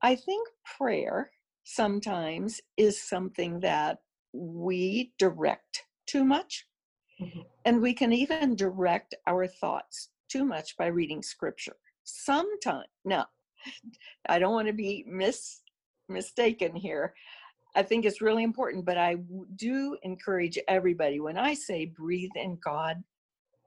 I 0.02 0.16
think 0.16 0.48
prayer 0.78 1.32
sometimes 1.64 2.62
is 2.78 3.02
something 3.02 3.60
that 3.62 3.98
we 4.34 5.12
direct 5.18 5.84
too 6.06 6.24
much. 6.24 6.66
Mm-hmm. 7.22 7.40
And 7.66 7.82
we 7.82 7.94
can 7.94 8.14
even 8.14 8.56
direct 8.56 9.16
our 9.26 9.48
thoughts 9.48 10.10
too 10.30 10.46
much 10.46 10.78
by 10.78 10.88
reading 10.88 11.24
scripture. 11.24 11.76
Sometimes, 12.04 12.86
now, 13.06 13.26
I 14.30 14.40
don't 14.40 14.54
want 14.54 14.68
to 14.68 14.74
be 14.74 15.04
mis 15.08 15.62
mistaken 16.10 16.76
here. 16.76 17.14
I 17.76 17.84
think 17.84 18.06
it's 18.06 18.22
really 18.22 18.44
important, 18.44 18.86
but 18.86 18.98
I 18.98 19.18
do 19.56 19.98
encourage 20.04 20.58
everybody 20.68 21.20
when 21.20 21.38
I 21.38 21.54
say 21.54 21.86
breathe 21.86 22.32
in 22.36 22.58
God, 22.64 23.04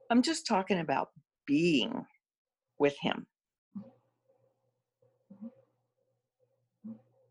I'm 0.09 0.21
just 0.21 0.47
talking 0.47 0.79
about 0.79 1.09
being 1.45 2.05
with 2.81 2.97
Him. 2.99 3.25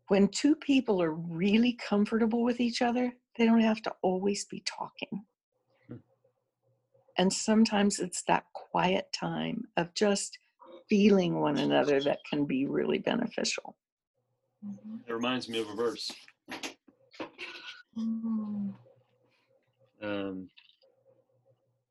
When 0.07 0.27
two 0.29 0.55
people 0.55 1.01
are 1.01 1.13
really 1.13 1.73
comfortable 1.73 2.43
with 2.43 2.59
each 2.59 2.81
other, 2.81 3.13
they 3.37 3.45
don't 3.45 3.61
have 3.61 3.81
to 3.83 3.93
always 4.01 4.45
be 4.45 4.63
talking. 4.65 5.25
Hmm. 5.87 5.95
And 7.17 7.31
sometimes 7.31 7.99
it's 7.99 8.23
that 8.23 8.45
quiet 8.53 9.13
time 9.13 9.65
of 9.77 9.93
just 9.93 10.39
feeling 10.89 11.39
one 11.39 11.57
another 11.57 12.01
that 12.01 12.19
can 12.29 12.45
be 12.45 12.65
really 12.65 12.97
beneficial. 12.97 13.77
It 15.07 15.13
reminds 15.13 15.47
me 15.47 15.59
of 15.59 15.69
a 15.69 15.75
verse. 15.75 16.11
Um, 20.03 20.49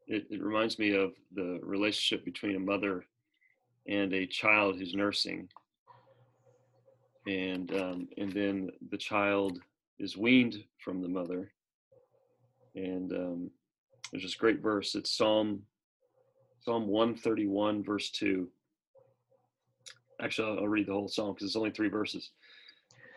it, 0.06 0.26
it 0.30 0.42
reminds 0.42 0.78
me 0.78 0.94
of 0.94 1.12
the 1.34 1.60
relationship 1.62 2.24
between 2.24 2.56
a 2.56 2.60
mother 2.60 3.04
and 3.86 4.12
a 4.12 4.26
child 4.26 4.76
who's 4.78 4.94
nursing. 4.94 5.48
And 7.26 7.70
um, 7.74 8.08
and 8.16 8.32
then 8.32 8.70
the 8.90 8.96
child 8.96 9.58
is 9.98 10.16
weaned 10.16 10.64
from 10.78 11.02
the 11.02 11.08
mother. 11.08 11.52
And 12.74 13.12
um, 13.12 13.50
there's 14.10 14.22
this 14.22 14.34
great 14.34 14.60
verse. 14.60 14.94
It's 14.94 15.16
psalm 15.16 15.62
psalm 16.62 16.86
131 16.86 17.82
verse 17.82 18.10
2 18.10 18.46
actually 20.20 20.58
i'll 20.58 20.68
read 20.68 20.86
the 20.86 20.92
whole 20.92 21.08
psalm 21.08 21.32
because 21.32 21.46
it's 21.46 21.56
only 21.56 21.70
three 21.70 21.88
verses. 21.88 22.30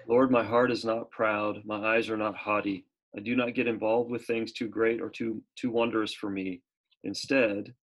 Lord 0.08 0.32
my 0.32 0.44
heart 0.44 0.72
is 0.72 0.84
not 0.84 1.12
proud. 1.12 1.62
My 1.66 1.96
eyes 1.96 2.10
are 2.10 2.18
not 2.18 2.36
haughty. 2.36 2.86
I 3.16 3.22
do 3.22 3.36
not 3.36 3.54
get 3.54 3.68
involved 3.68 4.12
with 4.12 4.26
things 4.26 4.52
too 4.52 4.68
great 4.68 5.02
or 5.02 5.10
too 5.10 5.42
too 5.56 5.72
wondrous 5.72 6.14
for 6.14 6.30
me. 6.30 6.62
Instead 7.04 7.74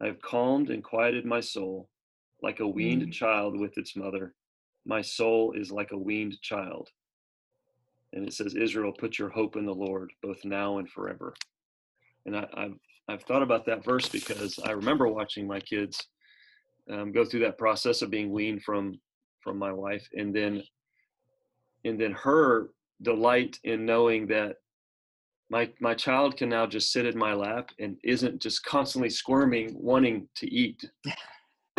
i 0.00 0.06
have 0.06 0.20
calmed 0.20 0.70
and 0.70 0.82
quieted 0.82 1.24
my 1.24 1.40
soul 1.40 1.88
like 2.44 2.60
a 2.60 2.68
weaned 2.68 3.02
mm. 3.02 3.12
child 3.12 3.58
with 3.58 3.76
its 3.78 3.96
mother. 3.96 4.34
My 4.86 5.00
soul 5.00 5.54
is 5.56 5.72
like 5.72 5.90
a 5.92 5.98
weaned 5.98 6.40
child. 6.42 6.90
And 8.12 8.28
it 8.28 8.32
says, 8.32 8.54
Israel, 8.54 8.92
put 8.92 9.18
your 9.18 9.30
hope 9.30 9.56
in 9.56 9.66
the 9.66 9.74
Lord, 9.74 10.12
both 10.22 10.44
now 10.44 10.78
and 10.78 10.88
forever. 10.88 11.34
And 12.26 12.36
I, 12.36 12.46
have 12.56 12.72
I've 13.08 13.22
thought 13.22 13.42
about 13.42 13.66
that 13.66 13.84
verse 13.84 14.08
because 14.08 14.58
I 14.64 14.70
remember 14.70 15.08
watching 15.08 15.48
my 15.48 15.58
kids 15.58 16.06
um, 16.90 17.12
go 17.12 17.24
through 17.24 17.40
that 17.40 17.58
process 17.58 18.02
of 18.02 18.10
being 18.10 18.30
weaned 18.30 18.62
from 18.62 19.00
from 19.40 19.58
my 19.58 19.72
wife, 19.72 20.08
and 20.14 20.34
then 20.34 20.62
and 21.84 22.00
then 22.00 22.12
her 22.12 22.70
delight 23.02 23.58
in 23.64 23.84
knowing 23.84 24.26
that 24.28 24.56
my 25.50 25.70
my 25.80 25.94
child 25.94 26.36
can 26.36 26.48
now 26.48 26.66
just 26.66 26.92
sit 26.92 27.06
in 27.06 27.18
my 27.18 27.34
lap 27.34 27.70
and 27.78 27.96
isn't 28.04 28.40
just 28.40 28.64
constantly 28.64 29.10
squirming 29.10 29.74
wanting 29.74 30.28
to 30.36 30.46
eat 30.50 30.84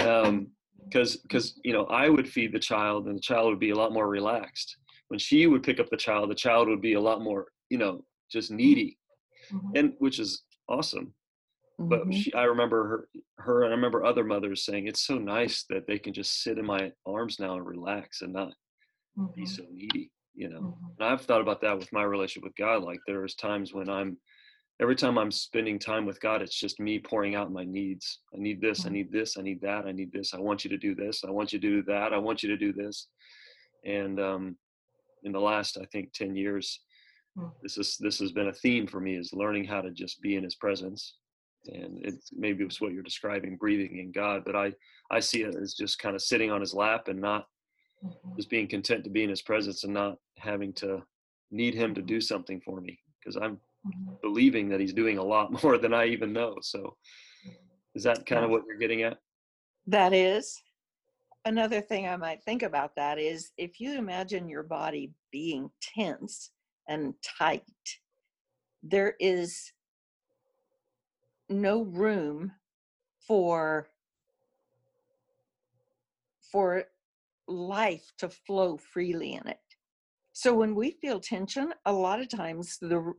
um, 0.05 0.47
because 0.85 1.17
because 1.17 1.59
you 1.63 1.73
know 1.73 1.85
I 1.85 2.09
would 2.09 2.27
feed 2.27 2.53
the 2.53 2.59
child 2.59 3.07
and 3.07 3.17
the 3.17 3.21
child 3.21 3.49
would 3.49 3.59
be 3.59 3.71
a 3.71 3.75
lot 3.75 3.93
more 3.93 4.07
relaxed. 4.07 4.77
When 5.07 5.19
she 5.19 5.47
would 5.47 5.63
pick 5.63 5.79
up 5.79 5.89
the 5.89 5.97
child, 5.97 6.29
the 6.29 6.35
child 6.35 6.67
would 6.67 6.81
be 6.81 6.93
a 6.93 7.01
lot 7.01 7.21
more 7.21 7.47
you 7.69 7.77
know 7.77 8.03
just 8.31 8.51
needy, 8.51 8.97
mm-hmm. 9.51 9.71
and 9.75 9.93
which 9.99 10.19
is 10.19 10.43
awesome. 10.69 11.13
Mm-hmm. 11.79 11.89
But 11.89 12.13
she, 12.13 12.33
I 12.33 12.43
remember 12.43 12.87
her, 12.87 13.09
her, 13.39 13.63
and 13.63 13.73
I 13.73 13.75
remember 13.75 14.05
other 14.05 14.23
mothers 14.23 14.65
saying, 14.65 14.87
"It's 14.87 15.05
so 15.05 15.17
nice 15.17 15.65
that 15.69 15.87
they 15.87 15.99
can 15.99 16.13
just 16.13 16.43
sit 16.43 16.57
in 16.57 16.65
my 16.65 16.91
arms 17.05 17.39
now 17.39 17.55
and 17.55 17.65
relax 17.65 18.21
and 18.21 18.33
not 18.33 18.53
mm-hmm. 19.17 19.25
be 19.35 19.45
so 19.45 19.63
needy." 19.71 20.11
You 20.33 20.49
know, 20.49 20.59
mm-hmm. 20.59 20.85
and 20.99 21.09
I've 21.09 21.21
thought 21.21 21.41
about 21.41 21.61
that 21.61 21.77
with 21.77 21.91
my 21.91 22.03
relationship 22.03 22.43
with 22.43 22.55
God. 22.55 22.83
Like 22.83 22.99
there's 23.07 23.35
times 23.35 23.73
when 23.73 23.89
I'm 23.89 24.17
every 24.81 24.95
time 24.95 25.17
I'm 25.17 25.31
spending 25.31 25.79
time 25.79 26.05
with 26.05 26.19
God, 26.19 26.41
it's 26.41 26.57
just 26.59 26.79
me 26.79 26.99
pouring 26.99 27.35
out 27.35 27.51
my 27.51 27.63
needs. 27.63 28.19
I 28.33 28.37
need 28.39 28.61
this, 28.61 28.81
I 28.81 28.83
mm-hmm. 28.85 28.93
need 28.93 29.11
this, 29.11 29.37
I 29.37 29.41
need 29.41 29.61
that, 29.61 29.85
I 29.85 29.91
need 29.91 30.11
this. 30.11 30.33
I 30.33 30.39
want 30.39 30.63
you 30.63 30.69
to 30.69 30.77
do 30.77 30.95
this, 30.95 31.23
I 31.25 31.31
want 31.31 31.53
you 31.53 31.59
to 31.59 31.67
do 31.67 31.83
that, 31.83 32.13
I 32.13 32.17
want 32.17 32.43
you 32.43 32.49
to 32.49 32.57
do 32.57 32.73
this. 32.73 33.07
And 33.85 34.19
um, 34.19 34.57
in 35.23 35.31
the 35.31 35.39
last, 35.39 35.77
I 35.81 35.85
think, 35.85 36.13
10 36.13 36.35
years, 36.35 36.81
mm. 37.37 37.51
this 37.61 37.77
is 37.77 37.97
this 37.99 38.19
has 38.19 38.31
been 38.31 38.47
a 38.47 38.53
theme 38.53 38.87
for 38.87 38.99
me 38.99 39.15
is 39.15 39.33
learning 39.33 39.65
how 39.65 39.81
to 39.81 39.91
just 39.91 40.21
be 40.21 40.35
in 40.35 40.43
his 40.43 40.55
presence. 40.55 41.15
And 41.67 42.05
it's 42.05 42.29
maybe 42.31 42.63
it's 42.63 42.79
what 42.79 42.93
you're 42.93 43.01
describing, 43.01 43.57
breathing 43.57 43.97
in 43.97 44.11
God, 44.11 44.43
but 44.45 44.55
I 44.55 44.73
I 45.09 45.19
see 45.19 45.43
it 45.43 45.55
as 45.55 45.73
just 45.73 45.99
kind 45.99 46.15
of 46.15 46.21
sitting 46.21 46.51
on 46.51 46.61
his 46.61 46.73
lap 46.73 47.07
and 47.07 47.19
not 47.19 47.47
mm-hmm. 48.03 48.35
just 48.35 48.49
being 48.49 48.67
content 48.67 49.03
to 49.05 49.09
be 49.09 49.23
in 49.23 49.29
his 49.29 49.41
presence 49.41 49.83
and 49.83 49.93
not 49.93 50.17
having 50.37 50.73
to 50.73 51.01
need 51.51 51.73
him 51.73 51.95
to 51.95 52.01
do 52.01 52.19
something 52.19 52.59
for 52.61 52.81
me 52.81 52.99
because 53.19 53.35
I'm 53.35 53.59
mm-hmm. 53.85 54.13
believing 54.21 54.69
that 54.69 54.79
he's 54.79 54.93
doing 54.93 55.17
a 55.17 55.23
lot 55.23 55.51
more 55.63 55.77
than 55.77 55.93
I 55.93 56.07
even 56.07 56.33
know. 56.33 56.55
So 56.61 56.95
is 57.93 58.03
that 58.03 58.25
kind 58.25 58.43
of 58.43 58.51
what 58.51 58.63
you're 58.67 58.77
getting 58.77 59.03
at? 59.03 59.17
That 59.87 60.13
is. 60.13 60.61
Another 61.45 61.79
thing 61.79 62.07
I 62.07 62.17
might 62.17 62.43
think 62.43 62.63
about 62.63 62.95
that 62.95 63.19
is 63.19 63.51
if 63.57 63.79
you 63.79 63.97
imagine 63.97 64.49
your 64.49 64.63
body 64.63 65.11
being 65.31 65.69
tense 65.79 66.49
and 66.87 67.13
tight, 67.37 67.61
there 68.81 69.15
is 69.19 69.71
no 71.49 71.83
room 71.83 72.51
for 73.27 73.87
for 76.51 76.85
life 77.47 78.11
to 78.17 78.29
flow 78.29 78.77
freely 78.77 79.33
in 79.33 79.47
it 79.47 79.59
so 80.37 80.53
when 80.53 80.75
we 80.75 80.91
feel 80.91 81.21
tension, 81.21 81.73
a 81.85 81.93
lot 81.93 82.19
of 82.19 82.27
times 82.27 82.77
the 82.81 83.13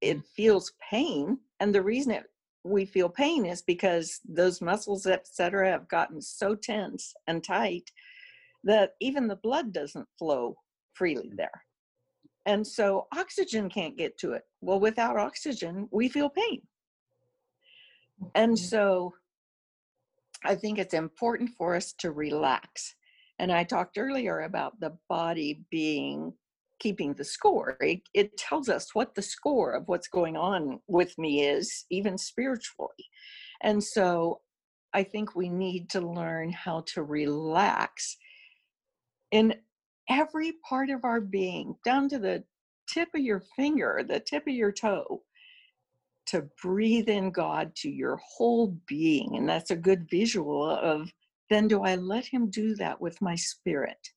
it 0.00 0.16
mm-hmm. 0.16 0.26
feels 0.34 0.72
pain, 0.90 1.38
and 1.60 1.72
the 1.72 1.80
reason 1.80 2.10
it 2.10 2.24
we 2.64 2.84
feel 2.84 3.08
pain 3.08 3.46
is 3.46 3.62
because 3.62 4.18
those 4.28 4.60
muscles, 4.60 5.06
etc., 5.06 5.70
have 5.70 5.86
gotten 5.86 6.20
so 6.20 6.56
tense 6.56 7.14
and 7.28 7.44
tight 7.44 7.88
that 8.64 8.94
even 9.00 9.28
the 9.28 9.36
blood 9.36 9.72
doesn't 9.72 10.08
flow 10.18 10.56
freely 10.94 11.30
there. 11.36 11.62
And 12.46 12.66
so 12.66 13.06
oxygen 13.16 13.68
can't 13.68 13.96
get 13.96 14.18
to 14.18 14.32
it. 14.32 14.42
Well, 14.60 14.80
without 14.80 15.16
oxygen, 15.16 15.88
we 15.92 16.08
feel 16.08 16.30
pain. 16.30 16.62
And 18.34 18.54
Mhm. 18.54 18.58
so 18.58 19.14
I 20.42 20.56
think 20.56 20.80
it's 20.80 20.94
important 20.94 21.50
for 21.50 21.76
us 21.76 21.92
to 21.98 22.10
relax. 22.10 22.96
And 23.38 23.52
I 23.52 23.62
talked 23.62 23.98
earlier 23.98 24.40
about 24.40 24.80
the 24.80 24.98
body 25.08 25.64
being 25.70 26.36
keeping 26.78 27.14
the 27.14 27.24
score. 27.24 27.76
It, 27.80 28.02
it 28.14 28.36
tells 28.36 28.68
us 28.68 28.94
what 28.94 29.14
the 29.14 29.22
score 29.22 29.72
of 29.72 29.88
what's 29.88 30.08
going 30.08 30.36
on 30.36 30.80
with 30.86 31.16
me 31.18 31.44
is, 31.44 31.86
even 31.90 32.18
spiritually. 32.18 33.10
And 33.62 33.82
so 33.82 34.40
I 34.92 35.02
think 35.02 35.34
we 35.34 35.48
need 35.48 35.90
to 35.90 36.00
learn 36.00 36.50
how 36.50 36.84
to 36.94 37.02
relax 37.02 38.16
in 39.30 39.54
every 40.08 40.52
part 40.68 40.90
of 40.90 41.04
our 41.04 41.20
being, 41.20 41.76
down 41.84 42.08
to 42.10 42.18
the 42.18 42.44
tip 42.88 43.08
of 43.14 43.20
your 43.20 43.42
finger, 43.56 44.04
the 44.06 44.20
tip 44.20 44.46
of 44.46 44.54
your 44.54 44.72
toe, 44.72 45.22
to 46.26 46.48
breathe 46.62 47.08
in 47.08 47.30
God 47.30 47.74
to 47.76 47.90
your 47.90 48.16
whole 48.16 48.76
being. 48.86 49.36
And 49.36 49.48
that's 49.48 49.70
a 49.70 49.76
good 49.76 50.08
visual 50.10 50.68
of 50.68 51.10
then 51.50 51.68
do 51.68 51.82
I 51.82 51.94
let 51.96 52.24
Him 52.24 52.50
do 52.50 52.74
that 52.76 53.00
with 53.00 53.20
my 53.22 53.36
spirit? 53.36 54.08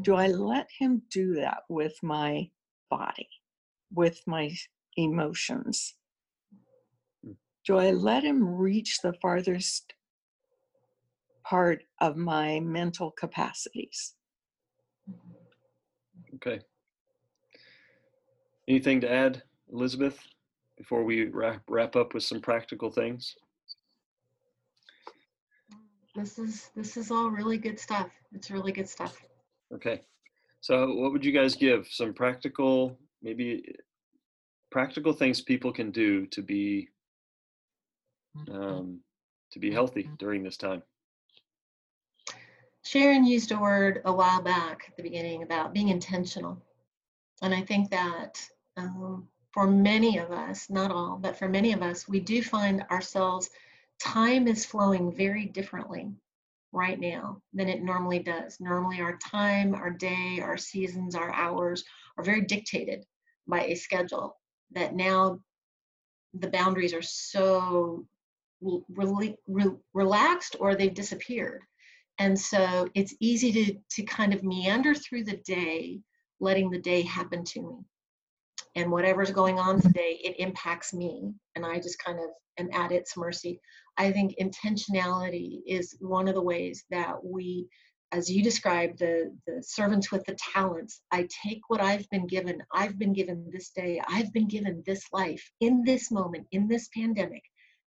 Do 0.00 0.14
I 0.14 0.28
let 0.28 0.68
Him 0.78 1.02
do 1.10 1.34
that 1.34 1.64
with 1.68 1.94
my 2.02 2.48
body, 2.90 3.28
with 3.92 4.20
my 4.26 4.54
emotions? 4.96 5.94
Mm. 7.26 7.36
Do 7.66 7.76
I 7.76 7.90
let 7.90 8.24
Him 8.24 8.42
reach 8.42 9.00
the 9.02 9.12
farthest 9.20 9.92
part 11.44 11.82
of 12.00 12.16
my 12.16 12.60
mental 12.60 13.10
capacities? 13.10 14.14
Okay. 16.36 16.60
Anything 18.66 19.00
to 19.02 19.12
add, 19.12 19.42
Elizabeth, 19.70 20.18
before 20.78 21.04
we 21.04 21.26
wrap, 21.26 21.62
wrap 21.68 21.96
up 21.96 22.14
with 22.14 22.22
some 22.22 22.40
practical 22.40 22.90
things? 22.90 23.36
This 26.14 26.38
is 26.38 26.70
this 26.76 26.96
is 26.96 27.10
all 27.10 27.30
really 27.30 27.56
good 27.56 27.78
stuff. 27.78 28.10
It's 28.32 28.50
really 28.50 28.72
good 28.72 28.88
stuff. 28.88 29.22
Okay. 29.74 30.00
So 30.60 30.94
what 30.94 31.12
would 31.12 31.24
you 31.24 31.32
guys 31.32 31.54
give? 31.54 31.88
Some 31.90 32.12
practical, 32.12 32.98
maybe 33.22 33.74
practical 34.70 35.12
things 35.12 35.40
people 35.40 35.72
can 35.72 35.90
do 35.90 36.26
to 36.26 36.42
be 36.42 36.88
um, 38.50 39.00
to 39.52 39.58
be 39.58 39.70
healthy 39.70 40.08
during 40.18 40.42
this 40.42 40.56
time. 40.56 40.82
Sharon 42.84 43.24
used 43.24 43.52
a 43.52 43.58
word 43.58 44.02
a 44.04 44.12
while 44.12 44.42
back 44.42 44.86
at 44.88 44.96
the 44.96 45.02
beginning 45.02 45.42
about 45.42 45.72
being 45.72 45.88
intentional. 45.88 46.60
And 47.42 47.54
I 47.54 47.62
think 47.62 47.90
that 47.90 48.40
um, 48.76 49.28
for 49.52 49.66
many 49.66 50.18
of 50.18 50.30
us, 50.30 50.70
not 50.70 50.90
all, 50.90 51.18
but 51.20 51.36
for 51.36 51.48
many 51.48 51.72
of 51.72 51.82
us, 51.82 52.08
we 52.08 52.18
do 52.20 52.42
find 52.42 52.82
ourselves, 52.90 53.50
time 54.00 54.48
is 54.48 54.64
flowing 54.64 55.12
very 55.12 55.44
differently 55.44 56.10
right 56.72 56.98
now 56.98 57.40
than 57.52 57.68
it 57.68 57.82
normally 57.82 58.18
does. 58.18 58.58
Normally, 58.60 59.00
our 59.00 59.18
time, 59.18 59.74
our 59.74 59.90
day, 59.90 60.40
our 60.42 60.56
seasons, 60.56 61.14
our 61.14 61.32
hours 61.32 61.84
are 62.16 62.24
very 62.24 62.42
dictated 62.42 63.04
by 63.46 63.64
a 63.64 63.74
schedule 63.74 64.36
that 64.72 64.94
now 64.94 65.40
the 66.34 66.48
boundaries 66.48 66.94
are 66.94 67.02
so 67.02 68.06
re- 68.60 69.36
re- 69.46 69.76
relaxed 69.92 70.56
or 70.60 70.74
they've 70.74 70.94
disappeared 70.94 71.62
and 72.18 72.38
so 72.38 72.88
it's 72.94 73.14
easy 73.20 73.52
to 73.52 73.78
to 73.90 74.02
kind 74.02 74.32
of 74.32 74.42
meander 74.42 74.94
through 74.94 75.24
the 75.24 75.36
day 75.38 76.00
letting 76.40 76.70
the 76.70 76.78
day 76.78 77.02
happen 77.02 77.44
to 77.44 77.60
me 77.62 77.76
and 78.74 78.90
whatever's 78.90 79.30
going 79.30 79.58
on 79.58 79.80
today 79.80 80.18
it 80.24 80.36
impacts 80.38 80.92
me 80.94 81.32
and 81.56 81.64
i 81.64 81.76
just 81.76 81.98
kind 81.98 82.18
of 82.18 82.26
am 82.58 82.68
at 82.72 82.92
its 82.92 83.16
mercy. 83.16 83.60
I 83.96 84.12
think 84.12 84.34
intentionality 84.40 85.60
is 85.66 85.96
one 86.00 86.28
of 86.28 86.34
the 86.34 86.42
ways 86.42 86.84
that 86.90 87.24
we 87.24 87.68
as 88.10 88.30
you 88.30 88.42
described 88.42 88.98
the 88.98 89.34
the 89.46 89.62
servants 89.62 90.12
with 90.12 90.22
the 90.26 90.36
talents 90.52 91.00
i 91.12 91.26
take 91.44 91.60
what 91.68 91.80
i've 91.80 92.08
been 92.10 92.26
given. 92.26 92.62
I've 92.72 92.98
been 92.98 93.12
given 93.12 93.48
this 93.50 93.70
day. 93.70 94.00
I've 94.06 94.32
been 94.32 94.48
given 94.48 94.82
this 94.86 95.04
life 95.12 95.50
in 95.60 95.82
this 95.84 96.10
moment 96.10 96.46
in 96.52 96.68
this 96.68 96.88
pandemic. 96.96 97.42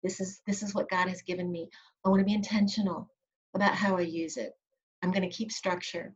This 0.03 0.21
is 0.21 0.41
this 0.47 0.63
is 0.63 0.75
what 0.75 0.91
god 0.91 1.09
has 1.09 1.23
given 1.23 1.51
me. 1.51 1.69
I 2.05 2.09
want 2.09 2.21
to 2.21 2.27
be 2.27 2.35
intentional 2.35 3.11
about 3.55 3.75
how 3.75 3.97
I 3.97 4.03
use 4.03 4.37
it. 4.37 4.53
I'm 5.03 5.13
going 5.13 5.29
to 5.29 5.37
keep 5.37 5.53
structure. 5.53 6.15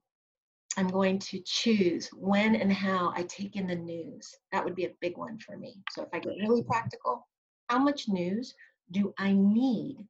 I'm 0.77 0.89
going 0.89 1.19
to 1.19 1.41
choose 1.45 2.09
when 2.09 2.55
and 2.55 2.73
how 2.73 3.13
I 3.15 3.25
take 3.25 3.57
in 3.57 3.67
the 3.67 3.75
news. 3.75 4.35
That 4.53 4.65
would 4.65 4.75
be 4.75 4.87
a 4.87 4.95
big 5.01 5.19
one 5.19 5.39
for 5.39 5.57
me. 5.57 5.83
So 5.91 6.03
if 6.03 6.09
I 6.13 6.19
get 6.19 6.37
really 6.41 6.63
practical, 6.63 7.27
how 7.69 7.79
much 7.79 8.09
news 8.09 8.55
do 8.91 9.13
I 9.19 9.33
need 9.33 10.07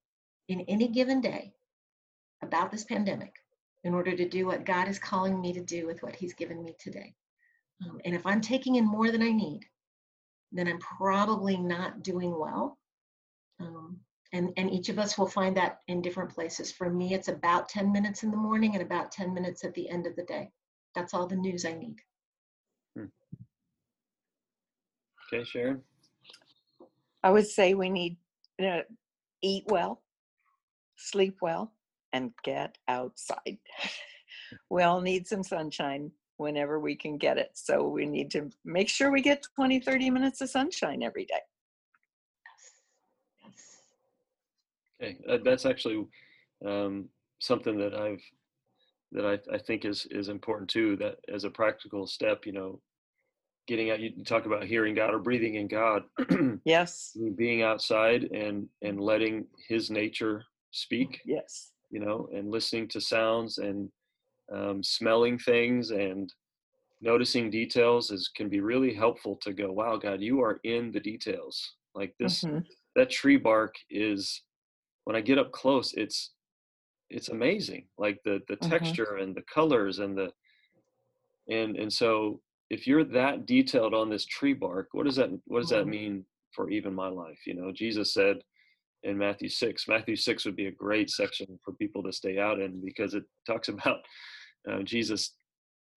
in 0.49 0.61
any 0.63 0.89
given 0.89 1.21
day 1.21 1.53
about 2.43 2.71
this 2.71 2.85
pandemic 2.85 3.35
in 3.85 3.95
order 3.95 4.15
to 4.15 4.29
do 4.29 4.47
what 4.47 4.65
God 4.65 4.89
is 4.89 4.99
calling 4.99 5.41
me 5.41 5.53
to 5.53 5.61
do 5.61 5.87
with 5.87 6.03
what 6.03 6.15
He's 6.15 6.35
given 6.35 6.63
me 6.63 6.75
today? 6.79 7.15
Um, 7.85 8.01
and 8.05 8.15
if 8.15 8.25
I'm 8.25 8.41
taking 8.41 8.77
in 8.77 8.85
more 8.85 9.11
than 9.11 9.23
I 9.23 9.33
need, 9.33 9.65
then 10.53 10.69
I'm 10.69 10.79
probably 10.79 11.57
not 11.57 12.03
doing 12.03 12.39
well. 12.39 12.79
Um, 13.59 13.99
and, 14.33 14.51
and 14.57 14.71
each 14.71 14.89
of 14.89 14.99
us 14.99 15.19
will 15.19 15.27
find 15.27 15.57
that 15.57 15.81
in 15.89 16.01
different 16.01 16.31
places. 16.31 16.73
For 16.73 16.89
me, 16.89 17.13
it's 17.13 17.29
about 17.29 17.69
10 17.69 17.93
minutes 17.93 18.23
in 18.23 18.31
the 18.31 18.37
morning 18.37 18.75
and 18.75 18.83
about 18.83 19.13
10 19.13 19.35
minutes 19.35 19.65
at 19.65 19.75
the 19.75 19.89
end 19.91 20.07
of 20.07 20.17
the 20.17 20.25
day. 20.25 20.51
That's 20.95 21.13
all 21.13 21.27
the 21.27 21.37
news 21.37 21.65
I 21.65 21.75
need. 21.75 21.97
Hmm. 22.97 23.07
Okay, 25.33 25.45
Sharon. 25.45 25.83
I 27.23 27.31
would 27.31 27.47
say 27.47 27.75
we 27.75 27.91
need 27.91 28.17
to 28.59 28.85
eat 29.43 29.65
well, 29.69 30.03
sleep 30.97 31.39
well, 31.43 31.73
and 32.13 32.33
get 32.43 32.79
outside. 32.89 33.59
we 34.71 34.83
all 34.83 35.01
need 35.01 35.27
some 35.27 35.43
sunshine 35.43 36.11
whenever 36.39 36.81
we 36.81 36.97
can 36.97 37.19
get 37.19 37.39
it. 37.39 37.51
So 37.55 37.87
we 37.87 38.07
need 38.07 38.31
to 38.33 38.51
make 38.65 38.89
sure 38.89 39.11
we 39.11 39.23
get 39.23 39.45
20, 39.57 39.81
30 39.81 40.11
minutes 40.11 40.41
of 40.41 40.51
sunshine 40.51 41.03
every 41.03 41.27
day. 41.27 41.41
Okay, 45.03 45.19
uh, 45.29 45.39
that's 45.45 45.67
actually 45.67 46.07
um, 46.65 47.09
something 47.41 47.77
that 47.79 47.95
I've 47.95 48.23
that 49.13 49.27
I, 49.27 49.55
I 49.55 49.59
think 49.59 49.85
is 49.85 50.07
is 50.11 50.29
important 50.29 50.71
too. 50.71 50.97
That 50.97 51.17
as 51.33 51.45
a 51.45 51.51
practical 51.51 52.07
step, 52.07 52.47
you 52.47 52.53
know, 52.53 52.81
getting 53.67 53.91
out. 53.91 54.01
You 54.01 54.25
talk 54.25 54.47
about 54.47 54.65
hearing 54.65 54.95
God 54.95 55.13
or 55.13 55.19
breathing 55.19 55.57
in 55.57 55.69
God, 55.69 56.05
Yes. 56.65 57.17
being 57.37 57.63
outside 57.63 58.25
and 58.25 58.69
and 58.83 59.01
letting 59.01 59.47
His 59.69 59.91
nature 59.91 60.45
speak. 60.71 61.21
Yes. 61.25 61.73
You 61.91 62.01
know, 62.01 62.29
and 62.35 62.51
listening 62.51 62.89
to 62.89 63.01
sounds 63.01 63.59
and 63.59 63.91
um, 64.53 64.83
smelling 64.83 65.39
things 65.39 65.91
and 65.91 66.33
noticing 67.01 67.51
details 67.51 68.11
is 68.11 68.31
can 68.35 68.49
be 68.49 68.61
really 68.61 68.95
helpful 68.95 69.37
to 69.43 69.53
go. 69.53 69.73
Wow, 69.73 69.97
God, 69.97 70.21
you 70.23 70.41
are 70.41 70.61
in 70.65 70.93
the 70.93 71.01
details. 71.01 71.75
Like 71.95 72.15
this, 72.19 72.43
Mhm. 72.45 72.65
that 72.97 73.11
tree 73.11 73.37
bark 73.37 73.75
is 73.91 74.43
when 75.05 75.17
I 75.17 75.21
get 75.21 75.39
up 75.39 75.53
close, 75.53 75.93
it's 75.95 76.33
it's 77.11 77.29
amazing. 77.29 77.89
Like 77.99 78.21
the 78.25 78.41
the 78.49 78.57
Mhm. 78.57 78.69
texture 78.69 79.17
and 79.17 79.35
the 79.35 79.43
colors 79.43 79.99
and 79.99 80.17
the 80.17 80.33
and 81.49 81.77
and 81.77 81.93
so 81.93 82.41
if 82.71 82.87
you're 82.87 83.05
that 83.05 83.45
detailed 83.47 83.95
on 83.95 84.09
this 84.09 84.25
tree 84.25 84.55
bark, 84.55 84.89
what 84.93 85.05
does 85.05 85.17
that 85.17 85.31
what 85.47 85.61
does 85.61 85.71
that 85.71 85.87
Mhm. 85.87 85.91
mean 85.91 86.27
for 86.55 86.71
even 86.71 86.95
my 86.95 87.09
life? 87.09 87.47
You 87.47 87.55
know, 87.55 87.73
Jesus 87.73 88.15
said 88.15 88.39
in 89.03 89.19
Matthew 89.19 89.49
six. 89.49 89.89
Matthew 89.89 90.17
six 90.17 90.45
would 90.45 90.57
be 90.57 90.67
a 90.67 90.73
great 90.73 91.11
section 91.11 91.59
for 91.65 91.73
people 91.75 92.03
to 92.05 92.13
stay 92.13 92.39
out 92.39 92.61
in 92.61 92.85
because 92.85 93.15
it 93.15 93.25
talks 93.47 93.69
about 93.75 94.01
uh, 94.71 94.83
Jesus 94.83 95.35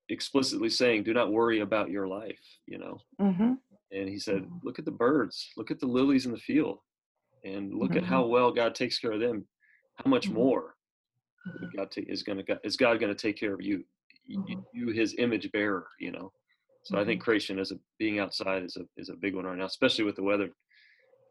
explicitly 0.10 0.70
saying, 0.70 1.04
"Do 1.04 1.14
not 1.14 1.32
worry 1.32 1.60
about 1.62 1.90
your 1.92 2.08
life." 2.08 2.40
You 2.66 2.80
know, 2.80 2.98
Mhm. 3.20 3.60
and 3.92 4.10
he 4.10 4.20
said, 4.20 4.42
Mhm. 4.42 4.60
"Look 4.64 4.80
at 4.80 4.86
the 4.86 4.92
birds. 4.92 5.52
Look 5.56 5.72
at 5.72 5.80
the 5.80 5.88
lilies 5.88 6.26
in 6.26 6.32
the 6.32 6.40
field, 6.40 6.80
and 7.46 7.74
look 7.74 7.96
at 7.96 8.04
how 8.04 8.26
well 8.26 8.52
God 8.52 8.76
takes 8.76 9.00
care 9.00 9.12
of 9.14 9.20
them. 9.20 9.48
How 9.96 10.10
much 10.10 10.30
Mhm. 10.30 10.34
more 10.34 10.76
Mhm. 11.48 11.76
God 11.76 11.92
ta- 11.92 12.02
is 12.08 12.24
going 12.24 12.44
to 12.44 12.60
is 12.64 12.76
God 12.76 13.00
going 13.00 13.14
to 13.16 13.22
take 13.28 13.38
care 13.38 13.54
of 13.54 13.62
you, 13.62 13.86
you, 14.26 14.40
Mhm. 14.40 14.66
you, 14.74 14.88
His 14.90 15.16
image 15.18 15.52
bearer? 15.52 15.88
You 16.00 16.12
know." 16.12 16.34
So 16.84 16.98
I 17.00 17.06
think 17.06 17.22
creation 17.22 17.58
as 17.60 17.72
a 17.72 17.80
being 17.98 18.20
outside 18.20 18.64
is 18.64 18.76
a 18.78 18.88
is 18.98 19.10
a 19.10 19.16
big 19.16 19.36
one 19.36 19.46
right 19.46 19.58
now, 19.58 19.66
especially 19.66 20.04
with 20.04 20.16
the 20.16 20.24
weather 20.24 20.50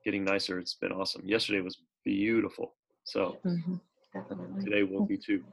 getting 0.05 0.25
nicer. 0.25 0.59
It's 0.59 0.75
been 0.75 0.93
awesome. 0.93 1.27
Yesterday 1.27 1.61
was 1.61 1.83
beautiful. 2.05 2.77
So 3.05 3.41
today 4.63 4.83
will 4.85 5.07
be 5.07 5.19
too. 5.19 5.45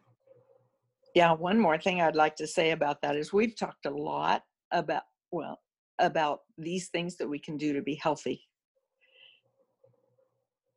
Yeah, 1.15 1.33
one 1.33 1.59
more 1.59 1.77
thing 1.77 2.01
I'd 2.01 2.15
like 2.15 2.35
to 2.37 2.47
say 2.47 2.71
about 2.71 3.01
that 3.01 3.15
is 3.15 3.33
we've 3.33 3.55
talked 3.55 3.85
a 3.85 3.89
lot 3.89 4.43
about, 4.71 5.03
well, 5.31 5.61
about 5.99 6.41
these 6.57 6.89
things 6.89 7.17
that 7.17 7.27
we 7.27 7.37
can 7.39 7.57
do 7.57 7.73
to 7.73 7.81
be 7.81 7.95
healthy. 7.95 8.47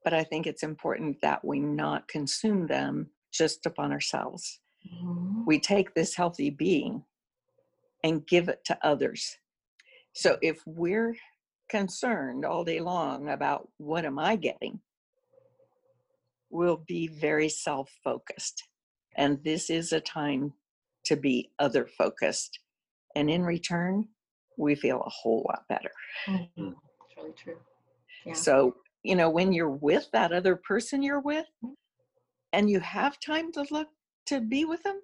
But 0.04 0.14
I 0.14 0.24
think 0.24 0.46
it's 0.46 0.62
important 0.62 1.20
that 1.22 1.44
we 1.44 1.60
not 1.60 2.08
consume 2.08 2.66
them 2.68 3.10
just 3.32 3.66
upon 3.66 3.92
ourselves. 3.92 4.60
Mhm. 4.86 5.46
We 5.46 5.58
take 5.60 5.94
this 5.94 6.14
healthy 6.16 6.50
being 6.50 7.04
and 8.04 8.26
give 8.26 8.48
it 8.48 8.64
to 8.66 8.78
others 8.86 9.36
So 10.14 10.38
if 10.42 10.62
we're 10.66 11.16
concerned 11.70 12.44
all 12.44 12.64
day 12.64 12.80
long 12.80 13.28
about 13.30 13.68
what 13.78 14.04
am 14.04 14.18
I 14.18 14.36
getting, 14.36 14.80
we'll 16.50 16.84
be 16.88 17.08
very 17.08 17.48
self 17.48 17.90
focused. 18.04 18.64
And 19.16 19.42
this 19.44 19.70
is 19.70 19.92
a 19.92 20.00
time 20.00 20.54
to 21.06 21.16
be 21.16 21.52
other 21.58 21.86
focused. 21.86 22.60
And 23.16 23.30
in 23.30 23.44
return, 23.44 24.08
we 24.58 24.74
feel 24.76 25.02
a 25.02 25.10
whole 25.10 25.44
lot 25.48 25.64
better. 25.68 25.90
Mm-hmm. 26.28 26.68
It's 26.68 27.16
really 27.16 27.32
true. 27.42 27.58
Yeah. 28.26 28.34
So, 28.34 28.76
you 29.04 29.14
know, 29.14 29.30
when 29.30 29.52
you're 29.52 29.70
with 29.70 30.08
that 30.12 30.32
other 30.32 30.56
person 30.56 31.02
you're 31.02 31.20
with 31.20 31.46
Mm. 31.62 31.76
and 32.52 32.70
you 32.70 32.80
have 32.80 33.20
time 33.20 33.52
to 33.52 33.64
look 33.70 33.88
to 34.26 34.40
be 34.40 34.64
with 34.64 34.82
them, 34.82 35.00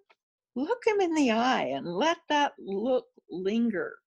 look 0.57 0.83
them 0.85 1.01
in 1.01 1.15
the 1.15 1.31
eye 1.31 1.65
and 1.67 1.87
let 1.87 2.17
that 2.29 2.55
look 2.59 3.07
linger 3.31 3.99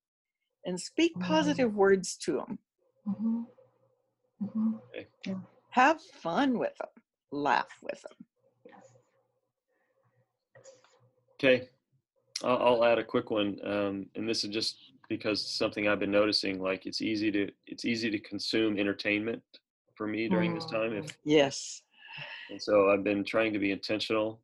and 0.65 0.79
speak 0.79 1.13
Mm. 1.15 1.21
positive 1.21 1.75
words 1.75 2.17
to 2.17 2.33
them. 2.33 2.59
Mhm. 3.07 3.47
Mhm. 4.41 4.81
Have 5.69 6.01
fun 6.01 6.57
with 6.57 6.75
them, 6.77 6.89
laugh 7.31 7.77
with 7.81 8.01
them. 8.01 8.27
Okay, 11.35 11.69
I'll, 12.43 12.57
I'll 12.57 12.85
add 12.85 12.99
a 12.99 13.03
quick 13.03 13.29
one, 13.31 13.59
um, 13.65 14.09
and 14.15 14.27
this 14.27 14.43
is 14.43 14.49
just 14.49 14.77
because 15.09 15.45
something 15.45 15.87
I've 15.87 15.99
been 15.99 16.11
noticing. 16.11 16.61
Like 16.61 16.85
it's 16.85 17.01
easy 17.01 17.31
to 17.31 17.51
it's 17.67 17.85
easy 17.85 18.09
to 18.09 18.19
consume 18.19 18.77
entertainment 18.77 19.43
for 19.95 20.07
me 20.07 20.27
during 20.29 20.53
this 20.53 20.65
time. 20.65 20.93
If 20.93 21.17
Yes. 21.23 21.83
and 22.49 22.61
so 22.61 22.89
I've 22.89 23.03
been 23.03 23.23
trying 23.23 23.53
to 23.53 23.59
be 23.59 23.71
intentional 23.71 24.41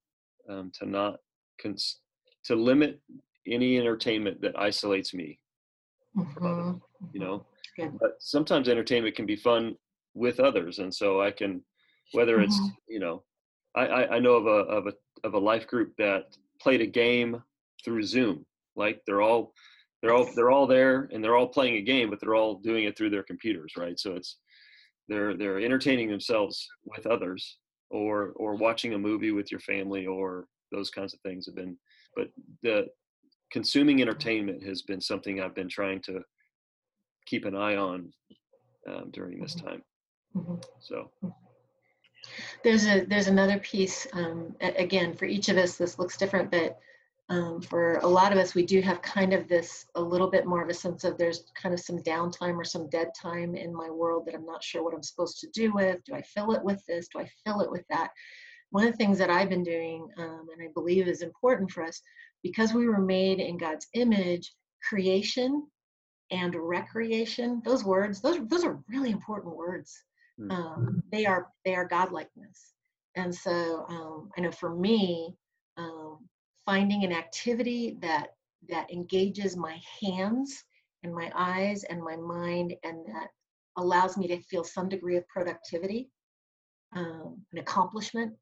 um, 0.50 0.72
to 0.80 0.86
not 0.86 1.20
cons- 1.62 2.00
to 2.46 2.56
limit 2.56 3.00
any 3.48 3.78
entertainment 3.78 4.42
that 4.42 4.58
isolates 4.58 5.14
me. 5.14 5.40
Mhm. 6.16 6.82
You 7.14 7.20
know, 7.20 7.46
Good. 7.76 7.98
but 8.00 8.22
sometimes 8.22 8.68
entertainment 8.70 9.16
can 9.16 9.26
be 9.26 9.36
fun 9.36 9.78
with 10.14 10.40
others, 10.40 10.80
and 10.80 10.94
so 10.94 11.22
I 11.22 11.32
can 11.32 11.64
whether 12.14 12.42
it's 12.42 12.60
Mhm. 12.60 12.76
you 12.88 13.00
know 13.00 13.24
I, 13.76 13.86
I, 13.86 14.16
I 14.16 14.20
know 14.20 14.34
of 14.34 14.48
a 14.48 14.50
of 14.78 14.88
a 14.88 14.94
of 15.24 15.34
a 15.36 15.40
life 15.40 15.68
group 15.68 15.96
that 15.98 16.36
played 16.60 16.82
a 16.82 16.88
game 16.88 17.44
through 17.86 18.04
Zoom. 18.04 18.46
Like 18.76 19.04
they're 19.06 19.22
all 19.22 19.54
they're 20.02 20.14
all 20.14 20.26
they're 20.36 20.50
all 20.52 20.66
there 20.66 21.10
and 21.12 21.24
they're 21.24 21.36
all 21.38 21.48
playing 21.48 21.76
a 21.76 21.82
game, 21.82 22.10
but 22.10 22.20
they're 22.20 22.36
all 22.36 22.56
doing 22.56 22.86
it 22.86 22.98
through 22.98 23.12
their 23.12 23.24
computers, 23.24 23.74
right? 23.78 24.00
So 24.00 24.16
it's 24.16 24.38
they're 25.10 25.36
they're 25.36 25.60
entertaining 25.60 26.10
themselves 26.10 26.68
with 26.86 27.06
others 27.06 27.58
or 27.90 28.34
or 28.36 28.56
watching 28.56 28.94
a 28.94 28.98
movie 28.98 29.32
with 29.32 29.52
your 29.52 29.60
family 29.60 30.06
or 30.06 30.46
those 30.72 30.90
kinds 30.90 31.14
of 31.14 31.20
things 31.22 31.46
have 31.46 31.56
been 31.56 31.76
but 32.16 32.28
the 32.64 32.88
consuming 33.52 34.02
entertainment 34.02 34.64
has 34.64 34.84
been 34.84 35.02
something 35.02 35.42
I've 35.42 35.56
been 35.56 35.70
trying 35.70 36.02
to 36.04 36.22
keep 37.26 37.46
an 37.46 37.56
eye 37.56 37.76
on 37.76 38.12
um, 38.88 39.10
during 39.12 39.40
this 39.42 39.56
time. 39.56 39.84
Mhm. 40.36 40.64
So 40.80 41.12
There's 42.64 42.86
a 42.86 43.06
there's 43.06 43.28
another 43.28 43.60
piece. 43.60 44.06
Um, 44.14 44.56
again, 44.62 45.16
for 45.16 45.26
each 45.26 45.50
of 45.50 45.58
us, 45.58 45.78
this 45.78 45.98
looks 45.98 46.18
different, 46.18 46.52
but 46.52 46.80
um, 47.30 47.62
for 47.62 47.96
a 47.98 48.08
lot 48.08 48.32
of 48.32 48.38
us, 48.38 48.56
we 48.56 48.66
do 48.66 48.82
have 48.82 49.02
kind 49.02 49.34
of 49.34 49.48
this 49.48 49.86
a 49.96 50.02
little 50.02 50.30
bit 50.30 50.46
more 50.46 50.64
of 50.64 50.70
a 50.70 50.74
sense 50.74 51.04
of 51.04 51.18
there's 51.18 51.46
kind 51.54 51.74
of 51.74 51.80
some 51.80 52.00
downtime 52.00 52.56
or 52.58 52.64
some 52.64 52.90
dead 52.90 53.10
time 53.20 53.56
in 53.56 53.74
my 53.74 53.90
world 53.90 54.26
that 54.26 54.36
I'm 54.36 54.46
not 54.46 54.64
sure 54.64 54.84
what 54.84 54.94
I'm 54.94 55.04
supposed 55.04 55.40
to 55.40 55.50
do 55.50 55.72
with. 55.74 56.04
Do 56.06 56.16
I 56.16 56.22
fill 56.22 56.54
it 56.54 56.64
with 56.64 56.84
this? 56.88 57.08
Do 57.08 57.20
I 57.20 57.30
fill 57.46 57.62
it 57.62 57.72
with 57.72 57.86
that? 57.90 58.10
One 58.72 58.86
of 58.86 58.92
the 58.92 58.98
things 58.98 59.18
that 59.20 59.30
I've 59.30 59.50
been 59.50 59.64
doing, 59.64 60.08
um, 60.18 60.48
and 60.54 60.64
I 60.64 60.72
believe 60.74 61.08
is 61.08 61.22
important 61.22 61.72
for 61.72 61.84
us, 61.84 62.02
because 62.44 62.74
we 62.74 62.88
were 62.88 63.02
made 63.02 63.40
in 63.40 63.58
God's 63.58 63.88
image, 63.94 64.54
creation 64.88 65.68
and 66.32 66.56
recreation. 66.56 67.62
Those 67.66 67.84
words, 67.84 68.22
those 68.22 68.40
those 68.48 68.64
are 68.64 68.80
really 68.90 69.12
important 69.12 69.56
words 69.56 70.04
Mm. 70.40 70.52
um, 70.52 71.04
they 71.12 71.26
are 71.26 71.48
they 71.66 71.76
are 71.76 71.88
godlikeness 71.88 72.72
and 73.16 73.34
so 73.34 73.86
um, 73.90 74.30
i 74.38 74.42
know 74.42 74.52
for 74.52 74.74
me 74.74 75.36
um, 75.78 76.20
finding 76.70 77.04
an 77.04 77.12
activity 77.12 77.98
that 78.00 78.36
that 78.70 78.92
engages 78.92 79.58
my 79.58 79.82
hands 80.02 80.64
and 81.04 81.16
my 81.16 81.32
eyes 81.36 81.84
and 81.86 82.04
my 82.04 82.16
mind 82.16 82.76
and 82.84 82.98
that 83.08 83.30
allows 83.78 84.18
me 84.18 84.28
to 84.28 84.40
feel 84.42 84.64
some 84.64 84.88
degree 84.88 85.18
of 85.18 85.28
productivity 85.28 86.10
um, 86.96 87.38
an 87.54 87.60
accomplishment. 87.60 88.34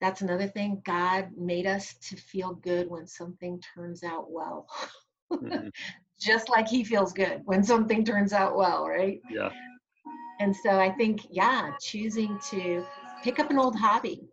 That's 0.00 0.20
another 0.22 0.46
thing. 0.46 0.82
God 0.84 1.30
made 1.36 1.66
us 1.66 1.94
to 2.08 2.16
feel 2.16 2.54
good 2.54 2.88
when 2.88 3.06
something 3.06 3.60
turns 3.74 4.04
out 4.04 4.30
well. 4.30 4.68
Mhm, 5.42 5.70
just 6.20 6.48
like 6.48 6.68
he 6.68 6.84
feels 6.84 7.12
good 7.12 7.42
when 7.44 7.64
something 7.64 8.04
turns 8.04 8.32
out 8.32 8.56
well 8.56 8.86
right? 8.88 9.20
Yeah, 9.30 9.50
and 10.40 10.54
so 10.54 10.78
I 10.78 10.90
think, 10.92 11.26
yeah, 11.30 11.70
choosing 11.80 12.38
to 12.50 12.84
pick 13.24 13.40
up 13.40 13.50
an 13.50 13.58
old 13.58 13.76
hobby 13.76 14.28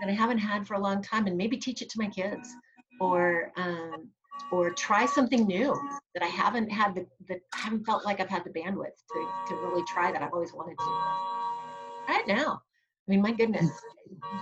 that 0.00 0.08
I 0.08 0.12
haven't 0.12 0.38
had 0.38 0.66
for 0.66 0.74
a 0.74 0.80
long 0.80 1.02
time 1.02 1.26
and 1.26 1.36
maybe 1.36 1.58
teach 1.58 1.82
it 1.82 1.90
to 1.90 1.98
my 1.98 2.08
kids, 2.08 2.48
or 3.00 3.52
um, 3.56 4.08
or 4.52 4.70
try 4.70 5.06
something 5.06 5.46
new 5.46 5.74
that 6.14 6.22
I 6.22 6.28
haven't 6.28 6.70
had 6.70 6.94
the, 6.94 7.06
the 7.28 7.40
I 7.54 7.58
haven't 7.58 7.84
felt 7.84 8.04
like 8.04 8.20
I've 8.20 8.28
had 8.28 8.44
the 8.44 8.50
bandwidth 8.50 8.98
to 9.12 9.28
to 9.48 9.54
really 9.56 9.82
try 9.88 10.12
that 10.12 10.22
I've 10.22 10.32
always 10.32 10.52
wanted 10.52 10.78
to. 10.78 10.84
Try 12.06 12.20
it 12.20 12.28
now. 12.28 12.60
I 13.08 13.10
mean, 13.10 13.22
my 13.22 13.32
goodness, 13.32 13.70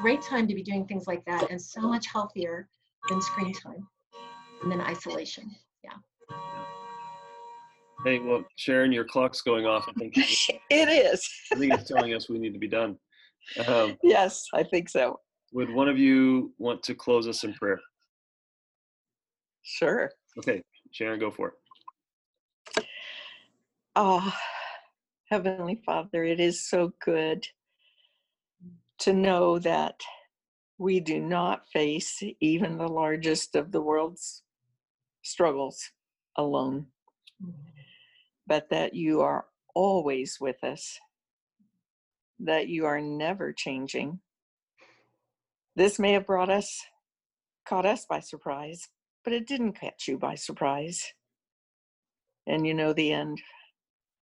great 0.00 0.20
time 0.20 0.46
to 0.48 0.54
be 0.54 0.62
doing 0.62 0.86
things 0.86 1.06
like 1.06 1.24
that, 1.26 1.50
and 1.50 1.60
so 1.60 1.80
much 1.82 2.06
healthier 2.12 2.68
than 3.08 3.22
screen 3.22 3.52
time 3.54 3.86
and 4.62 4.70
then 4.70 4.80
isolation. 4.80 5.50
Yeah. 5.84 6.36
Hey, 8.04 8.18
well, 8.20 8.44
Sharon, 8.56 8.92
your 8.92 9.04
clock's 9.04 9.40
going 9.40 9.66
off. 9.66 9.88
I 9.88 9.92
think 9.92 10.14
it 10.70 10.88
is. 10.88 11.28
I 11.52 11.56
think 11.56 11.74
it's 11.74 11.88
telling 11.88 12.14
us 12.14 12.28
we 12.28 12.38
need 12.38 12.52
to 12.52 12.58
be 12.58 12.68
done. 12.68 12.96
Um, 13.66 13.96
yes, 14.02 14.46
I 14.52 14.62
think 14.62 14.88
so. 14.88 15.20
would 15.52 15.72
one 15.72 15.88
of 15.88 15.98
you 15.98 16.52
want 16.58 16.82
to 16.84 16.94
close 16.94 17.26
us 17.26 17.44
in 17.44 17.54
prayer? 17.54 17.80
Sure. 19.70 20.10
Okay, 20.38 20.62
Sharon, 20.92 21.20
go 21.20 21.30
for 21.30 21.52
it. 22.76 22.84
Oh, 23.94 24.34
Heavenly 25.30 25.82
Father, 25.84 26.24
it 26.24 26.40
is 26.40 26.66
so 26.66 26.94
good 27.04 27.46
to 29.00 29.12
know 29.12 29.58
that 29.58 30.00
we 30.78 31.00
do 31.00 31.20
not 31.20 31.68
face 31.68 32.22
even 32.40 32.78
the 32.78 32.88
largest 32.88 33.56
of 33.56 33.70
the 33.70 33.82
world's 33.82 34.42
struggles 35.22 35.90
alone, 36.36 36.86
but 38.46 38.70
that 38.70 38.94
you 38.94 39.20
are 39.20 39.44
always 39.74 40.38
with 40.40 40.64
us, 40.64 40.98
that 42.40 42.68
you 42.68 42.86
are 42.86 43.02
never 43.02 43.52
changing. 43.52 44.20
This 45.76 45.98
may 45.98 46.12
have 46.12 46.26
brought 46.26 46.50
us, 46.50 46.86
caught 47.66 47.84
us 47.84 48.06
by 48.08 48.20
surprise, 48.20 48.88
but 49.28 49.34
it 49.34 49.46
didn't 49.46 49.74
catch 49.74 50.08
you 50.08 50.16
by 50.16 50.34
surprise. 50.34 51.12
And 52.46 52.66
you 52.66 52.72
know 52.72 52.94
the 52.94 53.12
end 53.12 53.42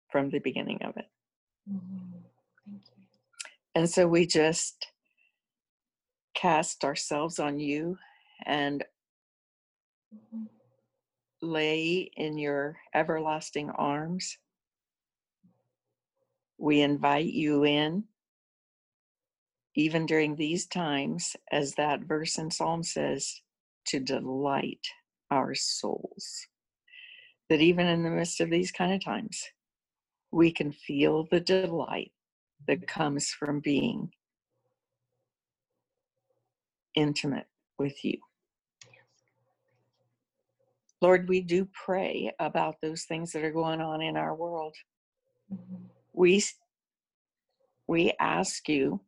from 0.10 0.30
the 0.30 0.40
beginning 0.40 0.82
of 0.82 0.96
it. 0.96 1.10
Mhm. 1.70 2.24
Thank 2.66 2.88
you. 2.88 3.06
And 3.76 3.90
so 3.90 4.08
we 4.08 4.26
just 4.26 4.88
cast 6.34 6.86
ourselves 6.86 7.38
on 7.38 7.60
you 7.60 8.00
and 8.46 8.86
Mhm. 10.16 10.48
lay 11.42 12.10
in 12.16 12.38
your 12.38 12.80
everlasting 12.94 13.72
arms. 13.72 14.38
We 16.58 16.80
invite 16.80 17.34
you 17.34 17.66
in, 17.66 18.08
even 19.76 20.06
during 20.06 20.38
these 20.38 20.66
times, 20.66 21.36
as 21.52 21.76
that 21.76 22.00
verse 22.00 22.38
in 22.38 22.52
Psalm 22.52 22.84
says, 22.84 23.43
to 23.88 24.00
delight 24.00 24.86
our 25.32 25.56
souls. 25.56 26.48
That 27.50 27.62
even 27.62 27.88
in 27.88 28.04
the 28.04 28.10
midst 28.10 28.42
of 28.42 28.50
these 28.50 28.72
kind 28.72 28.94
of 28.94 29.04
times, 29.04 29.44
we 30.32 30.52
can 30.52 30.72
feel 30.72 31.28
the 31.32 31.40
delight 31.40 32.12
that 32.68 32.88
comes 32.88 33.30
from 33.30 33.60
being 33.60 34.12
intimate 36.96 37.48
with 37.80 38.04
you. 38.04 38.18
Lord, 41.02 41.30
we 41.30 41.42
do 41.42 41.68
pray 41.86 42.32
about 42.40 42.76
those 42.82 43.04
things 43.04 43.32
that 43.34 43.44
are 43.44 43.52
going 43.52 43.82
on 43.82 44.02
in 44.02 44.18
our 44.18 44.36
world. 44.36 44.76
Mhm. 45.52 45.90
We 46.14 46.44
we 47.88 48.14
ask 48.20 48.70
you 48.70 49.02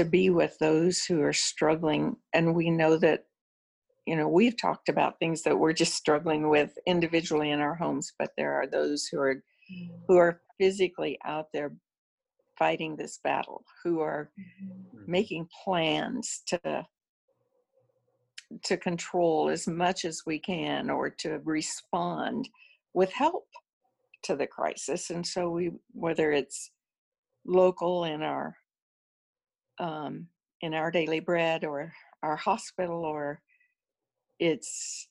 to 0.00 0.04
be 0.06 0.30
with 0.30 0.58
those 0.58 1.04
who 1.04 1.20
are 1.20 1.32
struggling 1.32 2.16
and 2.32 2.54
we 2.54 2.70
know 2.70 2.96
that 2.96 3.24
you 4.06 4.16
know 4.16 4.26
we've 4.26 4.58
talked 4.58 4.88
about 4.88 5.18
things 5.18 5.42
that 5.42 5.58
we're 5.58 5.74
just 5.74 5.94
struggling 5.94 6.48
with 6.48 6.72
individually 6.86 7.50
in 7.50 7.60
our 7.60 7.74
homes 7.74 8.14
but 8.18 8.30
there 8.38 8.54
are 8.54 8.66
those 8.66 9.06
who 9.06 9.20
are 9.20 9.44
Mhm. 9.70 10.04
who 10.08 10.16
are 10.16 10.40
physically 10.58 11.18
out 11.24 11.48
there 11.52 11.76
fighting 12.58 12.96
this 12.96 13.18
battle 13.22 13.62
who 13.84 14.00
are 14.00 14.32
Mhm. 14.38 15.06
making 15.06 15.46
plans 15.64 16.42
to 16.46 16.86
to 18.64 18.76
control 18.78 19.50
as 19.50 19.68
much 19.68 20.06
as 20.06 20.22
we 20.24 20.38
can 20.38 20.88
or 20.88 21.10
to 21.10 21.40
respond 21.44 22.48
with 22.94 23.12
help 23.12 23.46
to 24.24 24.34
the 24.34 24.46
crisis. 24.46 25.10
And 25.10 25.24
so 25.24 25.50
we, 25.50 25.70
whether 25.92 26.32
it's 26.32 26.72
local 27.44 28.04
in 28.04 28.22
our 28.22 28.56
um, 29.80 30.28
in 30.60 30.74
our 30.74 30.90
daily 30.90 31.20
bread 31.20 31.64
or 31.64 31.92
our 32.22 32.36
hospital 32.36 33.04
or 33.04 33.40
it's 34.38 35.08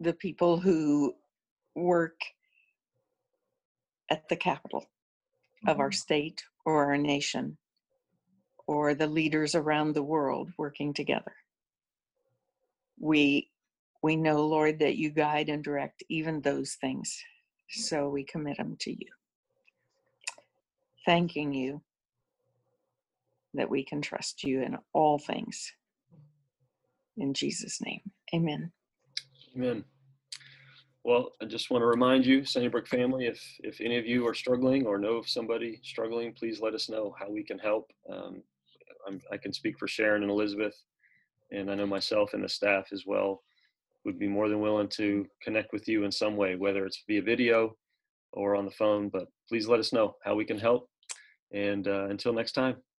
the 0.00 0.12
people 0.12 0.58
who 0.58 1.14
work 1.74 2.20
at 4.10 4.28
the 4.28 4.36
capital 4.36 4.86
of 5.66 5.80
our 5.80 5.90
state 5.92 6.44
or 6.64 6.84
our 6.84 6.96
nation 6.96 7.56
or 8.66 8.94
the 8.94 9.06
leaders 9.06 9.54
around 9.54 9.92
the 9.92 10.02
world 10.02 10.50
working 10.56 10.94
together. 10.94 11.34
We 12.98 13.50
we 14.02 14.16
know 14.16 14.46
lord 14.46 14.78
that 14.80 14.96
you 14.96 15.10
guide 15.10 15.48
and 15.48 15.64
direct 15.64 16.02
even 16.10 16.40
those 16.40 16.74
things 16.74 17.18
so 17.70 18.08
we 18.08 18.22
commit 18.22 18.58
them 18.58 18.76
to 18.80 18.90
you. 18.90 19.10
Thanking 21.06 21.52
you 21.52 21.82
that 23.54 23.70
we 23.70 23.84
can 23.84 24.02
trust 24.02 24.44
you 24.44 24.62
in 24.62 24.76
all 24.92 25.18
things 25.18 25.72
in 27.16 27.32
jesus 27.34 27.80
name 27.80 28.00
amen 28.34 28.72
Amen. 29.56 29.84
Well, 31.04 31.30
I 31.40 31.44
just 31.44 31.70
want 31.70 31.82
to 31.82 31.86
remind 31.86 32.26
you, 32.26 32.44
Sunnybrook 32.44 32.88
family, 32.88 33.26
if 33.26 33.40
if 33.60 33.80
any 33.80 33.98
of 33.98 34.06
you 34.06 34.26
are 34.26 34.34
struggling 34.34 34.86
or 34.86 34.98
know 34.98 35.16
of 35.16 35.28
somebody 35.28 35.78
struggling, 35.84 36.32
please 36.32 36.60
let 36.60 36.74
us 36.74 36.88
know 36.88 37.14
how 37.18 37.30
we 37.30 37.44
can 37.44 37.58
help. 37.58 37.90
Um, 38.10 38.42
I 39.30 39.36
can 39.36 39.52
speak 39.52 39.78
for 39.78 39.86
Sharon 39.86 40.22
and 40.22 40.30
Elizabeth, 40.30 40.74
and 41.52 41.70
I 41.70 41.74
know 41.74 41.86
myself 41.86 42.32
and 42.32 42.42
the 42.42 42.48
staff 42.48 42.86
as 42.90 43.04
well 43.06 43.42
would 44.04 44.18
be 44.18 44.26
more 44.26 44.48
than 44.48 44.60
willing 44.60 44.88
to 44.88 45.26
connect 45.42 45.72
with 45.72 45.86
you 45.86 46.04
in 46.04 46.10
some 46.10 46.36
way, 46.36 46.56
whether 46.56 46.84
it's 46.86 47.02
via 47.06 47.22
video 47.22 47.76
or 48.32 48.56
on 48.56 48.64
the 48.64 48.70
phone. 48.70 49.08
But 49.08 49.28
please 49.48 49.68
let 49.68 49.80
us 49.80 49.92
know 49.92 50.16
how 50.24 50.34
we 50.34 50.44
can 50.44 50.58
help. 50.58 50.88
And 51.52 51.86
uh, 51.86 52.06
until 52.06 52.32
next 52.32 52.52
time, 52.52 52.76